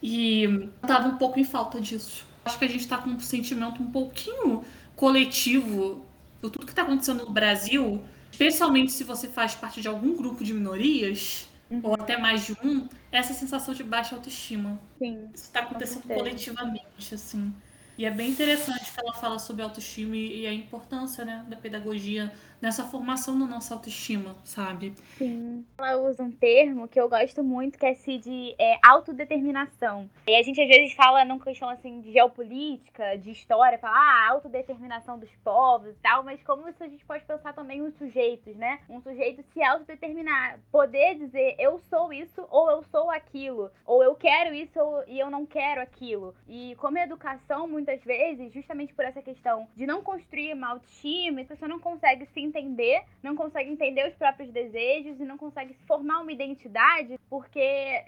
e 0.00 0.44
eu 0.44 0.68
tava 0.86 1.08
um 1.08 1.16
pouco 1.16 1.38
em 1.38 1.44
falta 1.44 1.80
disso. 1.80 2.24
Acho 2.44 2.58
que 2.58 2.64
a 2.64 2.68
gente 2.68 2.86
tá 2.86 2.96
com 2.96 3.10
um 3.10 3.20
sentimento 3.20 3.82
um 3.82 3.90
pouquinho 3.90 4.64
coletivo 4.96 6.06
do 6.40 6.48
tudo 6.48 6.64
que 6.64 6.74
tá 6.74 6.82
acontecendo 6.82 7.26
no 7.26 7.30
Brasil 7.30 8.02
especialmente 8.38 8.92
se 8.92 9.02
você 9.02 9.26
faz 9.26 9.56
parte 9.56 9.80
de 9.80 9.88
algum 9.88 10.16
grupo 10.16 10.44
de 10.44 10.54
minorias, 10.54 11.48
uhum. 11.68 11.80
ou 11.82 11.94
até 11.94 12.16
mais 12.16 12.46
de 12.46 12.52
um, 12.64 12.88
essa 13.10 13.34
sensação 13.34 13.74
de 13.74 13.82
baixa 13.82 14.14
autoestima. 14.14 14.80
Sim. 14.96 15.28
Isso 15.34 15.44
está 15.44 15.60
acontecendo 15.60 16.02
coletivamente, 16.02 17.14
assim. 17.14 17.52
E 17.98 18.04
é 18.04 18.10
bem 18.12 18.30
interessante 18.30 18.92
que 18.92 19.00
ela 19.00 19.12
fala 19.14 19.40
sobre 19.40 19.62
autoestima 19.62 20.16
e, 20.16 20.46
a 20.46 20.52
importância 20.52 21.24
né, 21.24 21.44
da 21.48 21.56
pedagogia 21.56 22.32
nessa 22.60 22.84
formação 22.84 23.38
da 23.38 23.46
nossa 23.46 23.74
autoestima, 23.74 24.36
sabe? 24.44 24.94
Sim. 25.16 25.64
Ela 25.78 25.96
usa 25.96 26.22
um 26.22 26.30
termo 26.30 26.88
que 26.88 27.00
eu 27.00 27.08
gosto 27.08 27.42
muito, 27.42 27.78
que 27.78 27.86
é 27.86 27.92
esse 27.92 28.18
de 28.18 28.54
é, 28.58 28.78
autodeterminação. 28.82 30.08
E 30.26 30.34
a 30.34 30.42
gente 30.42 30.60
às 30.60 30.68
vezes 30.68 30.92
fala 30.92 31.24
numa 31.24 31.42
questão 31.42 31.68
assim 31.68 32.00
de 32.00 32.12
geopolítica, 32.12 33.16
de 33.18 33.30
história, 33.30 33.78
fala 33.78 33.96
ah, 33.96 34.28
autodeterminação 34.30 35.18
dos 35.18 35.30
povos 35.44 35.90
e 35.90 36.00
tal, 36.02 36.22
mas 36.22 36.42
como 36.42 36.68
isso 36.68 36.82
a 36.82 36.88
gente 36.88 37.04
pode 37.04 37.24
pensar 37.24 37.52
também 37.52 37.80
nos 37.80 37.94
sujeitos, 37.94 38.56
né? 38.56 38.80
Um 38.88 39.00
sujeito 39.00 39.44
se 39.52 39.62
autodeterminar, 39.62 40.58
poder 40.70 41.16
dizer 41.16 41.54
eu 41.58 41.80
sou 41.88 42.12
isso 42.12 42.46
ou 42.50 42.70
eu 42.70 42.82
sou 42.84 43.10
aquilo, 43.10 43.70
ou 43.86 44.02
eu 44.02 44.14
quero 44.14 44.54
isso 44.54 44.78
e 45.06 45.18
eu 45.18 45.30
não 45.30 45.46
quero 45.46 45.80
aquilo. 45.80 46.34
E 46.46 46.74
como 46.76 46.98
educação, 46.98 47.68
muitas 47.68 48.02
vezes, 48.02 48.52
justamente 48.52 48.94
por 48.94 49.04
essa 49.04 49.22
questão 49.22 49.68
de 49.76 49.86
não 49.86 50.02
construir 50.02 50.54
uma 50.54 50.68
autoestima, 50.68 51.44
você 51.44 51.68
não 51.68 51.78
consegue 51.78 52.26
se 52.26 52.40
entender, 52.48 53.02
não 53.22 53.36
consegue 53.36 53.70
entender 53.70 54.08
os 54.08 54.14
próprios 54.14 54.50
desejos 54.50 55.20
e 55.20 55.24
não 55.24 55.38
consegue 55.38 55.74
formar 55.86 56.20
uma 56.20 56.32
identidade, 56.32 57.18
porque. 57.28 57.60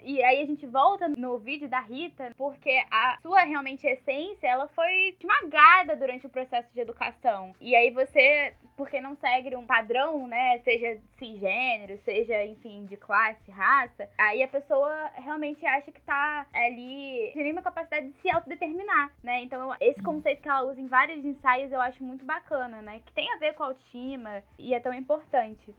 E 0.03 0.23
aí 0.23 0.41
a 0.41 0.45
gente 0.45 0.65
volta 0.65 1.07
no 1.09 1.37
vídeo 1.37 1.69
da 1.69 1.79
Rita, 1.79 2.31
porque 2.37 2.83
a 2.91 3.17
sua 3.21 3.41
realmente 3.41 3.85
essência, 3.85 4.47
ela 4.47 4.67
foi 4.69 5.15
esmagada 5.19 5.95
durante 5.95 6.25
o 6.25 6.29
processo 6.29 6.67
de 6.73 6.81
educação. 6.81 7.53
E 7.59 7.75
aí 7.75 7.91
você, 7.91 8.53
porque 8.75 8.99
não 8.99 9.15
segue 9.15 9.55
um 9.55 9.65
padrão, 9.65 10.27
né, 10.27 10.59
seja 10.59 10.99
cisgênero, 11.17 11.99
seja, 12.03 12.45
enfim, 12.45 12.85
de 12.85 12.97
classe, 12.97 13.51
raça, 13.51 14.09
aí 14.17 14.41
a 14.41 14.47
pessoa 14.47 15.11
realmente 15.15 15.65
acha 15.65 15.91
que 15.91 16.01
tá 16.01 16.45
ali 16.53 17.31
sem 17.33 17.43
nenhuma 17.43 17.61
capacidade 17.61 18.09
de 18.09 18.21
se 18.21 18.29
autodeterminar, 18.29 19.11
né? 19.23 19.41
Então, 19.43 19.75
esse 19.79 20.01
conceito 20.01 20.41
que 20.41 20.49
ela 20.49 20.63
usa 20.63 20.79
em 20.79 20.87
vários 20.87 21.23
ensaios 21.23 21.71
eu 21.71 21.81
acho 21.81 22.03
muito 22.03 22.25
bacana, 22.25 22.81
né? 22.81 23.01
Que 23.05 23.13
tem 23.13 23.31
a 23.33 23.37
ver 23.37 23.53
com 23.53 23.63
a 23.63 23.69
autoestima, 24.31 24.43
e 24.57 24.73
é 24.73 24.79
tão 24.79 24.93
importante. 24.93 25.73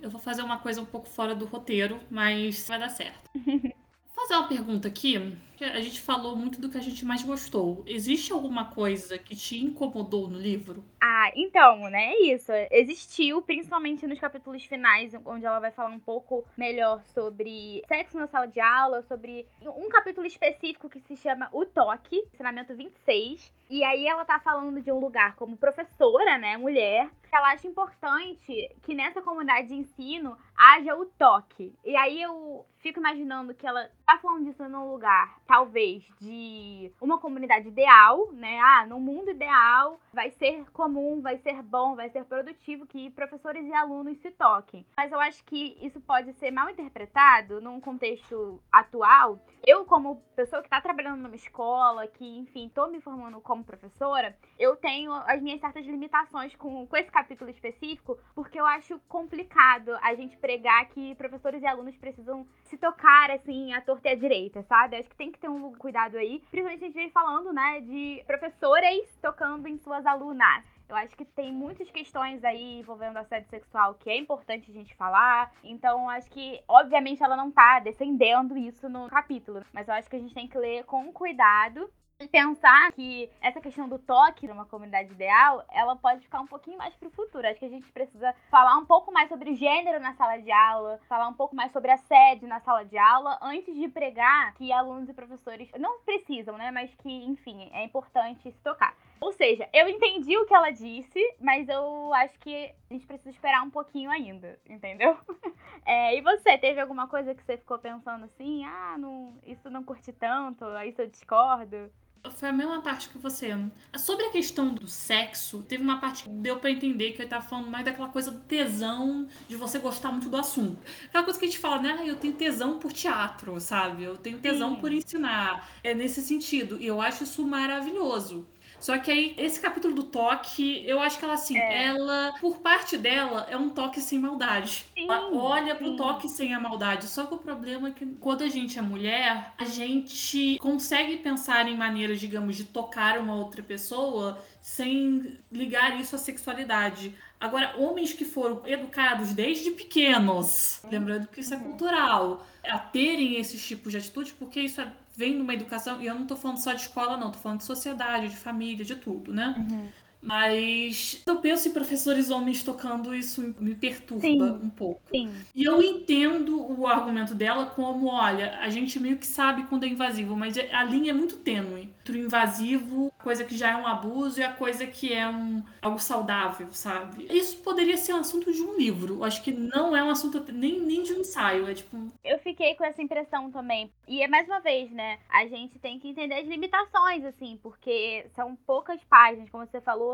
Eu 0.00 0.10
vou 0.10 0.20
fazer 0.20 0.42
uma 0.42 0.58
coisa 0.58 0.80
um 0.80 0.86
pouco 0.86 1.08
fora 1.08 1.34
do 1.34 1.46
roteiro, 1.46 2.00
mas 2.10 2.66
vai 2.68 2.78
dar 2.78 2.88
certo. 2.88 3.30
Vou 4.14 4.28
fazer 4.28 4.38
uma 4.38 4.48
pergunta 4.48 4.86
aqui. 4.86 5.36
A 5.60 5.80
gente 5.80 6.00
falou 6.00 6.36
muito 6.36 6.60
do 6.60 6.70
que 6.70 6.78
a 6.78 6.80
gente 6.80 7.04
mais 7.04 7.22
gostou. 7.22 7.82
Existe 7.84 8.32
alguma 8.32 8.66
coisa 8.66 9.18
que 9.18 9.34
te 9.34 9.62
incomodou 9.62 10.28
no 10.28 10.38
livro? 10.38 10.84
Ah, 11.00 11.32
então, 11.34 11.90
né? 11.90 12.12
É 12.12 12.32
isso. 12.32 12.52
Existiu, 12.70 13.42
principalmente 13.42 14.06
nos 14.06 14.18
capítulos 14.20 14.64
finais, 14.64 15.12
onde 15.26 15.44
ela 15.44 15.58
vai 15.58 15.72
falar 15.72 15.90
um 15.90 15.98
pouco 15.98 16.44
melhor 16.56 17.02
sobre 17.06 17.82
sexo 17.88 18.16
na 18.16 18.28
sala 18.28 18.46
de 18.46 18.60
aula, 18.60 19.02
sobre 19.02 19.46
um 19.62 19.88
capítulo 19.88 20.26
específico 20.26 20.88
que 20.88 21.00
se 21.00 21.16
chama 21.16 21.48
O 21.52 21.66
Toque, 21.66 22.24
ensinamento 22.32 22.74
26. 22.74 23.52
E 23.68 23.82
aí 23.82 24.06
ela 24.06 24.24
tá 24.24 24.38
falando 24.38 24.80
de 24.80 24.92
um 24.92 25.00
lugar 25.00 25.34
como 25.34 25.56
professora, 25.56 26.38
né, 26.38 26.56
mulher, 26.56 27.10
ela 27.36 27.52
acha 27.52 27.66
importante 27.66 28.74
que 28.82 28.94
nessa 28.94 29.20
comunidade 29.22 29.68
de 29.68 29.74
ensino 29.74 30.36
haja 30.56 30.96
o 30.96 31.06
toque. 31.06 31.74
E 31.84 31.96
aí 31.96 32.22
eu 32.22 32.66
fico 32.84 33.00
imaginando 33.00 33.54
que 33.54 33.66
ela 33.66 33.90
tá 34.06 34.18
falando 34.18 34.44
disso 34.44 34.68
num 34.68 34.92
lugar, 34.92 35.40
talvez, 35.46 36.04
de 36.20 36.92
uma 37.00 37.18
comunidade 37.18 37.68
ideal, 37.68 38.30
né? 38.32 38.60
Ah, 38.60 38.86
no 38.86 39.00
mundo 39.00 39.30
ideal 39.30 39.98
vai 40.12 40.30
ser 40.32 40.70
comum, 40.70 41.22
vai 41.22 41.38
ser 41.38 41.62
bom, 41.62 41.96
vai 41.96 42.10
ser 42.10 42.24
produtivo 42.26 42.86
que 42.86 43.08
professores 43.10 43.64
e 43.66 43.72
alunos 43.72 44.18
se 44.18 44.30
toquem. 44.32 44.84
Mas 44.96 45.10
eu 45.10 45.18
acho 45.18 45.42
que 45.44 45.78
isso 45.80 45.98
pode 46.02 46.34
ser 46.34 46.50
mal 46.50 46.68
interpretado 46.68 47.60
num 47.60 47.80
contexto 47.80 48.60
atual. 48.70 49.40
Eu, 49.66 49.86
como 49.86 50.22
pessoa 50.36 50.60
que 50.60 50.66
está 50.66 50.78
trabalhando 50.80 51.22
numa 51.22 51.34
escola, 51.34 52.06
que, 52.06 52.38
enfim, 52.38 52.70
tô 52.74 52.88
me 52.88 53.00
formando 53.00 53.40
como 53.40 53.64
professora, 53.64 54.36
eu 54.58 54.76
tenho 54.76 55.10
as 55.26 55.40
minhas 55.40 55.60
certas 55.60 55.86
limitações 55.86 56.54
com, 56.56 56.86
com 56.86 56.96
esse 56.98 57.10
capítulo 57.10 57.48
específico, 57.48 58.18
porque 58.34 58.60
eu 58.60 58.66
acho 58.66 59.00
complicado 59.08 59.96
a 60.02 60.14
gente 60.14 60.36
pregar 60.44 60.86
que 60.90 61.14
professores 61.14 61.62
e 61.62 61.66
alunos 61.66 61.96
precisam 61.96 62.46
se 62.64 62.76
tocar, 62.76 63.30
assim, 63.30 63.72
à 63.72 63.80
torta 63.80 64.10
e 64.10 64.12
à 64.12 64.14
direita, 64.14 64.62
sabe? 64.64 64.96
Acho 64.96 65.08
que 65.08 65.16
tem 65.16 65.32
que 65.32 65.38
ter 65.38 65.48
um 65.48 65.72
cuidado 65.72 66.18
aí. 66.18 66.42
Principalmente 66.50 66.84
a 66.84 66.86
gente 66.86 66.94
vem 66.96 67.10
falando, 67.10 67.50
né, 67.50 67.80
de 67.80 68.22
professoras 68.26 69.18
tocando 69.22 69.66
em 69.66 69.78
suas 69.78 70.04
alunas. 70.04 70.62
Eu 70.86 70.96
acho 70.96 71.16
que 71.16 71.24
tem 71.24 71.50
muitas 71.50 71.90
questões 71.90 72.44
aí 72.44 72.80
envolvendo 72.80 73.16
assédio 73.16 73.48
sexual 73.48 73.94
que 73.94 74.10
é 74.10 74.18
importante 74.18 74.70
a 74.70 74.74
gente 74.74 74.94
falar. 74.96 75.50
Então, 75.64 76.10
acho 76.10 76.30
que, 76.30 76.60
obviamente, 76.68 77.22
ela 77.22 77.36
não 77.36 77.50
tá 77.50 77.80
defendendo 77.80 78.54
isso 78.54 78.86
no 78.86 79.08
capítulo. 79.08 79.64
Mas 79.72 79.88
eu 79.88 79.94
acho 79.94 80.10
que 80.10 80.16
a 80.16 80.18
gente 80.20 80.34
tem 80.34 80.46
que 80.46 80.58
ler 80.58 80.84
com 80.84 81.10
cuidado 81.10 81.90
pensar 82.28 82.92
que 82.92 83.30
essa 83.40 83.60
questão 83.60 83.88
do 83.88 83.98
toque 83.98 84.46
numa 84.46 84.64
comunidade 84.66 85.12
ideal, 85.12 85.64
ela 85.70 85.96
pode 85.96 86.22
ficar 86.22 86.40
um 86.40 86.46
pouquinho 86.46 86.78
mais 86.78 86.94
pro 86.94 87.10
futuro. 87.10 87.46
Acho 87.46 87.58
que 87.58 87.66
a 87.66 87.70
gente 87.70 87.90
precisa 87.92 88.34
falar 88.50 88.76
um 88.76 88.86
pouco 88.86 89.12
mais 89.12 89.28
sobre 89.28 89.54
gênero 89.54 90.00
na 90.00 90.14
sala 90.14 90.38
de 90.38 90.50
aula, 90.50 91.00
falar 91.08 91.28
um 91.28 91.34
pouco 91.34 91.54
mais 91.54 91.72
sobre 91.72 91.90
assédio 91.90 92.48
na 92.48 92.60
sala 92.60 92.84
de 92.84 92.98
aula, 92.98 93.38
antes 93.42 93.74
de 93.74 93.88
pregar 93.88 94.54
que 94.54 94.72
alunos 94.72 95.08
e 95.08 95.14
professores 95.14 95.70
não 95.78 96.00
precisam, 96.00 96.56
né? 96.56 96.70
Mas 96.70 96.94
que, 96.96 97.10
enfim, 97.10 97.70
é 97.72 97.84
importante 97.84 98.50
se 98.50 98.58
tocar. 98.62 98.94
Ou 99.20 99.32
seja, 99.32 99.68
eu 99.72 99.88
entendi 99.88 100.36
o 100.36 100.44
que 100.44 100.54
ela 100.54 100.70
disse, 100.70 101.18
mas 101.40 101.68
eu 101.68 102.12
acho 102.12 102.38
que 102.40 102.74
a 102.90 102.92
gente 102.92 103.06
precisa 103.06 103.30
esperar 103.30 103.62
um 103.62 103.70
pouquinho 103.70 104.10
ainda, 104.10 104.58
entendeu? 104.68 105.16
É, 105.86 106.16
e 106.16 106.22
você, 106.22 106.56
teve 106.56 106.80
alguma 106.80 107.06
coisa 107.06 107.34
que 107.34 107.42
você 107.42 107.58
ficou 107.58 107.78
pensando 107.78 108.24
assim, 108.24 108.64
ah, 108.64 108.96
não, 108.98 109.38
isso 109.44 109.68
não 109.68 109.84
curti 109.84 110.14
tanto, 110.14 110.64
isso 110.86 111.02
eu 111.02 111.06
discordo? 111.06 111.90
Foi 112.32 112.48
a 112.48 112.52
mesma 112.52 112.80
parte 112.80 113.08
que 113.08 113.18
você. 113.18 113.54
Sobre 113.96 114.26
a 114.26 114.30
questão 114.30 114.72
do 114.72 114.88
sexo, 114.88 115.62
teve 115.62 115.82
uma 115.82 116.00
parte 116.00 116.24
que 116.24 116.28
deu 116.30 116.58
para 116.58 116.70
entender 116.70 117.12
que 117.12 117.22
eu 117.22 117.28
tava 117.28 117.44
falando 117.44 117.70
mais 117.70 117.84
daquela 117.84 118.08
coisa 118.08 118.30
do 118.30 118.40
tesão, 118.40 119.28
de 119.46 119.56
você 119.56 119.78
gostar 119.78 120.10
muito 120.10 120.28
do 120.28 120.36
assunto. 120.36 120.78
Aquela 121.06 121.24
coisa 121.24 121.38
que 121.38 121.44
a 121.44 121.48
gente 121.48 121.58
fala, 121.58 121.82
né? 121.82 121.96
Ah, 122.00 122.06
eu 122.06 122.16
tenho 122.16 122.34
tesão 122.34 122.78
por 122.78 122.92
teatro, 122.92 123.60
sabe? 123.60 124.04
Eu 124.04 124.16
tenho 124.16 124.38
tesão 124.38 124.74
Sim. 124.74 124.80
por 124.80 124.92
ensinar. 124.92 125.68
É 125.82 125.94
nesse 125.94 126.22
sentido. 126.22 126.80
E 126.80 126.86
eu 126.86 127.00
acho 127.00 127.24
isso 127.24 127.46
maravilhoso. 127.46 128.46
Só 128.84 128.98
que 128.98 129.10
aí, 129.10 129.34
esse 129.38 129.58
capítulo 129.58 129.94
do 129.94 130.02
toque, 130.02 130.84
eu 130.86 131.00
acho 131.00 131.18
que 131.18 131.24
ela, 131.24 131.32
assim, 131.32 131.56
é. 131.56 131.84
ela, 131.86 132.34
por 132.38 132.58
parte 132.58 132.98
dela, 132.98 133.46
é 133.48 133.56
um 133.56 133.70
toque 133.70 133.98
sem 133.98 134.18
maldade. 134.18 134.84
Sim, 134.94 135.04
ela 135.04 135.34
olha 135.34 135.74
pro 135.74 135.92
sim. 135.92 135.96
toque 135.96 136.28
sem 136.28 136.52
a 136.52 136.60
maldade. 136.60 137.06
Só 137.06 137.24
que 137.24 137.32
o 137.32 137.38
problema 137.38 137.88
é 137.88 137.92
que 137.92 138.04
quando 138.20 138.44
a 138.44 138.48
gente 138.48 138.78
é 138.78 138.82
mulher, 138.82 139.54
a 139.56 139.64
gente 139.64 140.58
consegue 140.58 141.16
pensar 141.16 141.66
em 141.66 141.74
maneiras, 141.74 142.20
digamos, 142.20 142.56
de 142.56 142.64
tocar 142.64 143.16
uma 143.18 143.34
outra 143.34 143.62
pessoa 143.62 144.44
sem 144.60 145.38
ligar 145.50 145.98
isso 145.98 146.14
à 146.14 146.18
sexualidade. 146.18 147.14
Agora, 147.40 147.74
homens 147.78 148.12
que 148.12 148.26
foram 148.26 148.60
educados 148.66 149.32
desde 149.32 149.70
pequenos, 149.70 150.82
lembrando 150.90 151.26
que 151.28 151.40
isso 151.40 151.54
é 151.54 151.56
uhum. 151.56 151.70
cultural, 151.70 152.46
a 152.62 152.78
terem 152.78 153.36
esses 153.36 153.66
tipos 153.66 153.92
de 153.92 153.96
atitudes, 153.96 154.32
porque 154.32 154.60
isso 154.60 154.82
é 154.82 154.92
vem 155.16 155.36
numa 155.36 155.54
educação, 155.54 156.00
e 156.00 156.06
eu 156.06 156.14
não 156.14 156.26
tô 156.26 156.36
falando 156.36 156.58
só 156.58 156.72
de 156.72 156.82
escola, 156.82 157.16
não, 157.16 157.30
tô 157.30 157.38
falando 157.38 157.58
de 157.58 157.64
sociedade, 157.64 158.28
de 158.28 158.36
família, 158.36 158.84
de 158.84 158.96
tudo, 158.96 159.32
né? 159.32 159.54
Uhum. 159.58 159.88
Mas 160.24 161.22
eu 161.26 161.36
penso 161.36 161.68
em 161.68 161.72
professores 161.72 162.30
homens 162.30 162.62
tocando 162.62 163.14
isso 163.14 163.54
me 163.60 163.74
perturba 163.74 164.22
sim, 164.22 164.40
um 164.40 164.70
pouco. 164.70 165.02
Sim. 165.10 165.30
E 165.54 165.64
eu 165.64 165.82
entendo 165.82 166.80
o 166.80 166.86
argumento 166.86 167.34
dela 167.34 167.66
como, 167.66 168.06
olha, 168.06 168.58
a 168.58 168.70
gente 168.70 168.98
meio 168.98 169.18
que 169.18 169.26
sabe 169.26 169.64
quando 169.64 169.84
é 169.84 169.88
invasivo, 169.88 170.34
mas 170.34 170.56
a 170.56 170.82
linha 170.82 171.10
é 171.10 171.14
muito 171.14 171.36
tênue 171.36 171.92
entre 172.00 172.18
o 172.18 172.24
invasivo, 172.24 173.12
coisa 173.22 173.44
que 173.44 173.56
já 173.56 173.70
é 173.70 173.76
um 173.76 173.86
abuso, 173.86 174.40
e 174.40 174.42
a 174.42 174.52
coisa 174.52 174.86
que 174.86 175.12
é 175.12 175.28
um 175.28 175.62
algo 175.80 175.98
saudável, 175.98 176.68
sabe? 176.72 177.26
Isso 177.30 177.58
poderia 177.58 177.96
ser 177.96 178.14
um 178.14 178.18
assunto 178.18 178.52
de 178.52 178.62
um 178.62 178.76
livro. 178.76 179.14
Eu 179.14 179.24
acho 179.24 179.42
que 179.42 179.52
não 179.52 179.96
é 179.96 180.02
um 180.02 180.10
assunto 180.10 180.42
nem, 180.52 180.80
nem 180.80 181.02
de 181.02 181.12
um 181.12 181.20
ensaio, 181.20 181.68
é 181.68 181.74
tipo... 181.74 182.10
Eu 182.24 182.38
fiquei 182.38 182.74
com 182.74 182.84
essa 182.84 183.02
impressão 183.02 183.50
também. 183.50 183.90
E 184.08 184.22
é 184.22 184.28
mais 184.28 184.46
uma 184.46 184.60
vez, 184.60 184.90
né? 184.90 185.18
A 185.28 185.46
gente 185.46 185.78
tem 185.78 185.98
que 185.98 186.08
entender 186.08 186.34
as 186.34 186.46
limitações, 186.46 187.24
assim, 187.24 187.58
porque 187.62 188.26
são 188.34 188.56
poucas 188.66 189.00
páginas, 189.04 189.48
como 189.50 189.66
você 189.66 189.80
falou, 189.80 190.13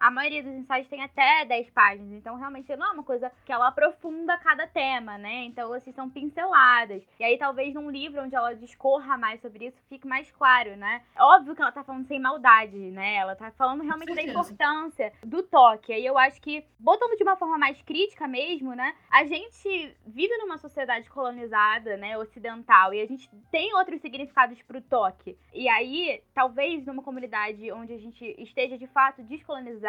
a 0.00 0.10
maioria 0.10 0.42
dos 0.42 0.52
ensaios 0.52 0.88
tem 0.88 1.02
até 1.02 1.44
10 1.44 1.70
páginas, 1.70 2.12
então 2.12 2.36
realmente 2.36 2.74
não 2.76 2.86
é 2.86 2.90
uma 2.90 3.02
coisa 3.02 3.30
que 3.44 3.52
ela 3.52 3.68
aprofunda 3.68 4.38
cada 4.38 4.66
tema, 4.66 5.18
né? 5.18 5.44
Então, 5.44 5.72
assim, 5.72 5.92
são 5.92 6.08
pinceladas. 6.08 7.02
E 7.18 7.24
aí, 7.24 7.36
talvez 7.38 7.74
num 7.74 7.90
livro 7.90 8.22
onde 8.22 8.34
ela 8.34 8.54
discorra 8.54 9.16
mais 9.16 9.40
sobre 9.40 9.66
isso, 9.66 9.76
fique 9.88 10.06
mais 10.06 10.30
claro, 10.30 10.76
né? 10.76 11.02
Óbvio 11.18 11.54
que 11.54 11.62
ela 11.62 11.72
tá 11.72 11.82
falando 11.82 12.06
sem 12.06 12.20
maldade, 12.20 12.76
né? 12.76 13.16
Ela 13.16 13.34
tá 13.34 13.50
falando 13.52 13.82
realmente 13.82 14.14
da 14.14 14.22
importância 14.22 15.12
do 15.24 15.42
toque. 15.42 15.92
Aí 15.92 16.04
eu 16.04 16.16
acho 16.16 16.40
que, 16.40 16.64
botando 16.78 17.16
de 17.16 17.22
uma 17.22 17.36
forma 17.36 17.58
mais 17.58 17.80
crítica 17.82 18.26
mesmo, 18.28 18.74
né? 18.74 18.94
A 19.10 19.24
gente 19.24 19.96
vive 20.06 20.36
numa 20.38 20.58
sociedade 20.58 21.08
colonizada, 21.10 21.96
né? 21.96 22.16
Ocidental, 22.18 22.94
e 22.94 23.00
a 23.00 23.06
gente 23.06 23.28
tem 23.50 23.74
outros 23.74 24.00
significados 24.00 24.60
pro 24.62 24.80
toque. 24.80 25.36
E 25.52 25.68
aí, 25.68 26.22
talvez 26.34 26.84
numa 26.86 27.02
comunidade 27.02 27.70
onde 27.72 27.92
a 27.92 27.98
gente 27.98 28.34
esteja 28.38 28.78
de 28.78 28.86
fato 28.86 29.22
descolonizada, 29.22 29.87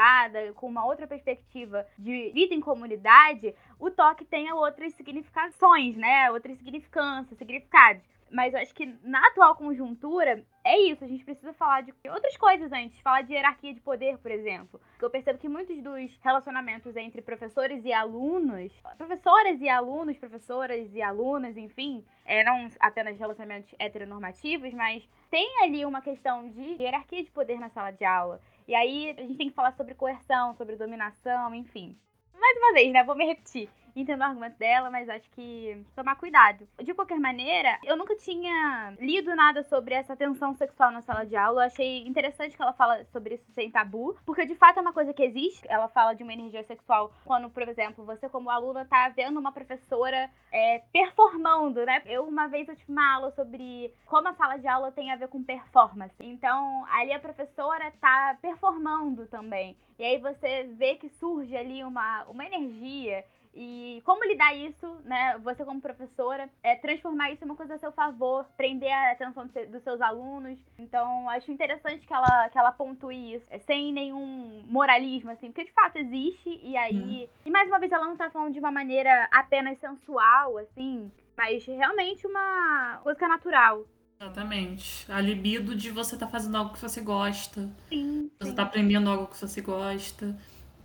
com 0.56 0.68
uma 0.68 0.86
outra 0.86 1.08
perspectiva 1.08 1.86
de 1.98 2.32
vida 2.34 2.54
em 2.54 2.62
comunidade, 2.62 3.54
o 3.80 3.90
toque 3.90 4.26
tenha 4.26 4.56
outras 4.56 4.94
significações, 4.94 5.96
né? 5.96 6.32
Outras 6.32 6.58
significâncias, 6.58 7.38
significados. 7.38 8.04
Mas 8.32 8.54
eu 8.54 8.60
acho 8.60 8.74
que 8.74 8.86
na 9.04 9.26
atual 9.28 9.56
conjuntura 9.56 10.44
é 10.64 10.78
isso, 10.82 11.04
a 11.04 11.08
gente 11.08 11.24
precisa 11.24 11.54
falar 11.54 11.82
de 11.82 11.94
outras 12.08 12.38
coisas 12.38 12.72
antes, 12.72 13.00
falar 13.02 13.24
de 13.24 13.34
hierarquia 13.34 13.74
de 13.74 13.80
poder, 13.80 14.18
por 14.20 14.30
exemplo. 14.30 14.80
Eu 15.02 15.10
percebo 15.10 15.40
que 15.40 15.50
muitos 15.50 15.82
dos 15.82 16.20
relacionamentos 16.22 16.96
entre 16.96 17.22
professores 17.22 17.84
e 17.84 17.92
alunos, 17.92 18.72
professoras 18.98 19.60
e 19.62 19.70
alunos, 19.70 20.18
professoras 20.18 20.94
e 20.94 21.02
alunas, 21.02 21.58
enfim, 21.58 22.06
é, 22.26 22.44
não 22.44 22.68
apenas 22.80 23.18
relacionamentos 23.18 23.74
heteronormativos, 23.80 24.74
mas 24.74 25.08
tem 25.32 25.64
ali 25.64 25.86
uma 25.86 26.02
questão 26.02 26.48
de 26.50 26.76
hierarquia 26.80 27.24
de 27.24 27.32
poder 27.32 27.60
na 27.60 27.70
sala 27.70 27.92
de 27.92 28.06
aula. 28.06 28.40
E 28.70 28.76
aí 28.76 29.16
a 29.18 29.22
gente 29.24 29.36
tem 29.36 29.50
que 29.50 29.56
falar 29.56 29.72
sobre 29.72 29.96
coerção, 29.96 30.54
sobre 30.54 30.76
dominação, 30.76 31.56
enfim. 31.56 31.98
Mais 32.40 32.56
uma 32.56 32.72
vez, 32.72 32.94
né? 32.94 33.04
Vou 33.04 33.16
me 33.16 33.26
repetir 33.26 33.68
entendo 34.02 34.22
o 34.22 34.24
argumento 34.24 34.58
dela, 34.58 34.90
mas 34.90 35.10
acho 35.10 35.30
que 35.32 35.84
tomar 35.96 36.16
cuidado. 36.16 36.68
De 36.82 36.94
qualquer 36.94 37.20
maneira, 37.20 37.80
eu 37.84 37.98
nunca 37.98 38.16
tinha 38.16 38.94
lido 39.00 39.36
nada 39.36 39.64
sobre 39.64 39.94
essa 39.96 40.16
tensão 40.16 40.54
sexual 40.56 40.92
na 40.92 41.02
sala 41.02 41.26
de 41.26 41.36
aula. 41.36 41.64
Eu 41.64 41.68
achei 41.68 42.08
interessante 42.08 42.56
que 42.56 42.62
ela 42.62 42.74
fala 42.74 43.04
sobre 43.06 43.36
isso 43.36 43.52
sem 43.54 43.72
tabu, 43.72 44.16
porque 44.26 44.46
de 44.46 44.56
fato 44.56 44.78
é 44.78 44.82
uma 44.82 44.94
coisa 44.94 45.14
que 45.14 45.24
existe. 45.24 45.66
Ela 45.68 45.88
fala 45.88 46.14
de 46.14 46.24
uma 46.24 46.34
energia 46.34 46.64
sexual 46.64 47.12
quando, 47.26 47.50
por 47.50 47.68
exemplo, 47.68 48.06
você 48.06 48.30
como 48.30 48.50
aluna 48.50 48.86
tá 48.86 49.10
vendo 49.10 49.40
uma 49.40 49.52
professora 49.52 50.30
é, 50.52 50.80
performando, 50.92 51.86
né? 51.86 52.02
Eu 52.06 52.26
uma 52.28 52.48
vez 52.48 52.68
eu 52.68 52.76
tive 52.76 52.92
uma 52.92 53.16
aula 53.16 53.32
sobre 53.32 53.94
como 54.06 54.28
a 54.28 54.34
sala 54.34 54.58
de 54.58 54.68
aula 54.68 54.92
tem 54.92 55.12
a 55.12 55.16
ver 55.16 55.28
com 55.28 55.44
performance. 55.44 56.16
Então, 56.20 56.86
ali 56.92 57.12
a 57.12 57.20
professora 57.20 57.92
tá 58.00 58.38
performando 58.42 59.28
também. 59.28 59.76
E 59.98 60.04
aí 60.04 60.18
você 60.18 60.64
vê 60.78 60.96
que 60.96 61.10
surge 61.10 61.56
ali 61.56 61.84
uma, 61.84 62.24
uma 62.26 62.46
energia 62.46 63.26
e 63.54 64.02
como 64.06 64.24
lidar 64.24 64.56
isso, 64.56 64.88
né? 65.04 65.38
Você 65.40 65.66
como 65.66 65.82
professora, 65.82 66.50
é 66.62 66.76
transformar 66.76 67.32
isso 67.32 67.44
em 67.44 67.46
uma 67.46 67.56
coisa 67.56 67.76
a 67.76 67.80
seu 67.80 67.92
favor, 67.92 68.46
prender 68.56 68.92
a 68.92 69.12
atenção 69.12 69.48
dos 69.48 69.84
seus 69.84 70.00
alunos. 70.02 70.58
Então, 70.78 71.30
acho 71.30 71.52
interessante 71.52 72.06
que 72.06 72.14
ela, 72.14 72.50
que 72.50 72.58
ela 72.58 72.72
pontue 72.72 73.36
isso, 73.36 73.46
é, 73.50 73.60
sem 73.60 73.92
nenhum 73.92 74.64
moralismo, 74.68 75.32
assim, 75.32 75.48
porque 75.48 75.66
de 75.66 75.74
fato 75.74 75.98
existe, 75.98 76.60
e 76.64 76.78
aí. 76.78 77.26
Hum. 77.26 77.28
E 77.46 77.52
mais 77.52 77.68
uma 77.68 77.80
vez, 77.80 77.92
ela 77.92 78.08
não 78.08 78.18
tá 78.18 78.30
falando 78.30 78.54
de 78.54 78.60
uma 78.60 78.72
maneira 78.72 79.28
apenas 79.32 79.80
sensual, 79.80 80.58
assim, 80.58 81.12
mas 81.36 81.66
realmente 81.66 82.26
uma 82.28 83.00
coisa 83.04 83.18
que 83.18 83.26
é 83.26 83.28
natural. 83.28 83.86
Exatamente. 84.22 85.10
A 85.10 85.22
libido 85.22 85.74
de 85.74 85.90
você 85.92 86.16
estar 86.16 86.26
tá 86.26 86.32
fazendo 86.32 86.58
algo 86.58 86.74
que 86.74 86.82
você 86.82 87.00
gosta. 87.00 87.70
Sim. 87.88 88.30
Você 88.40 88.54
tá 88.54 88.64
aprendendo 88.64 89.10
algo 89.10 89.28
que 89.28 89.38
você 89.38 89.62
gosta. 89.62 90.38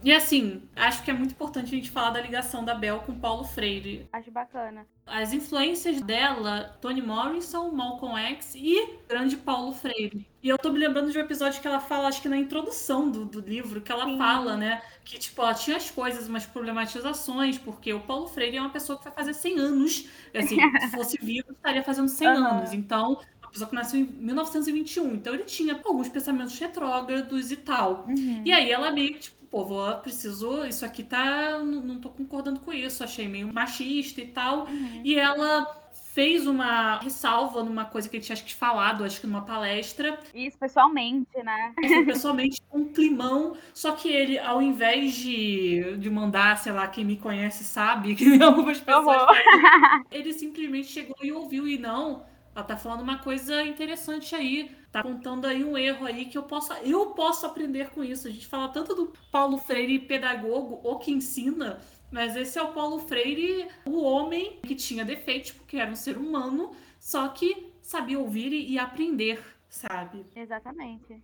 E 0.04 0.12
assim, 0.12 0.62
acho 0.76 1.02
que 1.02 1.10
é 1.10 1.14
muito 1.14 1.32
importante 1.32 1.66
a 1.66 1.76
gente 1.76 1.90
falar 1.90 2.10
da 2.10 2.20
ligação 2.20 2.62
da 2.62 2.74
Bel 2.74 3.00
com 3.00 3.18
Paulo 3.18 3.42
Freire. 3.42 4.06
Acho 4.12 4.30
bacana. 4.30 4.86
As 5.06 5.32
influências 5.32 6.02
dela, 6.02 6.76
Toni 6.80 7.00
Morrison, 7.00 7.70
Malcolm 7.70 8.18
X 8.18 8.54
e 8.54 8.98
grande 9.08 9.36
Paulo 9.36 9.72
Freire. 9.72 10.26
E 10.42 10.48
eu 10.50 10.58
tô 10.58 10.70
me 10.70 10.78
lembrando 10.78 11.10
de 11.10 11.16
um 11.16 11.22
episódio 11.22 11.58
que 11.58 11.66
ela 11.66 11.80
fala, 11.80 12.08
acho 12.08 12.20
que 12.20 12.28
na 12.28 12.36
introdução 12.36 13.10
do, 13.10 13.24
do 13.24 13.40
livro, 13.40 13.80
que 13.80 13.90
ela 13.90 14.04
Sim. 14.04 14.18
fala, 14.18 14.58
né? 14.58 14.82
Que, 15.02 15.18
tipo, 15.18 15.40
ela 15.40 15.54
tinha 15.54 15.78
as 15.78 15.90
coisas, 15.90 16.28
umas 16.28 16.44
problematizações, 16.44 17.56
porque 17.56 17.90
o 17.94 18.00
Paulo 18.00 18.28
Freire 18.28 18.58
é 18.58 18.60
uma 18.60 18.68
pessoa 18.68 18.98
que 18.98 19.04
vai 19.04 19.12
fazer 19.14 19.32
100 19.32 19.58
anos. 19.58 20.06
Assim, 20.34 20.56
se 20.82 20.90
fosse 20.90 21.18
vivo, 21.18 21.50
estaria 21.50 21.82
fazendo 21.82 22.08
100 22.08 22.28
uhum. 22.28 22.46
anos. 22.46 22.72
Então, 22.74 23.18
uma 23.42 23.50
pessoa 23.50 23.70
que 23.70 23.74
nasceu 23.74 24.00
em 24.00 24.04
1921. 24.04 25.14
Então, 25.14 25.32
ele 25.32 25.44
tinha 25.44 25.80
alguns 25.82 26.10
pensamentos 26.10 26.58
retrógrados 26.58 27.50
e 27.50 27.56
tal. 27.56 28.04
Uhum. 28.06 28.42
E 28.44 28.52
aí, 28.52 28.70
ela 28.70 28.90
meio 28.90 29.14
que, 29.14 29.20
tipo, 29.20 29.33
pô, 29.54 29.64
vou, 29.64 29.94
preciso, 29.98 30.66
isso 30.66 30.84
aqui 30.84 31.04
tá, 31.04 31.60
não, 31.60 31.80
não 31.80 32.00
tô 32.00 32.08
concordando 32.08 32.58
com 32.58 32.72
isso, 32.72 33.04
achei 33.04 33.28
meio 33.28 33.54
machista 33.54 34.20
e 34.20 34.26
tal. 34.26 34.66
Uhum. 34.66 35.00
E 35.04 35.14
ela 35.14 35.64
fez 36.12 36.44
uma 36.44 36.98
ressalva 36.98 37.62
numa 37.62 37.84
coisa 37.84 38.08
que 38.08 38.16
ele 38.16 38.24
tinha 38.24 38.34
acho 38.34 38.44
que 38.44 38.52
falado, 38.52 39.04
acho 39.04 39.20
que 39.20 39.28
numa 39.28 39.42
palestra. 39.42 40.18
Isso, 40.34 40.58
pessoalmente, 40.58 41.40
né? 41.44 41.72
Isso, 41.80 42.02
pessoalmente, 42.04 42.60
um 42.72 42.86
climão. 42.86 43.56
Só 43.72 43.92
que 43.92 44.08
ele, 44.08 44.40
ao 44.40 44.60
invés 44.60 45.14
de, 45.14 45.98
de 45.98 46.10
mandar, 46.10 46.58
sei 46.58 46.72
lá, 46.72 46.88
quem 46.88 47.04
me 47.04 47.16
conhece 47.16 47.62
sabe, 47.62 48.16
que 48.18 48.42
algumas 48.42 48.80
pessoas. 48.80 49.22
Uhum. 49.22 50.04
ele 50.10 50.32
simplesmente 50.32 50.88
chegou 50.88 51.16
e 51.22 51.30
ouviu, 51.30 51.68
e 51.68 51.78
não, 51.78 52.24
ela 52.54 52.64
tá 52.64 52.76
falando 52.76 53.00
uma 53.00 53.18
coisa 53.18 53.62
interessante 53.64 54.34
aí 54.34 54.70
tá 54.94 55.02
contando 55.02 55.44
aí 55.46 55.64
um 55.64 55.76
erro 55.76 56.06
aí 56.06 56.26
que 56.26 56.38
eu 56.38 56.44
posso, 56.44 56.72
eu 56.74 57.06
posso 57.10 57.44
aprender 57.44 57.90
com 57.90 58.04
isso. 58.04 58.28
A 58.28 58.30
gente 58.30 58.46
fala 58.46 58.68
tanto 58.68 58.94
do 58.94 59.12
Paulo 59.32 59.58
Freire 59.58 59.98
pedagogo 59.98 60.80
ou 60.84 61.00
que 61.00 61.10
ensina, 61.10 61.80
mas 62.12 62.36
esse 62.36 62.56
é 62.56 62.62
o 62.62 62.72
Paulo 62.72 63.00
Freire, 63.00 63.68
o 63.84 64.00
homem 64.02 64.60
que 64.62 64.76
tinha 64.76 65.04
defeitos 65.04 65.50
porque 65.50 65.78
era 65.78 65.90
um 65.90 65.96
ser 65.96 66.16
humano, 66.16 66.70
só 67.00 67.26
que 67.26 67.72
sabia 67.82 68.20
ouvir 68.20 68.52
e 68.52 68.78
aprender, 68.78 69.44
sabe? 69.68 70.24
Exatamente. 70.36 71.20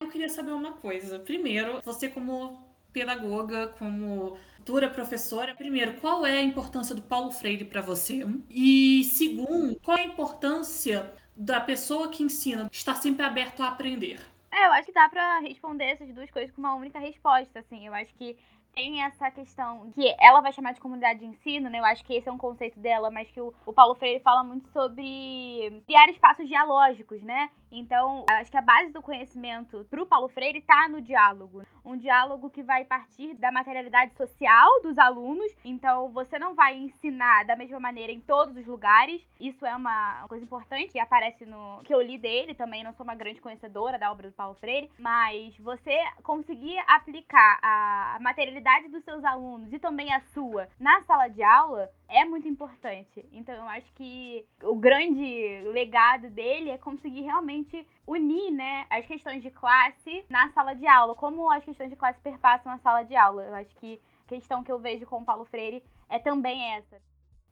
Eu 0.00 0.08
queria 0.08 0.30
saber 0.30 0.52
uma 0.52 0.72
coisa. 0.72 1.18
Primeiro, 1.18 1.82
você 1.84 2.08
como 2.08 2.69
pedagoga, 2.92 3.68
como 3.78 4.36
futura 4.56 4.88
professora, 4.88 5.54
primeiro, 5.54 5.94
qual 6.00 6.24
é 6.24 6.38
a 6.38 6.42
importância 6.42 6.94
do 6.94 7.02
Paulo 7.02 7.32
Freire 7.32 7.64
para 7.64 7.80
você? 7.80 8.24
E 8.48 9.04
segundo, 9.04 9.78
qual 9.80 9.96
é 9.96 10.02
a 10.02 10.06
importância 10.06 11.12
da 11.34 11.60
pessoa 11.60 12.08
que 12.08 12.22
ensina 12.22 12.68
estar 12.70 12.94
sempre 12.94 13.24
aberto 13.24 13.62
a 13.62 13.68
aprender? 13.68 14.20
É, 14.52 14.66
eu 14.66 14.72
acho 14.72 14.86
que 14.86 14.92
dá 14.92 15.08
pra 15.08 15.38
responder 15.40 15.84
essas 15.84 16.12
duas 16.12 16.30
coisas 16.30 16.50
com 16.52 16.60
uma 16.60 16.74
única 16.74 16.98
resposta, 16.98 17.60
assim. 17.60 17.86
Eu 17.86 17.94
acho 17.94 18.12
que 18.14 18.36
tem 18.74 19.02
essa 19.02 19.30
questão 19.30 19.90
que 19.92 20.14
ela 20.20 20.40
vai 20.40 20.52
chamar 20.52 20.72
de 20.72 20.80
comunidade 20.80 21.20
de 21.20 21.26
ensino, 21.26 21.68
né? 21.68 21.78
Eu 21.78 21.84
acho 21.84 22.04
que 22.04 22.14
esse 22.14 22.28
é 22.28 22.32
um 22.32 22.38
conceito 22.38 22.78
dela, 22.78 23.10
mas 23.10 23.30
que 23.30 23.40
o, 23.40 23.52
o 23.66 23.72
Paulo 23.72 23.94
Freire 23.94 24.20
fala 24.20 24.44
muito 24.44 24.68
sobre 24.72 25.82
criar 25.86 26.08
espaços 26.10 26.46
dialógicos, 26.46 27.22
né? 27.22 27.50
Então, 27.70 28.24
acho 28.28 28.50
que 28.50 28.56
a 28.56 28.62
base 28.62 28.90
do 28.92 29.02
conhecimento 29.02 29.86
para 29.90 30.02
o 30.02 30.06
Paulo 30.06 30.28
Freire 30.28 30.58
está 30.58 30.88
no 30.88 31.00
diálogo. 31.00 31.62
Um 31.84 31.96
diálogo 31.96 32.50
que 32.50 32.62
vai 32.62 32.84
partir 32.84 33.34
da 33.34 33.52
materialidade 33.52 34.14
social 34.14 34.68
dos 34.82 34.98
alunos. 34.98 35.50
Então, 35.64 36.10
você 36.10 36.38
não 36.38 36.54
vai 36.54 36.76
ensinar 36.76 37.44
da 37.44 37.56
mesma 37.56 37.78
maneira 37.78 38.12
em 38.12 38.20
todos 38.20 38.56
os 38.56 38.66
lugares. 38.66 39.22
Isso 39.38 39.64
é 39.64 39.74
uma 39.74 40.26
coisa 40.28 40.44
importante 40.44 40.92
que 40.92 40.98
aparece 40.98 41.46
no 41.46 41.80
que 41.84 41.94
eu 41.94 42.00
li 42.00 42.18
dele. 42.18 42.54
Também 42.54 42.82
não 42.82 42.92
sou 42.92 43.04
uma 43.04 43.14
grande 43.14 43.40
conhecedora 43.40 43.98
da 43.98 44.10
obra 44.10 44.28
do 44.28 44.34
Paulo 44.34 44.56
Freire, 44.56 44.90
mas 44.98 45.56
você 45.58 45.96
conseguir 46.22 46.78
aplicar 46.86 47.58
a 47.62 48.18
materialidade 48.20 48.88
dos 48.88 49.04
seus 49.04 49.24
alunos 49.24 49.72
e 49.72 49.78
também 49.78 50.12
a 50.12 50.20
sua 50.32 50.68
na 50.78 51.02
sala 51.02 51.28
de 51.28 51.42
aula 51.42 51.90
é 52.08 52.24
muito 52.24 52.48
importante. 52.48 53.24
Então, 53.32 53.54
eu 53.54 53.68
acho 53.68 53.92
que 53.94 54.44
o 54.62 54.74
grande 54.74 55.62
legado 55.72 56.28
dele 56.30 56.70
é 56.70 56.78
conseguir 56.78 57.22
realmente 57.22 57.59
realmente 57.60 57.86
unir, 58.06 58.50
né, 58.50 58.86
as 58.90 59.06
questões 59.06 59.42
de 59.42 59.50
classe 59.50 60.24
na 60.28 60.50
sala 60.50 60.74
de 60.74 60.86
aula, 60.86 61.14
como 61.14 61.50
as 61.50 61.64
questões 61.64 61.90
de 61.90 61.96
classe 61.96 62.20
perpassam 62.20 62.72
a 62.72 62.78
sala 62.78 63.02
de 63.02 63.14
aula. 63.14 63.44
Eu 63.44 63.54
acho 63.54 63.74
que 63.76 64.00
a 64.26 64.28
questão 64.28 64.62
que 64.64 64.72
eu 64.72 64.78
vejo 64.78 65.06
com 65.06 65.18
o 65.18 65.24
Paulo 65.24 65.44
Freire 65.44 65.82
é 66.08 66.18
também 66.18 66.74
essa. 66.74 67.00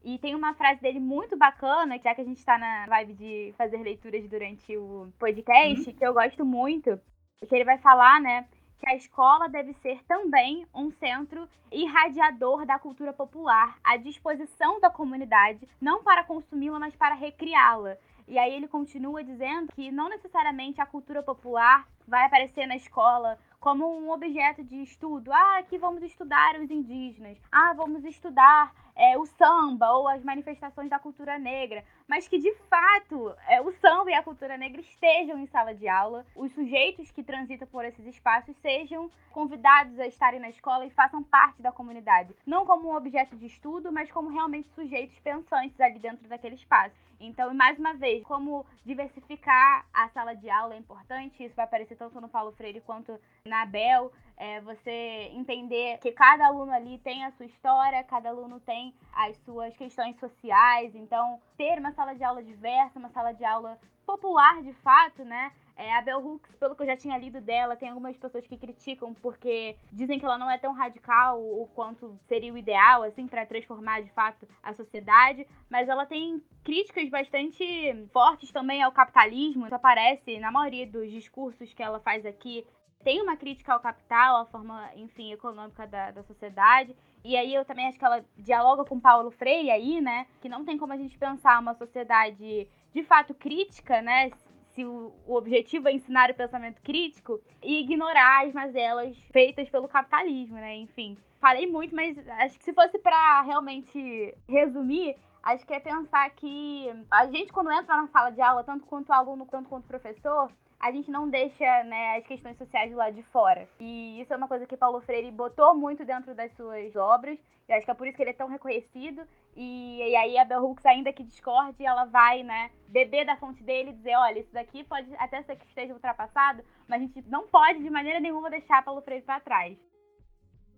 E 0.04 0.18
tem 0.18 0.34
uma 0.34 0.54
frase 0.54 0.80
dele 0.80 1.00
muito 1.00 1.36
bacana, 1.36 1.98
já 1.98 2.14
que 2.14 2.20
a 2.20 2.24
gente 2.24 2.38
está 2.38 2.56
na 2.56 2.86
vibe 2.86 3.14
de 3.14 3.54
fazer 3.56 3.78
leituras 3.78 4.28
durante 4.28 4.76
o 4.76 5.12
podcast, 5.18 5.88
uhum. 5.88 5.96
que 5.96 6.06
eu 6.06 6.14
gosto 6.14 6.44
muito, 6.44 7.00
que 7.48 7.54
ele 7.54 7.64
vai 7.64 7.78
falar, 7.78 8.20
né, 8.20 8.46
que 8.78 8.88
a 8.88 8.94
escola 8.94 9.48
deve 9.48 9.74
ser 9.74 10.02
também 10.04 10.66
um 10.72 10.90
centro 10.92 11.48
irradiador 11.70 12.64
da 12.64 12.78
cultura 12.78 13.12
popular, 13.12 13.76
à 13.82 13.96
disposição 13.96 14.80
da 14.80 14.88
comunidade, 14.88 15.68
não 15.80 16.02
para 16.02 16.24
consumi-la, 16.24 16.78
mas 16.78 16.94
para 16.94 17.14
recriá-la. 17.14 17.98
E 18.28 18.38
aí 18.38 18.52
ele 18.54 18.68
continua 18.68 19.24
dizendo 19.24 19.72
que 19.72 19.90
não 19.90 20.10
necessariamente 20.10 20.80
a 20.82 20.86
cultura 20.86 21.22
popular 21.22 21.88
vai 22.06 22.26
aparecer 22.26 22.66
na 22.66 22.76
escola 22.76 23.38
como 23.61 23.98
um 23.98 24.11
objeto 24.11 24.62
de 24.62 24.82
estudo. 24.82 25.32
Ah, 25.32 25.59
aqui 25.59 25.78
vamos 25.78 26.02
estudar 26.02 26.59
os 26.61 26.70
indígenas. 26.70 27.38
Ah, 27.50 27.72
vamos 27.74 28.04
estudar 28.04 28.72
é, 28.98 29.16
o 29.16 29.24
samba 29.26 29.92
ou 29.92 30.09
as 30.09 30.22
manifestações 30.24 30.90
da 30.90 30.98
cultura 30.98 31.38
negra, 31.38 31.84
mas 32.09 32.26
que 32.26 32.38
de 32.38 32.52
fato 32.68 33.32
é, 33.48 33.61
o 33.61 33.72
samba 33.74 34.11
e 34.11 34.14
a 34.14 34.22
cultura 34.22 34.56
negra 34.56 34.80
estejam 34.80 35.38
em 35.38 35.46
sala 35.46 35.72
de 35.72 35.88
aula, 35.88 36.26
os 36.34 36.52
sujeitos 36.52 37.11
que 37.12 37.22
transitam 37.22 37.68
por 37.68 37.84
esses 37.84 38.04
espaços 38.06 38.56
sejam 38.56 39.11
convidados 39.30 39.98
a 40.00 40.06
estarem 40.06 40.40
na 40.40 40.50
escola 40.50 40.84
e 40.84 40.90
façam 40.90 41.22
parte 41.22 41.62
da 41.62 41.70
comunidade, 41.70 42.34
não 42.44 42.66
como 42.66 42.88
um 42.88 42.96
objeto 42.96 43.36
de 43.36 43.46
estudo, 43.46 43.92
mas 43.92 44.11
como 44.11 44.30
realmente 44.30 44.68
sujeitos 44.74 45.16
pensantes 45.20 45.80
ali 45.80 46.00
dentro 46.00 46.28
daquele 46.28 46.56
espaço. 46.56 46.96
Então, 47.20 47.52
mais 47.52 47.78
uma 47.78 47.94
vez, 47.94 48.22
como 48.24 48.64
diversificar 48.84 49.84
a 49.92 50.09
sala 50.11 50.34
de 50.34 50.48
aula 50.48 50.74
é 50.74 50.78
importante, 50.78 51.42
isso 51.42 51.54
vai 51.54 51.64
aparecer 51.64 51.96
tanto 51.96 52.20
no 52.20 52.28
Paulo 52.28 52.52
Freire 52.52 52.80
quanto 52.80 53.18
na 53.49 53.62
Abel 53.62 54.12
é 54.36 54.61
você 54.61 55.30
entender 55.34 55.99
que 55.99 56.12
cada 56.12 56.46
aluno 56.46 56.72
ali 56.72 56.99
tem 56.99 57.24
a 57.24 57.32
sua 57.32 57.46
história, 57.46 58.05
cada 58.05 58.28
aluno 58.28 58.61
tem 58.61 58.94
as 59.12 59.36
suas 59.38 59.76
questões 59.76 60.16
sociais. 60.20 60.94
Então, 60.94 61.40
ter 61.57 61.78
uma 61.78 61.92
sala 61.92 62.14
de 62.14 62.22
aula 62.22 62.42
diversa, 62.42 62.99
uma 62.99 63.11
sala 63.11 63.32
de 63.32 63.44
aula 63.44 63.78
popular 64.07 64.62
de 64.62 64.72
fato, 64.74 65.24
né? 65.24 65.53
É, 65.76 65.94
a 65.94 66.03
Bell 66.03 66.18
Hooks, 66.18 66.57
pelo 66.57 66.74
que 66.74 66.82
eu 66.82 66.86
já 66.86 66.96
tinha 66.96 67.16
lido 67.18 67.40
dela, 67.40 67.76
tem 67.76 67.88
algumas 67.88 68.16
pessoas 68.16 68.44
que 68.46 68.57
criticam 68.57 69.14
porque 69.14 69.76
dizem 69.92 70.18
que 70.18 70.24
ela 70.24 70.38
não 70.38 70.51
é 70.51 70.59
tão 70.59 70.72
radical 70.72 71.40
o 71.40 71.68
quanto 71.74 72.18
seria 72.26 72.53
o 72.53 72.59
ideal, 72.59 73.03
assim, 73.05 73.28
para 73.28 73.46
transformar 73.46 74.03
de 74.03 74.11
fato 74.11 74.49
a 74.61 74.72
sociedade. 74.72 75.46
Mas 75.70 75.88
ela 75.88 76.07
tem 76.07 76.42
críticas 76.64 77.09
bastante 77.09 77.64
fortes 78.12 78.51
também 78.51 78.82
ao 78.82 78.90
capitalismo. 78.90 79.66
Isso 79.66 79.74
aparece 79.74 80.40
na 80.40 80.51
maioria 80.51 80.86
dos 80.86 81.11
discursos 81.11 81.72
que 81.72 81.82
ela 81.82 82.01
faz 82.01 82.26
aqui 82.26 82.66
tem 83.05 83.22
uma 83.22 83.36
crítica 83.36 83.72
ao 83.72 83.80
capital, 83.80 84.42
à 84.42 84.46
forma, 84.46 84.90
enfim, 84.96 85.32
econômica 85.32 85.86
da, 85.86 86.11
da 86.11 86.22
sociedade. 86.22 86.94
E 87.24 87.36
aí 87.36 87.55
eu 87.55 87.64
também 87.64 87.86
acho 87.86 87.99
que 87.99 88.05
ela 88.05 88.24
dialoga 88.36 88.84
com 88.84 89.01
Paulo 89.01 89.30
Freire 89.30 89.70
aí, 89.70 90.01
né? 90.01 90.26
Que 90.40 90.49
não 90.49 90.64
tem 90.64 90.76
como 90.76 90.92
a 90.92 90.96
gente 90.96 91.16
pensar 91.18 91.61
uma 91.61 91.74
sociedade 91.74 92.68
de 92.92 93.03
fato 93.05 93.34
crítica, 93.34 94.03
né? 94.03 94.30
Se 94.70 94.84
o, 94.84 95.12
o 95.26 95.34
objetivo 95.34 95.88
é 95.88 95.92
ensinar 95.92 96.30
o 96.30 96.34
pensamento 96.34 96.80
crítico 96.82 97.40
e 97.62 97.80
ignorar 97.80 98.46
as 98.46 98.53
mazelas 98.53 99.16
feitas 99.32 99.68
pelo 99.68 99.88
capitalismo, 99.88 100.57
né? 100.57 100.76
Enfim, 100.76 101.16
falei 101.40 101.66
muito, 101.66 101.94
mas 101.94 102.16
acho 102.40 102.59
que 102.59 102.64
se 102.64 102.72
fosse 102.72 102.99
para 102.99 103.42
realmente 103.42 104.34
resumir, 104.49 105.16
acho 105.42 105.66
que 105.66 105.72
é 105.72 105.80
pensar 105.80 106.30
que 106.30 106.88
a 107.11 107.26
gente, 107.26 107.53
quando 107.53 107.72
entra 107.72 107.96
na 107.96 108.09
sala 108.09 108.30
de 108.30 108.40
aula, 108.40 108.64
tanto 108.64 108.86
quanto 108.86 109.12
aluno, 109.12 109.46
tanto 109.46 109.68
quanto 109.68 109.86
professor, 109.86 110.51
a 110.80 110.92
gente 110.92 111.10
não 111.10 111.28
deixa 111.28 111.84
né, 111.84 112.18
as 112.18 112.26
questões 112.26 112.56
sociais 112.56 112.92
lado 112.92 113.14
de 113.14 113.22
fora. 113.24 113.68
E 113.80 114.20
isso 114.20 114.32
é 114.32 114.36
uma 114.36 114.46
coisa 114.46 114.66
que 114.66 114.76
Paulo 114.76 115.00
Freire 115.00 115.30
botou 115.30 115.74
muito 115.74 116.04
dentro 116.04 116.34
das 116.34 116.52
suas 116.54 116.94
obras. 116.94 117.38
E 117.68 117.72
acho 117.72 117.84
que 117.84 117.90
é 117.90 117.94
por 117.94 118.06
isso 118.06 118.16
que 118.16 118.22
ele 118.22 118.30
é 118.30 118.34
tão 118.34 118.48
reconhecido. 118.48 119.22
E, 119.56 119.98
e 119.98 120.16
aí 120.16 120.38
a 120.38 120.44
Bell 120.44 120.64
Hooks, 120.64 120.86
ainda 120.86 121.12
que 121.12 121.24
discorde, 121.24 121.84
ela 121.84 122.04
vai, 122.04 122.44
né, 122.44 122.70
beber 122.86 123.26
da 123.26 123.36
fonte 123.36 123.62
dele 123.62 123.90
e 123.90 123.94
dizer, 123.94 124.16
olha, 124.16 124.38
isso 124.38 124.52
daqui 124.52 124.84
pode 124.84 125.08
até 125.16 125.42
ser 125.42 125.56
que 125.56 125.66
esteja 125.66 125.92
ultrapassado, 125.92 126.62
mas 126.86 127.02
a 127.02 127.04
gente 127.04 127.24
não 127.28 127.48
pode 127.48 127.82
de 127.82 127.90
maneira 127.90 128.20
nenhuma 128.20 128.48
deixar 128.48 128.84
Paulo 128.84 129.02
Freire 129.02 129.24
para 129.24 129.40
trás. 129.40 129.76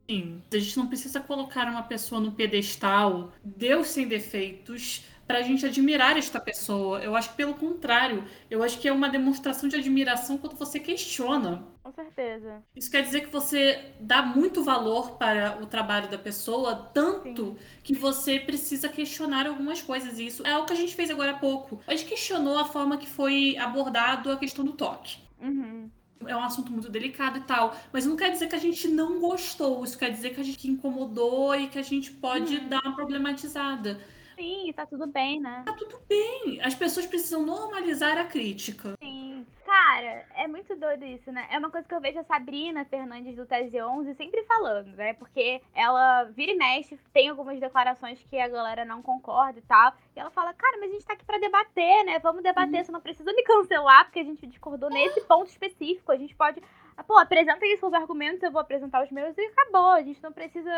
Sim, 0.09 0.43
a 0.53 0.59
gente 0.59 0.77
não 0.77 0.89
precisa 0.89 1.21
colocar 1.21 1.69
uma 1.69 1.85
pessoa 1.85 2.21
no 2.21 2.33
pedestal, 2.33 3.33
Deus 3.45 3.89
sem 3.89 4.09
defeitos, 4.09 5.07
para 5.31 5.39
a 5.39 5.43
gente 5.43 5.65
admirar 5.65 6.17
esta 6.17 6.41
pessoa. 6.41 6.99
Eu 6.99 7.15
acho 7.15 7.31
que 7.31 7.37
pelo 7.37 7.55
contrário, 7.55 8.25
eu 8.51 8.65
acho 8.65 8.81
que 8.81 8.89
é 8.89 8.93
uma 8.93 9.09
demonstração 9.09 9.69
de 9.69 9.77
admiração 9.77 10.37
quando 10.37 10.57
você 10.57 10.81
questiona. 10.81 11.63
Com 11.85 11.93
certeza. 11.93 12.61
Isso 12.75 12.91
quer 12.91 13.05
dizer 13.05 13.21
que 13.21 13.29
você 13.29 13.93
dá 14.01 14.23
muito 14.23 14.65
valor 14.65 15.13
para 15.13 15.57
o 15.63 15.67
trabalho 15.67 16.11
da 16.11 16.19
pessoa, 16.19 16.91
tanto 16.93 17.45
Sim. 17.45 17.57
que 17.85 17.95
você 17.95 18.41
precisa 18.41 18.89
questionar 18.89 19.47
algumas 19.47 19.81
coisas. 19.81 20.19
E 20.19 20.27
isso 20.27 20.45
é 20.45 20.59
o 20.59 20.65
que 20.65 20.73
a 20.73 20.77
gente 20.77 20.97
fez 20.97 21.09
agora 21.11 21.31
há 21.31 21.39
pouco. 21.39 21.81
A 21.87 21.95
gente 21.95 22.09
questionou 22.09 22.59
a 22.59 22.65
forma 22.65 22.99
que 22.99 23.07
foi 23.09 23.57
abordado 23.57 24.33
a 24.33 24.37
questão 24.37 24.65
do 24.65 24.73
toque. 24.73 25.19
Uhum 25.41 25.89
é 26.27 26.37
um 26.37 26.43
assunto 26.43 26.71
muito 26.71 26.91
delicado 26.91 27.39
e 27.39 27.41
tal. 27.41 27.75
Mas 27.91 28.05
não 28.05 28.15
quer 28.15 28.31
dizer 28.31 28.47
que 28.47 28.55
a 28.55 28.59
gente 28.59 28.87
não 28.89 29.19
gostou. 29.19 29.83
Isso 29.83 29.97
quer 29.97 30.11
dizer 30.11 30.35
que 30.35 30.41
a 30.41 30.45
gente 30.45 30.69
incomodou 30.69 31.55
e 31.55 31.67
que 31.67 31.79
a 31.79 31.83
gente 31.83 32.11
pode 32.13 32.59
uhum. 32.59 32.69
dar 32.69 32.81
uma 32.85 32.95
problematizada. 32.95 33.99
Sim, 34.41 34.73
tá 34.75 34.87
tudo 34.87 35.07
bem, 35.07 35.39
né? 35.39 35.63
Tá 35.67 35.75
tudo 35.75 36.01
bem. 36.09 36.59
As 36.63 36.75
pessoas 36.75 37.07
precisam 37.07 37.45
normalizar 37.45 38.17
a 38.17 38.25
crítica. 38.25 38.95
Sim. 38.99 39.47
Cara, 39.67 40.25
é 40.35 40.49
muito 40.49 40.75
doido 40.75 41.05
isso, 41.05 41.31
né? 41.31 41.47
É 41.51 41.59
uma 41.59 41.71
coisa 41.71 41.87
que 41.87 41.95
eu 41.95 42.01
vejo 42.01 42.19
a 42.19 42.25
Sabrina 42.25 42.87
Fernandes 42.87 43.37
do 43.37 43.45
Tese 43.45 43.81
11 43.81 44.15
sempre 44.15 44.43
falando, 44.45 44.97
né? 44.97 45.13
Porque 45.13 45.61
ela 45.75 46.25
vira 46.25 46.53
e 46.53 46.57
mexe, 46.57 46.99
tem 47.13 47.29
algumas 47.29 47.61
declarações 47.61 48.19
que 48.31 48.39
a 48.39 48.49
galera 48.49 48.85
não 48.87 49.03
concorda 49.03 49.59
e 49.59 49.63
tal. 49.63 49.93
E 50.17 50.19
ela 50.19 50.31
fala, 50.31 50.55
cara, 50.55 50.79
mas 50.81 50.91
a 50.91 50.93
gente 50.95 51.05
tá 51.05 51.13
aqui 51.13 51.25
pra 51.25 51.39
debater, 51.39 52.05
né? 52.05 52.19
Vamos 52.19 52.43
debater, 52.43 52.79
uhum. 52.79 52.85
você 52.85 52.93
não 52.93 53.01
precisa 53.01 53.33
me 53.35 53.43
cancelar 53.43 54.07
porque 54.07 54.21
a 54.21 54.25
gente 54.25 54.47
discordou 54.47 54.89
nesse 54.89 55.21
ponto 55.21 55.51
específico. 55.51 56.11
A 56.11 56.17
gente 56.17 56.35
pode 56.35 56.63
pô, 57.07 57.19
apresenta 57.19 57.65
aí 57.65 57.77
seus 57.79 57.93
argumentos, 57.93 58.43
eu 58.43 58.51
vou 58.51 58.61
apresentar 58.61 59.05
os 59.05 59.11
meus 59.11 59.37
e 59.37 59.41
acabou. 59.43 59.91
A 59.91 60.03
gente 60.03 60.23
não 60.23 60.33
precisa 60.33 60.71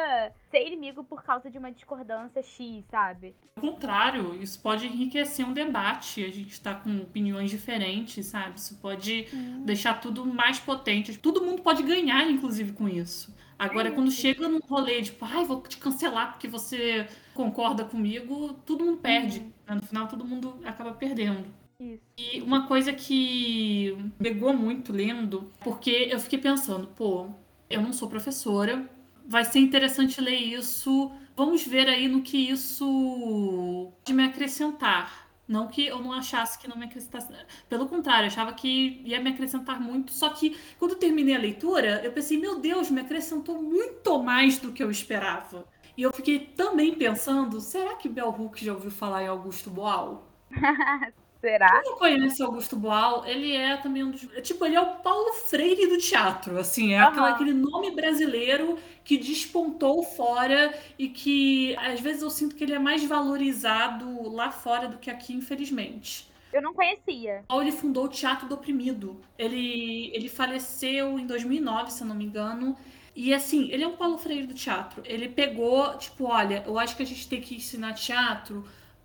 ser 0.50 0.66
inimigo 0.66 1.04
por 1.04 1.22
causa 1.22 1.50
de 1.50 1.58
uma 1.58 1.70
discordância 1.70 2.42
X, 2.42 2.84
sabe? 2.90 3.34
Ao 3.56 3.62
contrário, 3.62 4.34
isso 4.42 4.60
pode 4.60 4.86
enriquecer 4.86 5.46
um 5.46 5.52
debate. 5.52 6.24
A 6.24 6.30
gente 6.30 6.60
tá 6.60 6.74
com 6.74 7.02
opiniões 7.02 7.50
diferentes, 7.50 8.26
sabe? 8.26 8.58
Isso 8.58 8.78
pode 8.78 9.28
hum. 9.32 9.62
deixar 9.64 10.00
tudo 10.00 10.24
mais 10.24 10.58
potente. 10.58 11.18
Todo 11.18 11.44
mundo 11.44 11.62
pode 11.62 11.82
ganhar, 11.82 12.28
inclusive, 12.30 12.72
com 12.72 12.88
isso. 12.88 13.34
Agora, 13.58 13.88
é 13.88 13.92
quando 13.92 14.10
chega 14.10 14.48
num 14.48 14.58
rolê, 14.58 15.02
tipo, 15.02 15.24
ai, 15.24 15.44
vou 15.44 15.62
te 15.62 15.76
cancelar 15.76 16.32
porque 16.32 16.48
você 16.48 17.06
concorda 17.32 17.84
comigo, 17.84 18.54
todo 18.66 18.84
mundo 18.84 18.98
perde. 18.98 19.38
Uhum. 19.68 19.76
No 19.76 19.82
final, 19.82 20.08
todo 20.08 20.24
mundo 20.24 20.58
acaba 20.64 20.92
perdendo. 20.92 21.61
Isso. 21.83 22.03
E 22.16 22.41
uma 22.41 22.68
coisa 22.68 22.93
que 22.93 23.97
pegou 24.18 24.55
muito 24.55 24.93
lendo, 24.93 25.53
porque 25.64 26.09
eu 26.11 26.20
fiquei 26.20 26.39
pensando, 26.39 26.87
pô, 26.89 27.28
eu 27.68 27.83
não 27.83 27.93
sou 27.93 28.09
professora, 28.09 28.89
vai 29.26 29.45
ser 29.45 29.59
interessante 29.59 30.20
ler 30.20 30.37
isso. 30.37 31.11
Vamos 31.37 31.66
ver 31.66 31.89
aí 31.89 32.07
no 32.07 32.22
que 32.22 32.37
isso 32.37 33.93
de 34.05 34.12
me 34.12 34.24
acrescentar. 34.24 35.28
Não 35.49 35.66
que 35.66 35.87
eu 35.87 35.99
não 35.99 36.12
achasse 36.12 36.59
que 36.59 36.68
não 36.68 36.76
me 36.76 36.85
acrescentasse. 36.85 37.33
Pelo 37.68 37.89
contrário, 37.89 38.24
eu 38.24 38.28
achava 38.28 38.53
que 38.53 39.03
ia 39.05 39.20
me 39.20 39.30
acrescentar 39.30 39.80
muito. 39.80 40.12
Só 40.12 40.30
que 40.30 40.57
quando 40.78 40.95
terminei 40.95 41.35
a 41.35 41.39
leitura, 41.39 42.01
eu 42.05 42.12
pensei, 42.12 42.39
meu 42.39 42.61
Deus, 42.61 42.91
me 42.91 43.01
acrescentou 43.01 43.61
muito 43.61 44.22
mais 44.22 44.59
do 44.59 44.72
que 44.72 44.83
eu 44.83 44.91
esperava. 44.91 45.66
E 45.97 46.03
eu 46.03 46.12
fiquei 46.12 46.39
também 46.39 46.95
pensando, 46.95 47.61
será 47.61 47.97
que 47.97 48.09
Bell 48.09 48.28
Hooks 48.30 48.62
já 48.62 48.72
ouviu 48.72 48.91
falar 48.91 49.24
em 49.24 49.28
Augusto 49.28 49.68
Boal? 49.68 50.30
Será? 51.43 51.82
Quem 51.82 51.90
não 51.90 51.99
conhece 51.99 52.40
Augusto 52.43 52.76
Boal, 52.76 53.26
ele 53.26 53.53
é 53.55 53.76
também 53.76 54.05
um 54.05 54.12
dos. 54.12 54.20
Tipo, 54.43 54.64
ele 54.64 54.76
é 54.76 54.80
o 54.80 54.95
Paulo 54.99 55.32
Freire 55.51 55.88
do 55.88 55.99
teatro. 55.99 56.57
Assim, 56.57 56.95
é 56.95 57.03
Uhum. 57.03 57.09
aquela- 57.09 57.28
aquele 57.30 57.53
nome 57.53 57.90
brasileiro 57.90 58.78
que 59.05 59.18
despontou 59.18 60.05
fora 60.05 60.72
e 60.97 61.09
que 61.09 61.74
às 61.76 61.99
vezes 62.01 62.22
eu 62.22 62.30
sinto 62.30 62.55
que 62.55 62.62
ele 62.62 62.72
é 62.74 62.78
mais 62.78 63.05
valorizado 63.05 64.30
lá 64.32 64.53
fora 64.53 64.86
do 64.88 64.99
que 64.99 65.11
aqui, 65.11 65.32
infelizmente. 65.34 66.30
Eu 66.53 66.62
não 66.62 66.72
conhecia. 66.74 67.43
Paulo 67.49 67.64
ele 67.64 67.72
fundou 67.72 68.05
o 68.05 68.09
Teatro 68.09 68.47
do 68.47 68.55
Oprimido. 68.55 69.20
Ele, 69.38 70.11
ele 70.14 70.28
faleceu 70.28 71.18
em 71.18 71.26
2009, 71.26 71.90
se 71.90 72.03
eu 72.03 72.07
não 72.07 72.14
me 72.14 72.24
engano. 72.24 72.76
E 73.16 73.34
assim, 73.34 73.68
ele 73.72 73.82
é 73.82 73.88
um 73.88 73.97
Paulo 73.97 74.16
Freire 74.16 74.47
do 74.47 74.55
teatro. 74.55 75.03
Ele 75.05 75.28
pegou, 75.28 75.97
tipo, 75.99 76.24
olha, 76.24 76.62
eu 76.66 76.78
acho 76.78 76.97
que 76.97 77.03
a 77.03 77.07
gente 77.07 77.28
tem 77.28 77.40
que 77.40 77.57
ensinar 77.57 77.95
teatro 77.95 78.64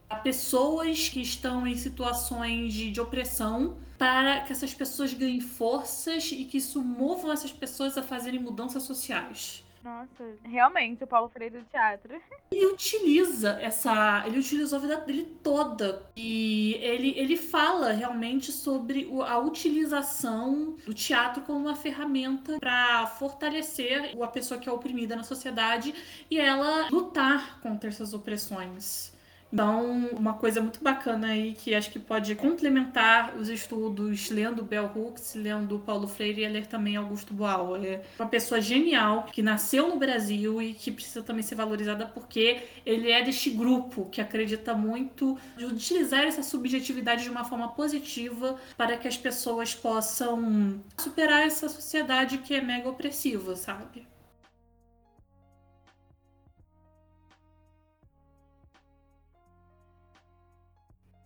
a 0.09 0.15
pessoas 0.15 1.09
que 1.09 1.21
estão 1.21 1.67
em 1.67 1.75
situações 1.75 2.73
de, 2.73 2.91
de 2.91 3.01
opressão 3.01 3.77
para 3.97 4.41
que 4.41 4.51
essas 4.51 4.73
pessoas 4.73 5.13
ganhem 5.13 5.41
forças 5.41 6.31
e 6.31 6.45
que 6.45 6.57
isso 6.57 6.83
movam 6.83 7.31
essas 7.31 7.51
pessoas 7.51 7.97
a 7.97 8.03
fazerem 8.03 8.39
mudanças 8.39 8.83
sociais. 8.83 9.63
Nossa, 9.83 10.35
realmente, 10.43 11.03
o 11.03 11.07
Paulo 11.07 11.29
Freire 11.29 11.59
do 11.59 11.65
teatro. 11.65 12.19
Ele 12.51 12.65
utiliza 12.65 13.57
essa. 13.61 14.23
Ele 14.25 14.39
utilizou 14.39 14.79
a 14.79 14.81
vida 14.81 14.97
dele 14.97 15.37
toda. 15.41 16.03
E 16.15 16.73
ele, 16.81 17.13
ele 17.17 17.37
fala 17.37 17.91
realmente 17.91 18.51
sobre 18.51 19.09
a 19.25 19.37
utilização 19.37 20.75
do 20.85 20.93
teatro 20.93 21.43
como 21.43 21.59
uma 21.59 21.75
ferramenta 21.75 22.59
para 22.59 23.07
fortalecer 23.07 24.15
a 24.21 24.27
pessoa 24.27 24.59
que 24.59 24.67
é 24.67 24.71
oprimida 24.71 25.15
na 25.15 25.23
sociedade 25.23 25.93
e 26.29 26.39
ela 26.39 26.89
lutar 26.89 27.59
contra 27.61 27.89
essas 27.89 28.13
opressões. 28.13 29.15
Então, 29.51 30.09
uma 30.11 30.33
coisa 30.33 30.61
muito 30.61 30.83
bacana 30.83 31.27
aí 31.27 31.53
que 31.53 31.73
acho 31.73 31.89
que 31.89 31.99
pode 31.99 32.35
complementar 32.35 33.35
os 33.37 33.47
estudos 33.49 34.29
lendo 34.29 34.63
Bell 34.63 34.91
Hooks, 34.93 35.35
lendo 35.35 35.79
Paulo 35.79 36.07
Freire 36.07 36.43
e 36.43 36.47
ler 36.47 36.67
também 36.67 36.97
Augusto 36.97 37.33
Boal. 37.33 37.77
É 37.77 38.01
uma 38.19 38.27
pessoa 38.27 38.59
genial 38.59 39.23
que 39.31 39.41
nasceu 39.41 39.87
no 39.87 39.97
Brasil 39.97 40.61
e 40.61 40.73
que 40.73 40.91
precisa 40.91 41.23
também 41.23 41.43
ser 41.43 41.55
valorizada 41.55 42.05
porque 42.05 42.63
ele 42.85 43.09
é 43.09 43.23
deste 43.23 43.49
grupo 43.49 44.09
que 44.09 44.19
acredita 44.19 44.73
muito 44.73 45.37
de 45.57 45.65
utilizar 45.65 46.23
essa 46.25 46.43
subjetividade 46.43 47.23
de 47.23 47.29
uma 47.29 47.45
forma 47.45 47.69
positiva 47.69 48.57
para 48.75 48.97
que 48.97 49.07
as 49.07 49.17
pessoas 49.17 49.73
possam 49.73 50.81
superar 50.97 51.43
essa 51.47 51.69
sociedade 51.69 52.39
que 52.39 52.53
é 52.53 52.61
mega 52.61 52.89
opressiva, 52.89 53.55
sabe? 53.55 54.05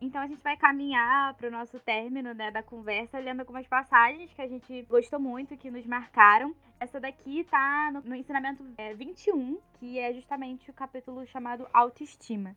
Então 0.01 0.19
a 0.19 0.25
gente 0.25 0.41
vai 0.41 0.57
caminhar 0.57 1.35
para 1.35 1.47
o 1.47 1.51
nosso 1.51 1.79
término 1.79 2.33
né, 2.33 2.49
da 2.49 2.63
conversa, 2.63 3.19
lendo 3.19 3.41
algumas 3.41 3.67
passagens 3.67 4.33
que 4.33 4.41
a 4.41 4.47
gente 4.47 4.81
gostou 4.89 5.19
muito, 5.19 5.55
que 5.55 5.69
nos 5.69 5.85
marcaram. 5.85 6.55
Essa 6.79 6.99
daqui 6.99 7.43
tá 7.43 7.91
no, 7.93 8.01
no 8.01 8.15
ensinamento 8.15 8.65
é, 8.79 8.95
21, 8.95 9.59
que 9.79 9.99
é 9.99 10.11
justamente 10.11 10.71
o 10.71 10.73
capítulo 10.73 11.23
chamado 11.27 11.67
Autoestima. 11.71 12.55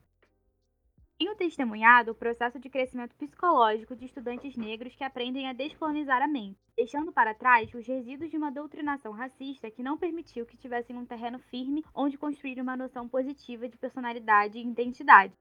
Tenho 1.19 1.37
testemunhado 1.37 2.13
o 2.13 2.15
processo 2.15 2.59
de 2.59 2.71
crescimento 2.71 3.15
psicológico 3.15 3.95
de 3.95 4.07
estudantes 4.07 4.57
negros 4.57 4.97
que 4.97 5.05
aprendem 5.05 5.47
a 5.47 5.53
descolonizar 5.53 6.23
a 6.23 6.27
mente, 6.27 6.59
deixando 6.75 7.13
para 7.13 7.35
trás 7.35 7.73
os 7.75 7.87
resíduos 7.87 8.31
de 8.31 8.39
uma 8.39 8.51
doutrinação 8.51 9.13
racista 9.13 9.71
que 9.71 9.83
não 9.83 9.99
permitiu 9.99 10.47
que 10.47 10.57
tivessem 10.57 10.97
um 10.97 11.05
terreno 11.05 11.39
firme 11.39 11.85
onde 11.95 12.17
construir 12.17 12.59
uma 12.59 12.75
noção 12.75 13.07
positiva 13.07 13.69
de 13.69 13.77
personalidade 13.77 14.59
e 14.59 14.67
identidade. 14.67 15.35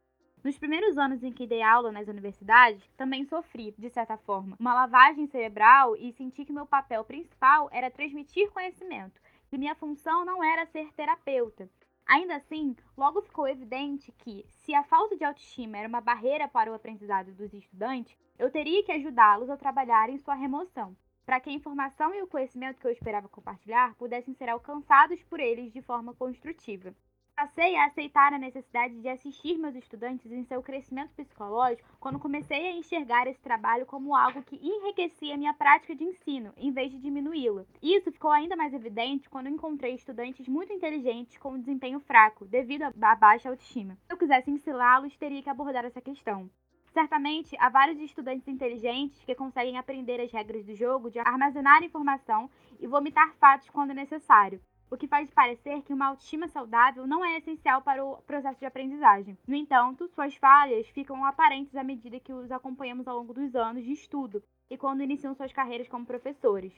Nos 0.43 0.57
primeiros 0.57 0.97
anos 0.97 1.23
em 1.23 1.31
que 1.31 1.47
dei 1.47 1.61
aula 1.61 1.89
nas 1.89 2.09
universidades, 2.09 2.85
também 2.97 3.23
sofri, 3.23 3.73
de 3.77 3.89
certa 3.89 4.17
forma, 4.17 4.57
uma 4.59 4.73
lavagem 4.73 5.25
cerebral 5.25 5.95
e 5.95 6.11
senti 6.11 6.43
que 6.43 6.51
meu 6.51 6.65
papel 6.65 7.05
principal 7.05 7.69
era 7.71 7.89
transmitir 7.89 8.51
conhecimento, 8.51 9.21
que 9.47 9.57
minha 9.57 9.73
função 9.73 10.25
não 10.25 10.43
era 10.43 10.65
ser 10.65 10.91
terapeuta. 10.95 11.69
Ainda 12.05 12.35
assim, 12.35 12.75
logo 12.97 13.21
ficou 13.21 13.47
evidente 13.47 14.11
que, 14.17 14.45
se 14.49 14.75
a 14.75 14.83
falta 14.83 15.15
de 15.15 15.23
autoestima 15.23 15.77
era 15.77 15.87
uma 15.87 16.01
barreira 16.01 16.45
para 16.49 16.69
o 16.69 16.73
aprendizado 16.73 17.31
dos 17.31 17.53
estudantes, 17.53 18.17
eu 18.37 18.51
teria 18.51 18.83
que 18.83 18.91
ajudá-los 18.91 19.49
a 19.49 19.55
trabalhar 19.55 20.09
em 20.09 20.17
sua 20.17 20.35
remoção, 20.35 20.93
para 21.25 21.39
que 21.39 21.49
a 21.49 21.53
informação 21.53 22.13
e 22.13 22.21
o 22.21 22.27
conhecimento 22.27 22.81
que 22.81 22.87
eu 22.87 22.91
esperava 22.91 23.29
compartilhar 23.29 23.95
pudessem 23.95 24.33
ser 24.33 24.49
alcançados 24.49 25.23
por 25.23 25.39
eles 25.39 25.71
de 25.71 25.81
forma 25.81 26.13
construtiva. 26.13 26.93
Passei 27.35 27.75
a 27.75 27.85
aceitar 27.85 28.31
a 28.31 28.37
necessidade 28.37 29.01
de 29.01 29.09
assistir 29.09 29.57
meus 29.57 29.75
estudantes 29.75 30.31
em 30.31 30.43
seu 30.43 30.61
crescimento 30.61 31.11
psicológico 31.15 31.89
quando 31.99 32.19
comecei 32.19 32.67
a 32.67 32.71
enxergar 32.73 33.25
esse 33.25 33.41
trabalho 33.41 33.87
como 33.87 34.15
algo 34.15 34.43
que 34.43 34.55
enriquecia 34.55 35.35
minha 35.35 35.53
prática 35.53 35.95
de 35.95 36.03
ensino, 36.03 36.53
em 36.55 36.71
vez 36.71 36.91
de 36.91 36.99
diminuí-la. 36.99 37.65
Isso 37.81 38.11
ficou 38.11 38.29
ainda 38.29 38.55
mais 38.55 38.71
evidente 38.71 39.27
quando 39.31 39.49
encontrei 39.49 39.95
estudantes 39.95 40.47
muito 40.47 40.71
inteligentes 40.71 41.35
com 41.39 41.53
um 41.53 41.59
desempenho 41.59 41.99
fraco, 41.99 42.45
devido 42.45 42.83
à 42.83 43.15
baixa 43.15 43.49
autoestima. 43.49 43.97
Se 44.05 44.13
eu 44.13 44.17
quisesse 44.17 44.51
ensiná-los, 44.51 45.17
teria 45.17 45.41
que 45.41 45.49
abordar 45.49 45.85
essa 45.85 46.01
questão. 46.01 46.47
Certamente, 46.93 47.57
há 47.59 47.67
vários 47.67 47.99
estudantes 47.99 48.47
inteligentes 48.47 49.23
que 49.25 49.33
conseguem 49.33 49.79
aprender 49.79 50.21
as 50.21 50.31
regras 50.31 50.63
do 50.63 50.75
jogo 50.75 51.09
de 51.09 51.17
armazenar 51.17 51.83
informação 51.83 52.47
e 52.79 52.85
vomitar 52.85 53.33
fatos 53.37 53.67
quando 53.71 53.91
necessário 53.91 54.61
o 54.89 54.97
que 54.97 55.07
faz 55.07 55.29
parecer 55.31 55.81
que 55.81 55.93
uma 55.93 56.07
autoestima 56.07 56.47
saudável 56.47 57.07
não 57.07 57.23
é 57.23 57.37
essencial 57.37 57.81
para 57.81 58.03
o 58.03 58.17
processo 58.23 58.59
de 58.59 58.65
aprendizagem. 58.65 59.37
No 59.47 59.55
entanto, 59.55 60.07
suas 60.09 60.35
falhas 60.35 60.87
ficam 60.89 61.25
aparentes 61.25 61.75
à 61.75 61.83
medida 61.83 62.19
que 62.19 62.33
os 62.33 62.51
acompanhamos 62.51 63.07
ao 63.07 63.17
longo 63.17 63.33
dos 63.33 63.55
anos 63.55 63.83
de 63.83 63.91
estudo 63.91 64.43
e 64.69 64.77
quando 64.77 65.03
iniciam 65.03 65.33
suas 65.33 65.51
carreiras 65.51 65.87
como 65.87 66.05
professores. 66.05 66.73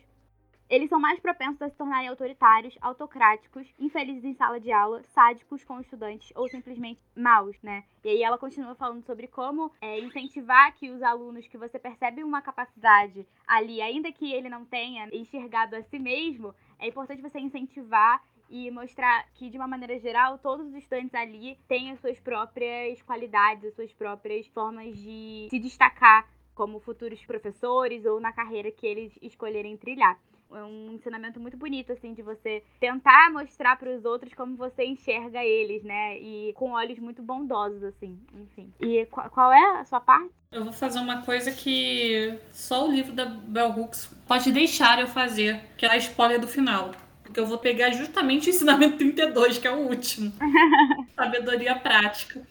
Eles 0.67 0.89
são 0.89 0.99
mais 0.99 1.19
propensos 1.19 1.61
a 1.61 1.69
se 1.69 1.75
tornarem 1.75 2.09
autoritários, 2.09 2.75
autocráticos, 2.81 3.67
infelizes 3.77 4.25
em 4.25 4.33
sala 4.33 4.59
de 4.59 4.71
aula, 4.71 5.03
sádicos 5.03 5.63
com 5.63 5.79
estudantes 5.79 6.33
ou 6.35 6.49
simplesmente 6.49 6.99
maus, 7.15 7.55
né? 7.61 7.83
E 8.03 8.09
aí 8.09 8.23
ela 8.23 8.37
continua 8.37 8.73
falando 8.73 9.03
sobre 9.03 9.27
como 9.27 9.71
é, 9.79 9.99
incentivar 9.99 10.73
que 10.73 10.89
os 10.89 11.03
alunos 11.03 11.47
que 11.47 11.57
você 11.57 11.77
percebe 11.77 12.23
uma 12.23 12.41
capacidade 12.41 13.27
ali, 13.45 13.79
ainda 13.79 14.11
que 14.11 14.33
ele 14.33 14.49
não 14.49 14.65
tenha 14.65 15.07
enxergado 15.13 15.75
a 15.75 15.83
si 15.83 15.99
mesmo, 15.99 16.55
é 16.79 16.87
importante 16.87 17.21
você 17.21 17.39
incentivar 17.39 18.23
e 18.49 18.69
mostrar 18.71 19.27
que, 19.35 19.51
de 19.51 19.57
uma 19.57 19.67
maneira 19.67 19.99
geral, 19.99 20.39
todos 20.39 20.65
os 20.67 20.73
estudantes 20.73 21.13
ali 21.13 21.59
têm 21.67 21.91
as 21.91 21.99
suas 21.99 22.19
próprias 22.19 23.01
qualidades, 23.03 23.65
as 23.65 23.75
suas 23.75 23.93
próprias 23.93 24.47
formas 24.47 24.97
de 24.97 25.47
se 25.49 25.59
destacar 25.59 26.27
como 26.55 26.79
futuros 26.79 27.23
professores 27.23 28.03
ou 28.05 28.19
na 28.19 28.31
carreira 28.31 28.71
que 28.71 28.87
eles 28.87 29.17
escolherem 29.21 29.77
trilhar. 29.77 30.19
É 30.51 30.63
um 30.63 30.93
ensinamento 30.93 31.39
muito 31.39 31.57
bonito, 31.57 31.91
assim, 31.91 32.13
de 32.13 32.21
você 32.21 32.63
tentar 32.79 33.31
mostrar 33.31 33.77
para 33.77 33.89
os 33.89 34.05
outros 34.05 34.33
como 34.33 34.55
você 34.55 34.85
enxerga 34.85 35.43
eles, 35.43 35.83
né? 35.83 36.17
E 36.19 36.53
com 36.53 36.71
olhos 36.71 36.99
muito 36.99 37.21
bondosos, 37.21 37.83
assim, 37.83 38.19
enfim. 38.33 38.73
E 38.79 39.05
qual, 39.07 39.29
qual 39.29 39.51
é 39.51 39.79
a 39.79 39.85
sua 39.85 39.99
parte? 39.99 40.31
Eu 40.51 40.63
vou 40.63 40.73
fazer 40.73 40.99
uma 40.99 41.21
coisa 41.23 41.51
que 41.51 42.37
só 42.51 42.87
o 42.87 42.91
livro 42.91 43.11
da 43.11 43.25
Bell 43.25 43.71
Hooks 43.71 44.05
pode 44.27 44.51
deixar 44.51 44.99
eu 44.99 45.07
fazer, 45.07 45.61
que 45.77 45.85
é 45.85 45.91
a 45.91 45.97
spoiler 45.97 46.39
do 46.39 46.47
final. 46.47 46.91
Porque 47.23 47.39
eu 47.39 47.45
vou 47.45 47.57
pegar 47.57 47.91
justamente 47.91 48.47
o 48.47 48.51
ensinamento 48.51 48.97
32, 48.97 49.57
que 49.57 49.67
é 49.67 49.71
o 49.71 49.89
último. 49.89 50.31
Sabedoria 51.15 51.75
prática. 51.75 52.47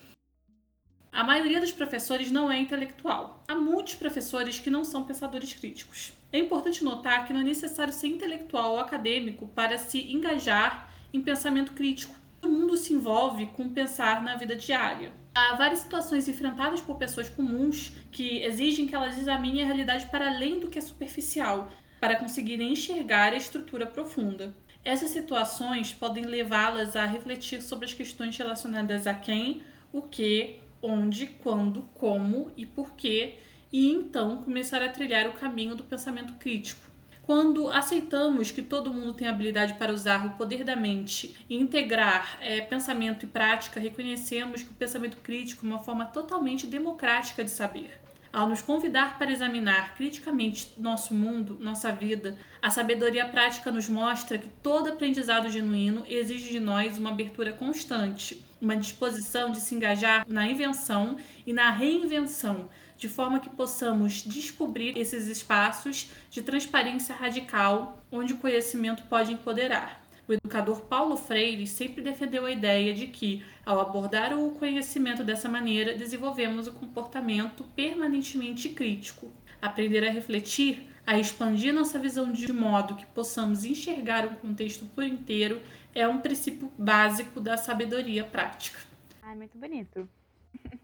A 1.15 1.23
maioria 1.23 1.61
dos 1.61 1.71
professores 1.71 2.31
não 2.31 2.51
é 2.51 2.59
intelectual. 2.59 3.45
Há 3.47 3.55
muitos 3.55 3.95
professores 3.95 4.59
que 4.59 4.69
não 4.69 4.85
são 4.85 5.05
pensadores 5.05 5.55
críticos. 5.55 6.13
É 6.35 6.39
importante 6.41 6.83
notar 6.83 7.25
que 7.25 7.33
não 7.33 7.43
é 7.43 7.45
necessário 7.45 7.93
ser 7.93 8.09
intelectual 8.09 8.73
ou 8.73 8.81
acadêmico 8.81 9.47
para 9.47 9.79
se 9.79 10.13
engajar 10.13 10.93
em 11.13 11.21
pensamento 11.21 11.71
crítico. 11.75 12.13
Todo 12.41 12.53
mundo 12.53 12.77
se 12.77 12.93
envolve 12.93 13.47
com 13.47 13.69
pensar 13.69 14.21
na 14.21 14.35
vida 14.35 14.57
diária. 14.57 15.13
Há 15.33 15.55
várias 15.55 15.79
situações 15.79 16.27
enfrentadas 16.27 16.81
por 16.81 16.97
pessoas 16.97 17.31
comuns 17.31 17.93
que 18.11 18.43
exigem 18.43 18.85
que 18.85 18.97
elas 18.97 19.17
examinem 19.17 19.63
a 19.63 19.67
realidade 19.67 20.07
para 20.07 20.27
além 20.27 20.59
do 20.59 20.67
que 20.67 20.77
é 20.77 20.83
superficial, 20.83 21.71
para 22.01 22.17
conseguirem 22.17 22.73
enxergar 22.73 23.33
a 23.33 23.37
estrutura 23.37 23.87
profunda. 23.87 24.57
Essas 24.85 25.11
situações 25.11 25.93
podem 25.93 26.25
levá-las 26.25 26.97
a 26.97 27.07
refletir 27.07 27.63
sobre 27.63 27.85
as 27.85 27.95
questões 27.95 28.37
relacionadas 28.37 29.07
a 29.07 29.15
quem, 29.15 29.63
o 29.93 30.03
que, 30.03 30.59
onde, 30.83 31.29
quando, 31.29 31.83
como 31.95 32.51
e 32.57 32.67
porquê, 32.67 33.37
e 33.75 33.91
então 33.91 34.37
começar 34.37 34.81
a 34.83 34.89
trilhar 34.89 35.27
o 35.27 35.33
caminho 35.33 35.75
do 35.75 35.83
pensamento 35.83 36.35
crítico. 36.35 36.81
Quando 37.23 37.69
aceitamos 37.69 38.53
que 38.53 38.63
todo 38.63 38.95
mundo 38.95 39.15
tem 39.15 39.27
habilidade 39.27 39.75
para 39.75 39.93
usar 39.93 40.25
o 40.25 40.31
poder 40.37 40.63
da 40.63 40.77
mente 40.77 41.35
e 41.51 41.57
integrar 41.57 42.39
é, 42.41 42.61
pensamento 42.61 43.25
e 43.25 43.29
prática, 43.29 43.81
reconhecemos 43.81 44.63
que 44.63 44.71
o 44.71 44.75
pensamento 44.75 45.17
crítico 45.17 45.67
é 45.67 45.69
uma 45.69 45.81
forma 45.81 46.07
totalmente 46.07 46.69
democrática 46.69 47.43
de 47.43 47.51
saber. 47.51 48.01
Ao 48.33 48.49
nos 48.49 48.63
convidar 48.63 49.19
para 49.19 49.33
examinar 49.33 49.97
criticamente 49.97 50.73
nosso 50.79 51.13
mundo, 51.13 51.59
nossa 51.61 51.91
vida, 51.91 52.39
a 52.63 52.71
sabedoria 52.71 53.27
prática 53.27 53.73
nos 53.73 53.89
mostra 53.89 54.39
que 54.39 54.49
todo 54.63 54.89
aprendizado 54.89 55.51
genuíno 55.51 56.05
exige 56.07 56.49
de 56.49 56.61
nós 56.61 56.97
uma 56.97 57.11
abertura 57.11 57.53
constante, 57.53 58.41
uma 58.61 58.77
disposição 58.77 59.51
de 59.51 59.61
se 59.61 59.75
engajar 59.75 60.25
na 60.29 60.47
invenção 60.47 61.17
e 61.45 61.53
na 61.53 61.71
reinvenção, 61.71 62.69
de 62.97 63.09
forma 63.09 63.41
que 63.41 63.51
possamos 63.51 64.23
descobrir 64.23 64.97
esses 64.97 65.27
espaços 65.27 66.11
de 66.31 66.43
transparência 66.43 67.15
radical 67.15 68.03
onde 68.11 68.33
o 68.33 68.39
conhecimento 68.39 69.03
pode 69.05 69.33
empoderar. 69.33 70.05
O 70.27 70.33
educador 70.33 70.81
Paulo 70.83 71.17
Freire 71.17 71.67
sempre 71.67 72.01
defendeu 72.03 72.47
a 72.47 72.51
ideia 72.51 72.95
de 72.95 73.09
que, 73.09 73.45
ao 73.65 73.79
abordar 73.79 74.33
o 74.33 74.53
conhecimento 74.53 75.23
dessa 75.23 75.49
maneira, 75.49 75.95
desenvolvemos 75.95 76.67
o 76.67 76.73
comportamento 76.73 77.63
permanentemente 77.77 78.71
crítico. 78.71 79.31
Aprender 79.61 80.07
a 80.07 80.11
refletir, 80.11 80.89
a 81.07 81.19
expandir 81.19 81.75
nossa 81.75 81.99
visão 81.99 82.33
de 82.33 82.51
modo 82.53 82.97
que 82.97 83.05
possamos 83.07 83.67
enxergar 83.67 84.25
o 84.25 84.37
contexto 84.37 84.87
por 84.87 85.05
inteiro 85.05 85.61
é 85.95 86.09
um 86.09 86.19
princípio 86.19 86.73
básico 86.79 87.39
da 87.39 87.59
sabedoria 87.59 88.25
prática. 88.25 88.79
Ai, 89.23 89.37
muito 89.37 89.59
bonito. 89.59 90.09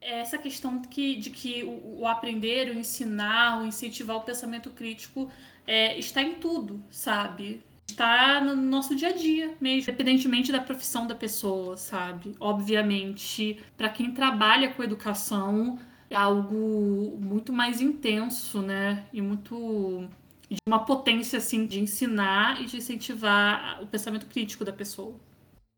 Essa 0.00 0.38
questão 0.38 0.80
que, 0.80 1.16
de 1.16 1.30
que 1.30 1.64
o, 1.64 2.00
o, 2.00 2.06
aprender, 2.06 2.70
o 2.70 2.78
ensinar, 2.78 3.60
o 3.60 3.66
incentivar 3.66 4.16
o 4.16 4.22
pensamento 4.22 4.70
crítico 4.70 5.30
é, 5.66 5.98
está 5.98 6.22
em 6.22 6.36
tudo, 6.36 6.82
sabe? 6.90 7.62
Está 7.88 8.40
no 8.40 8.54
nosso 8.54 8.94
dia 8.94 9.08
a 9.08 9.12
dia 9.12 9.56
mesmo, 9.60 9.90
independentemente 9.90 10.52
da 10.52 10.60
profissão 10.60 11.06
da 11.06 11.14
pessoa, 11.14 11.76
sabe? 11.76 12.34
Obviamente, 12.38 13.58
para 13.76 13.88
quem 13.88 14.12
trabalha 14.12 14.72
com 14.72 14.82
educação, 14.82 15.78
é 16.08 16.16
algo 16.16 17.18
muito 17.20 17.52
mais 17.52 17.80
intenso, 17.80 18.62
né? 18.62 19.06
E 19.12 19.20
muito 19.20 20.08
de 20.48 20.56
uma 20.66 20.84
potência 20.84 21.38
assim 21.38 21.66
de 21.66 21.80
ensinar 21.80 22.60
e 22.62 22.66
de 22.66 22.76
incentivar 22.78 23.82
o 23.82 23.86
pensamento 23.86 24.26
crítico 24.26 24.64
da 24.64 24.72
pessoa. 24.72 25.18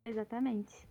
Exatamente. 0.07 0.90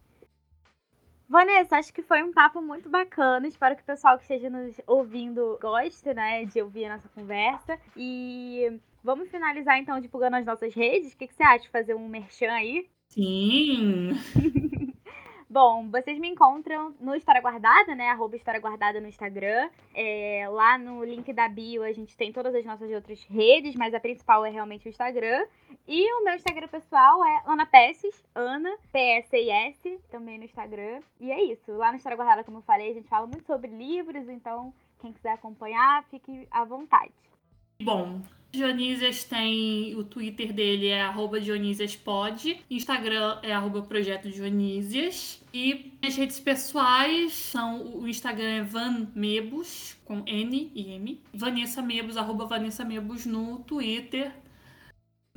Vanessa, 1.30 1.78
acho 1.78 1.94
que 1.94 2.02
foi 2.02 2.24
um 2.24 2.34
papo 2.34 2.60
muito 2.60 2.90
bacana. 2.90 3.48
Espero 3.48 3.76
que 3.76 3.84
o 3.84 3.86
pessoal 3.86 4.18
que 4.18 4.24
esteja 4.24 4.50
nos 4.50 4.82
ouvindo 4.88 5.60
goste, 5.62 6.12
né, 6.12 6.44
de 6.46 6.60
ouvir 6.60 6.86
a 6.86 6.96
nossa 6.96 7.08
conversa. 7.10 7.80
E 7.96 8.80
vamos 9.04 9.30
finalizar 9.30 9.78
então 9.78 10.00
divulgando 10.00 10.38
as 10.38 10.46
nossas 10.46 10.74
redes. 10.74 11.14
O 11.14 11.18
que, 11.18 11.28
que 11.28 11.36
você 11.36 11.44
acha 11.44 11.60
de 11.66 11.70
fazer 11.70 11.94
um 11.94 12.10
merchan 12.10 12.52
aí? 12.52 12.90
Sim! 13.10 14.12
Bom, 15.52 15.90
vocês 15.90 16.20
me 16.20 16.30
encontram 16.30 16.94
no 17.00 17.16
História 17.16 17.42
Guardada, 17.42 17.96
né? 17.96 18.10
Arroba 18.10 18.36
História 18.36 18.60
Guardada 18.60 19.02
no 19.02 19.08
Instagram. 19.08 19.68
É, 19.96 20.48
lá 20.48 20.78
no 20.78 21.04
link 21.04 21.34
da 21.34 21.50
bio 21.50 21.82
a 21.82 21.92
gente 21.92 22.16
tem 22.16 22.32
todas 22.32 22.54
as 22.54 22.64
nossas 22.64 22.92
outras 22.92 23.24
redes, 23.24 23.74
mas 23.74 23.96
a 23.96 24.00
principal 24.00 24.46
é 24.46 24.52
realmente 24.52 24.88
o 24.88 24.90
Instagram. 24.90 25.44
E 25.88 26.14
o 26.14 26.24
meu 26.24 26.36
Instagram 26.36 26.68
pessoal 26.68 27.26
é 27.26 27.42
Ana 27.48 27.66
Pesses, 27.66 28.24
Ana, 28.36 28.78
P-S-I-S, 28.92 30.00
também 30.12 30.38
no 30.38 30.46
Instagram. 30.46 31.02
E 31.20 31.32
é 31.32 31.42
isso. 31.42 31.72
Lá 31.72 31.90
no 31.90 31.98
História 31.98 32.16
Guardada, 32.16 32.44
como 32.44 32.60
eu 32.60 32.62
falei, 32.62 32.92
a 32.92 32.94
gente 32.94 33.08
fala 33.08 33.26
muito 33.26 33.48
sobre 33.48 33.72
livros, 33.72 34.30
então 34.30 34.72
quem 35.00 35.12
quiser 35.12 35.32
acompanhar, 35.32 36.04
fique 36.12 36.48
à 36.52 36.64
vontade. 36.64 37.12
Bom, 37.82 38.22
Dionísias 38.52 39.24
tem 39.24 39.96
o 39.96 40.04
Twitter 40.04 40.52
dele 40.52 40.88
é 40.88 41.02
arroba 41.02 41.40
DionísiasPod, 41.40 42.66
Instagram 42.70 43.40
é 43.44 43.54
arroba 43.54 43.88
e 45.54 45.94
as 46.04 46.16
redes 46.16 46.40
pessoais 46.40 47.34
são 47.34 48.00
o 48.00 48.08
Instagram 48.08 48.48
é 48.48 48.64
Van 48.64 49.08
Mebus 49.14 49.96
com 50.04 50.24
N 50.26 50.72
e 50.74 50.92
M, 50.94 51.22
Vanessa 51.34 51.82
Mebus 51.82 52.18
arroba 52.18 52.46
Vanessa 52.46 52.84
Mebus 52.84 53.26
no 53.26 53.60
Twitter. 53.60 54.32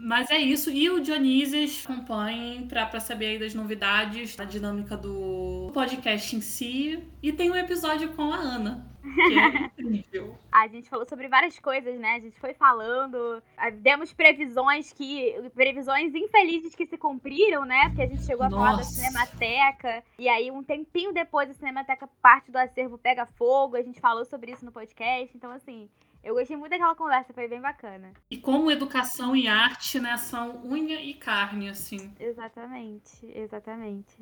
Mas 0.05 0.31
é 0.31 0.39
isso. 0.39 0.71
E 0.71 0.91
o 0.91 1.01
Dionísias 1.01 1.85
acompanhem 1.85 2.67
para 2.67 2.99
saber 2.99 3.27
aí 3.27 3.39
das 3.39 3.55
novidades, 3.55 4.35
da 4.35 4.45
dinâmica 4.45 4.97
do 4.97 5.71
podcast 5.73 6.35
em 6.35 6.41
si. 6.41 6.99
E 7.23 7.33
tem 7.33 7.51
um 7.51 7.55
episódio 7.55 8.13
com 8.15 8.33
a 8.33 8.37
Ana. 8.37 8.92
A 10.51 10.69
gente 10.69 10.89
falou 10.89 11.07
sobre 11.07 11.29
várias 11.29 11.59
coisas, 11.59 11.99
né? 11.99 12.15
A 12.17 12.21
gente 12.21 12.39
foi 12.39 12.55
falando, 12.55 13.43
demos 13.81 14.13
previsões 14.13 14.93
que. 14.93 15.35
previsões 15.55 16.15
infelizes 16.15 16.75
que 16.75 16.87
se 16.87 16.97
cumpriram, 16.97 17.65
né? 17.65 17.89
Porque 17.89 18.03
a 18.03 18.07
gente 18.07 18.25
chegou 18.25 18.47
a 18.47 18.51
Nossa. 18.51 18.65
falar 18.65 18.77
da 18.77 18.85
Cinemateca. 18.85 20.05
E 20.19 20.29
aí, 20.29 20.51
um 20.51 20.63
tempinho 20.63 21.13
depois, 21.13 21.51
a 21.51 21.55
Cinemateca 21.55 22.09
parte 22.21 22.51
do 22.51 22.57
acervo 22.57 22.99
pega 22.99 23.27
fogo. 23.27 23.77
A 23.77 23.83
gente 23.83 24.01
falou 24.01 24.25
sobre 24.25 24.53
isso 24.53 24.65
no 24.65 24.73
podcast. 24.73 25.37
Então, 25.37 25.51
assim, 25.51 25.89
eu 26.23 26.35
gostei 26.35 26.57
muito 26.57 26.71
daquela 26.71 26.95
conversa, 26.95 27.33
foi 27.33 27.49
bem 27.49 27.61
bacana. 27.61 28.13
E 28.31 28.37
como 28.39 28.71
educação 28.71 29.35
e 29.35 29.49
arte, 29.49 29.99
né, 29.99 30.17
são 30.17 30.65
unha 30.65 31.01
e 31.01 31.15
carne, 31.15 31.69
assim. 31.69 32.15
Exatamente, 32.21 33.27
exatamente. 33.35 34.17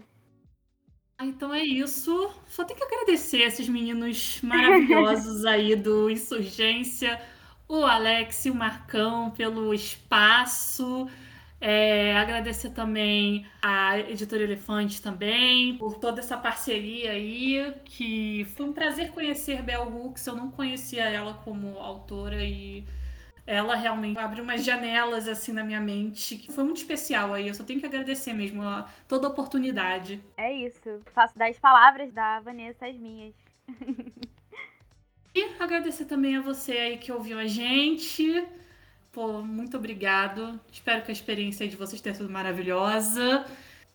Ah, 1.20 1.26
então 1.26 1.52
é 1.52 1.62
isso. 1.62 2.32
Só 2.48 2.64
tenho 2.64 2.78
que 2.78 2.84
agradecer 2.84 3.40
esses 3.42 3.68
meninos 3.68 4.40
maravilhosos 4.42 5.44
aí 5.44 5.76
do 5.76 6.08
Insurgência, 6.08 7.20
o 7.68 7.84
Alex 7.84 8.46
e 8.46 8.50
o 8.50 8.54
Marcão 8.54 9.30
pelo 9.30 9.74
espaço. 9.74 11.06
É, 11.60 12.16
agradecer 12.16 12.70
também 12.70 13.46
a 13.60 13.98
Editora 13.98 14.42
Elefante 14.44 15.02
também 15.02 15.76
por 15.76 15.98
toda 15.98 16.20
essa 16.20 16.38
parceria 16.38 17.12
aí, 17.12 17.74
que 17.84 18.46
foi 18.56 18.64
um 18.66 18.72
prazer 18.72 19.10
conhecer 19.12 19.62
Bell 19.62 19.86
Hooks, 19.94 20.26
eu 20.26 20.34
não 20.34 20.50
conhecia 20.50 21.04
ela 21.04 21.34
como 21.34 21.78
autora 21.78 22.42
e 22.42 22.86
ela 23.50 23.74
realmente 23.74 24.16
abriu 24.16 24.44
umas 24.44 24.64
janelas 24.64 25.26
assim 25.26 25.52
na 25.52 25.64
minha 25.64 25.80
mente, 25.80 26.36
que 26.36 26.52
foi 26.52 26.62
muito 26.62 26.76
especial 26.76 27.34
aí, 27.34 27.48
eu 27.48 27.54
só 27.54 27.64
tenho 27.64 27.80
que 27.80 27.86
agradecer 27.86 28.32
mesmo 28.32 28.62
a 28.62 28.88
toda 29.08 29.26
a 29.26 29.30
oportunidade. 29.30 30.22
É 30.36 30.52
isso, 30.52 31.00
faço 31.12 31.36
das 31.36 31.58
palavras 31.58 32.12
da 32.12 32.38
Vanessa 32.38 32.86
as 32.86 32.96
minhas. 32.96 33.34
e 35.34 35.42
agradecer 35.58 36.04
também 36.04 36.36
a 36.36 36.40
você 36.40 36.72
aí 36.72 36.96
que 36.96 37.10
ouviu 37.10 37.40
a 37.40 37.46
gente. 37.46 38.46
Pô, 39.10 39.42
muito 39.42 39.76
obrigado. 39.76 40.60
Espero 40.70 41.02
que 41.02 41.10
a 41.10 41.12
experiência 41.12 41.66
de 41.66 41.74
vocês 41.74 42.00
tenha 42.00 42.14
sido 42.14 42.30
maravilhosa. 42.30 43.44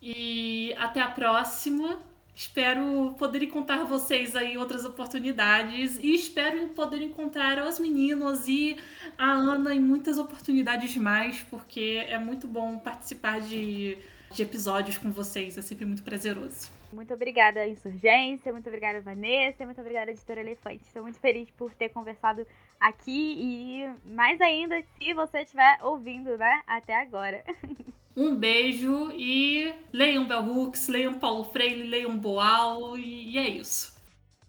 E 0.02 0.74
até 0.76 1.00
a 1.00 1.10
próxima. 1.10 1.98
Espero 2.36 3.14
poder 3.18 3.42
encontrar 3.42 3.84
vocês 3.84 4.36
aí 4.36 4.52
em 4.52 4.56
outras 4.58 4.84
oportunidades. 4.84 5.98
E 6.02 6.14
espero 6.14 6.68
poder 6.68 7.00
encontrar 7.00 7.66
os 7.66 7.78
meninos 7.78 8.46
e 8.46 8.76
a 9.16 9.32
Ana 9.32 9.74
em 9.74 9.80
muitas 9.80 10.18
oportunidades 10.18 10.94
mais, 10.98 11.42
porque 11.44 12.04
é 12.06 12.18
muito 12.18 12.46
bom 12.46 12.78
participar 12.78 13.40
de, 13.40 13.96
de 14.30 14.42
episódios 14.42 14.98
com 14.98 15.10
vocês. 15.10 15.56
É 15.56 15.62
sempre 15.62 15.86
muito 15.86 16.02
prazeroso. 16.02 16.70
Muito 16.92 17.14
obrigada, 17.14 17.66
Insurgência. 17.66 18.52
Muito 18.52 18.68
obrigada, 18.68 19.00
Vanessa. 19.00 19.64
Muito 19.64 19.80
obrigada, 19.80 20.10
Editora 20.10 20.42
Elefante. 20.42 20.84
Estou 20.84 21.04
muito 21.04 21.18
feliz 21.18 21.48
por 21.56 21.72
ter 21.72 21.88
conversado 21.88 22.46
aqui 22.78 23.34
e 23.38 23.90
mais 24.14 24.38
ainda 24.42 24.82
se 24.98 25.14
você 25.14 25.38
estiver 25.38 25.78
ouvindo, 25.82 26.36
né, 26.36 26.60
até 26.66 27.00
agora. 27.00 27.42
Um 28.16 28.34
beijo 28.34 29.12
e 29.12 29.74
leiam 29.92 30.26
Bell 30.26 30.42
Hooks, 30.42 30.88
leiam 30.88 31.14
Paulo 31.18 31.44
Freire, 31.44 31.82
leiam 31.82 32.16
Boal 32.16 32.96
e 32.96 33.36
é 33.36 33.46
isso. 33.46 33.94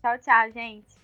Tchau, 0.02 0.18
tchau, 0.20 0.52
gente. 0.54 0.96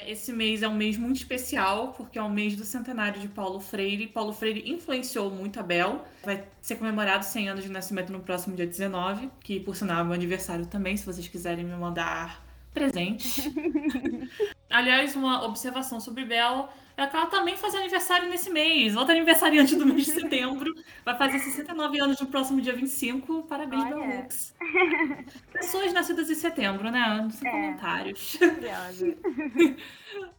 Esse 0.00 0.32
mês 0.32 0.62
é 0.62 0.68
um 0.68 0.74
mês 0.74 0.96
muito 0.96 1.16
especial, 1.16 1.92
porque 1.92 2.18
é 2.18 2.22
o 2.22 2.28
mês 2.28 2.56
do 2.56 2.64
centenário 2.64 3.20
de 3.20 3.28
Paulo 3.28 3.60
Freire. 3.60 4.08
Paulo 4.08 4.32
Freire 4.32 4.68
influenciou 4.68 5.30
muito 5.30 5.60
a 5.60 5.62
Bel. 5.62 6.04
Vai 6.24 6.44
ser 6.60 6.76
comemorado 6.76 7.24
100 7.24 7.48
anos 7.48 7.64
de 7.64 7.70
nascimento 7.70 8.12
no 8.12 8.20
próximo 8.20 8.56
dia 8.56 8.66
19, 8.66 9.30
que 9.40 9.60
por 9.60 9.76
sinal 9.76 10.00
é 10.00 10.04
meu 10.04 10.12
aniversário 10.12 10.66
também, 10.66 10.96
se 10.96 11.06
vocês 11.06 11.26
quiserem 11.28 11.64
me 11.64 11.74
mandar 11.76 12.44
presente. 12.74 13.42
Aliás, 14.68 15.16
uma 15.16 15.44
observação 15.44 15.98
sobre 15.98 16.24
Bel 16.24 16.68
é 16.96 17.06
que 17.06 17.16
ela 17.16 17.26
também 17.26 17.56
faz 17.56 17.74
aniversário 17.74 18.28
nesse 18.28 18.48
mês. 18.50 18.96
Outra 18.96 19.14
aniversariante 19.14 19.76
do 19.76 19.84
mês 19.84 20.06
de 20.06 20.12
setembro. 20.20 20.72
Vai 21.04 21.16
fazer 21.16 21.38
69 21.38 22.00
anos 22.00 22.20
no 22.20 22.26
próximo 22.26 22.60
dia 22.60 22.72
25. 22.74 23.42
Parabéns, 23.42 23.84
Bel 23.84 23.98
Lux. 23.98 24.54
Pessoas 25.52 25.92
nascidas 25.92 26.30
em 26.30 26.34
setembro, 26.34 26.90
né? 26.90 27.28
Sem 27.32 27.48
é. 27.48 27.50
comentários. 27.50 28.38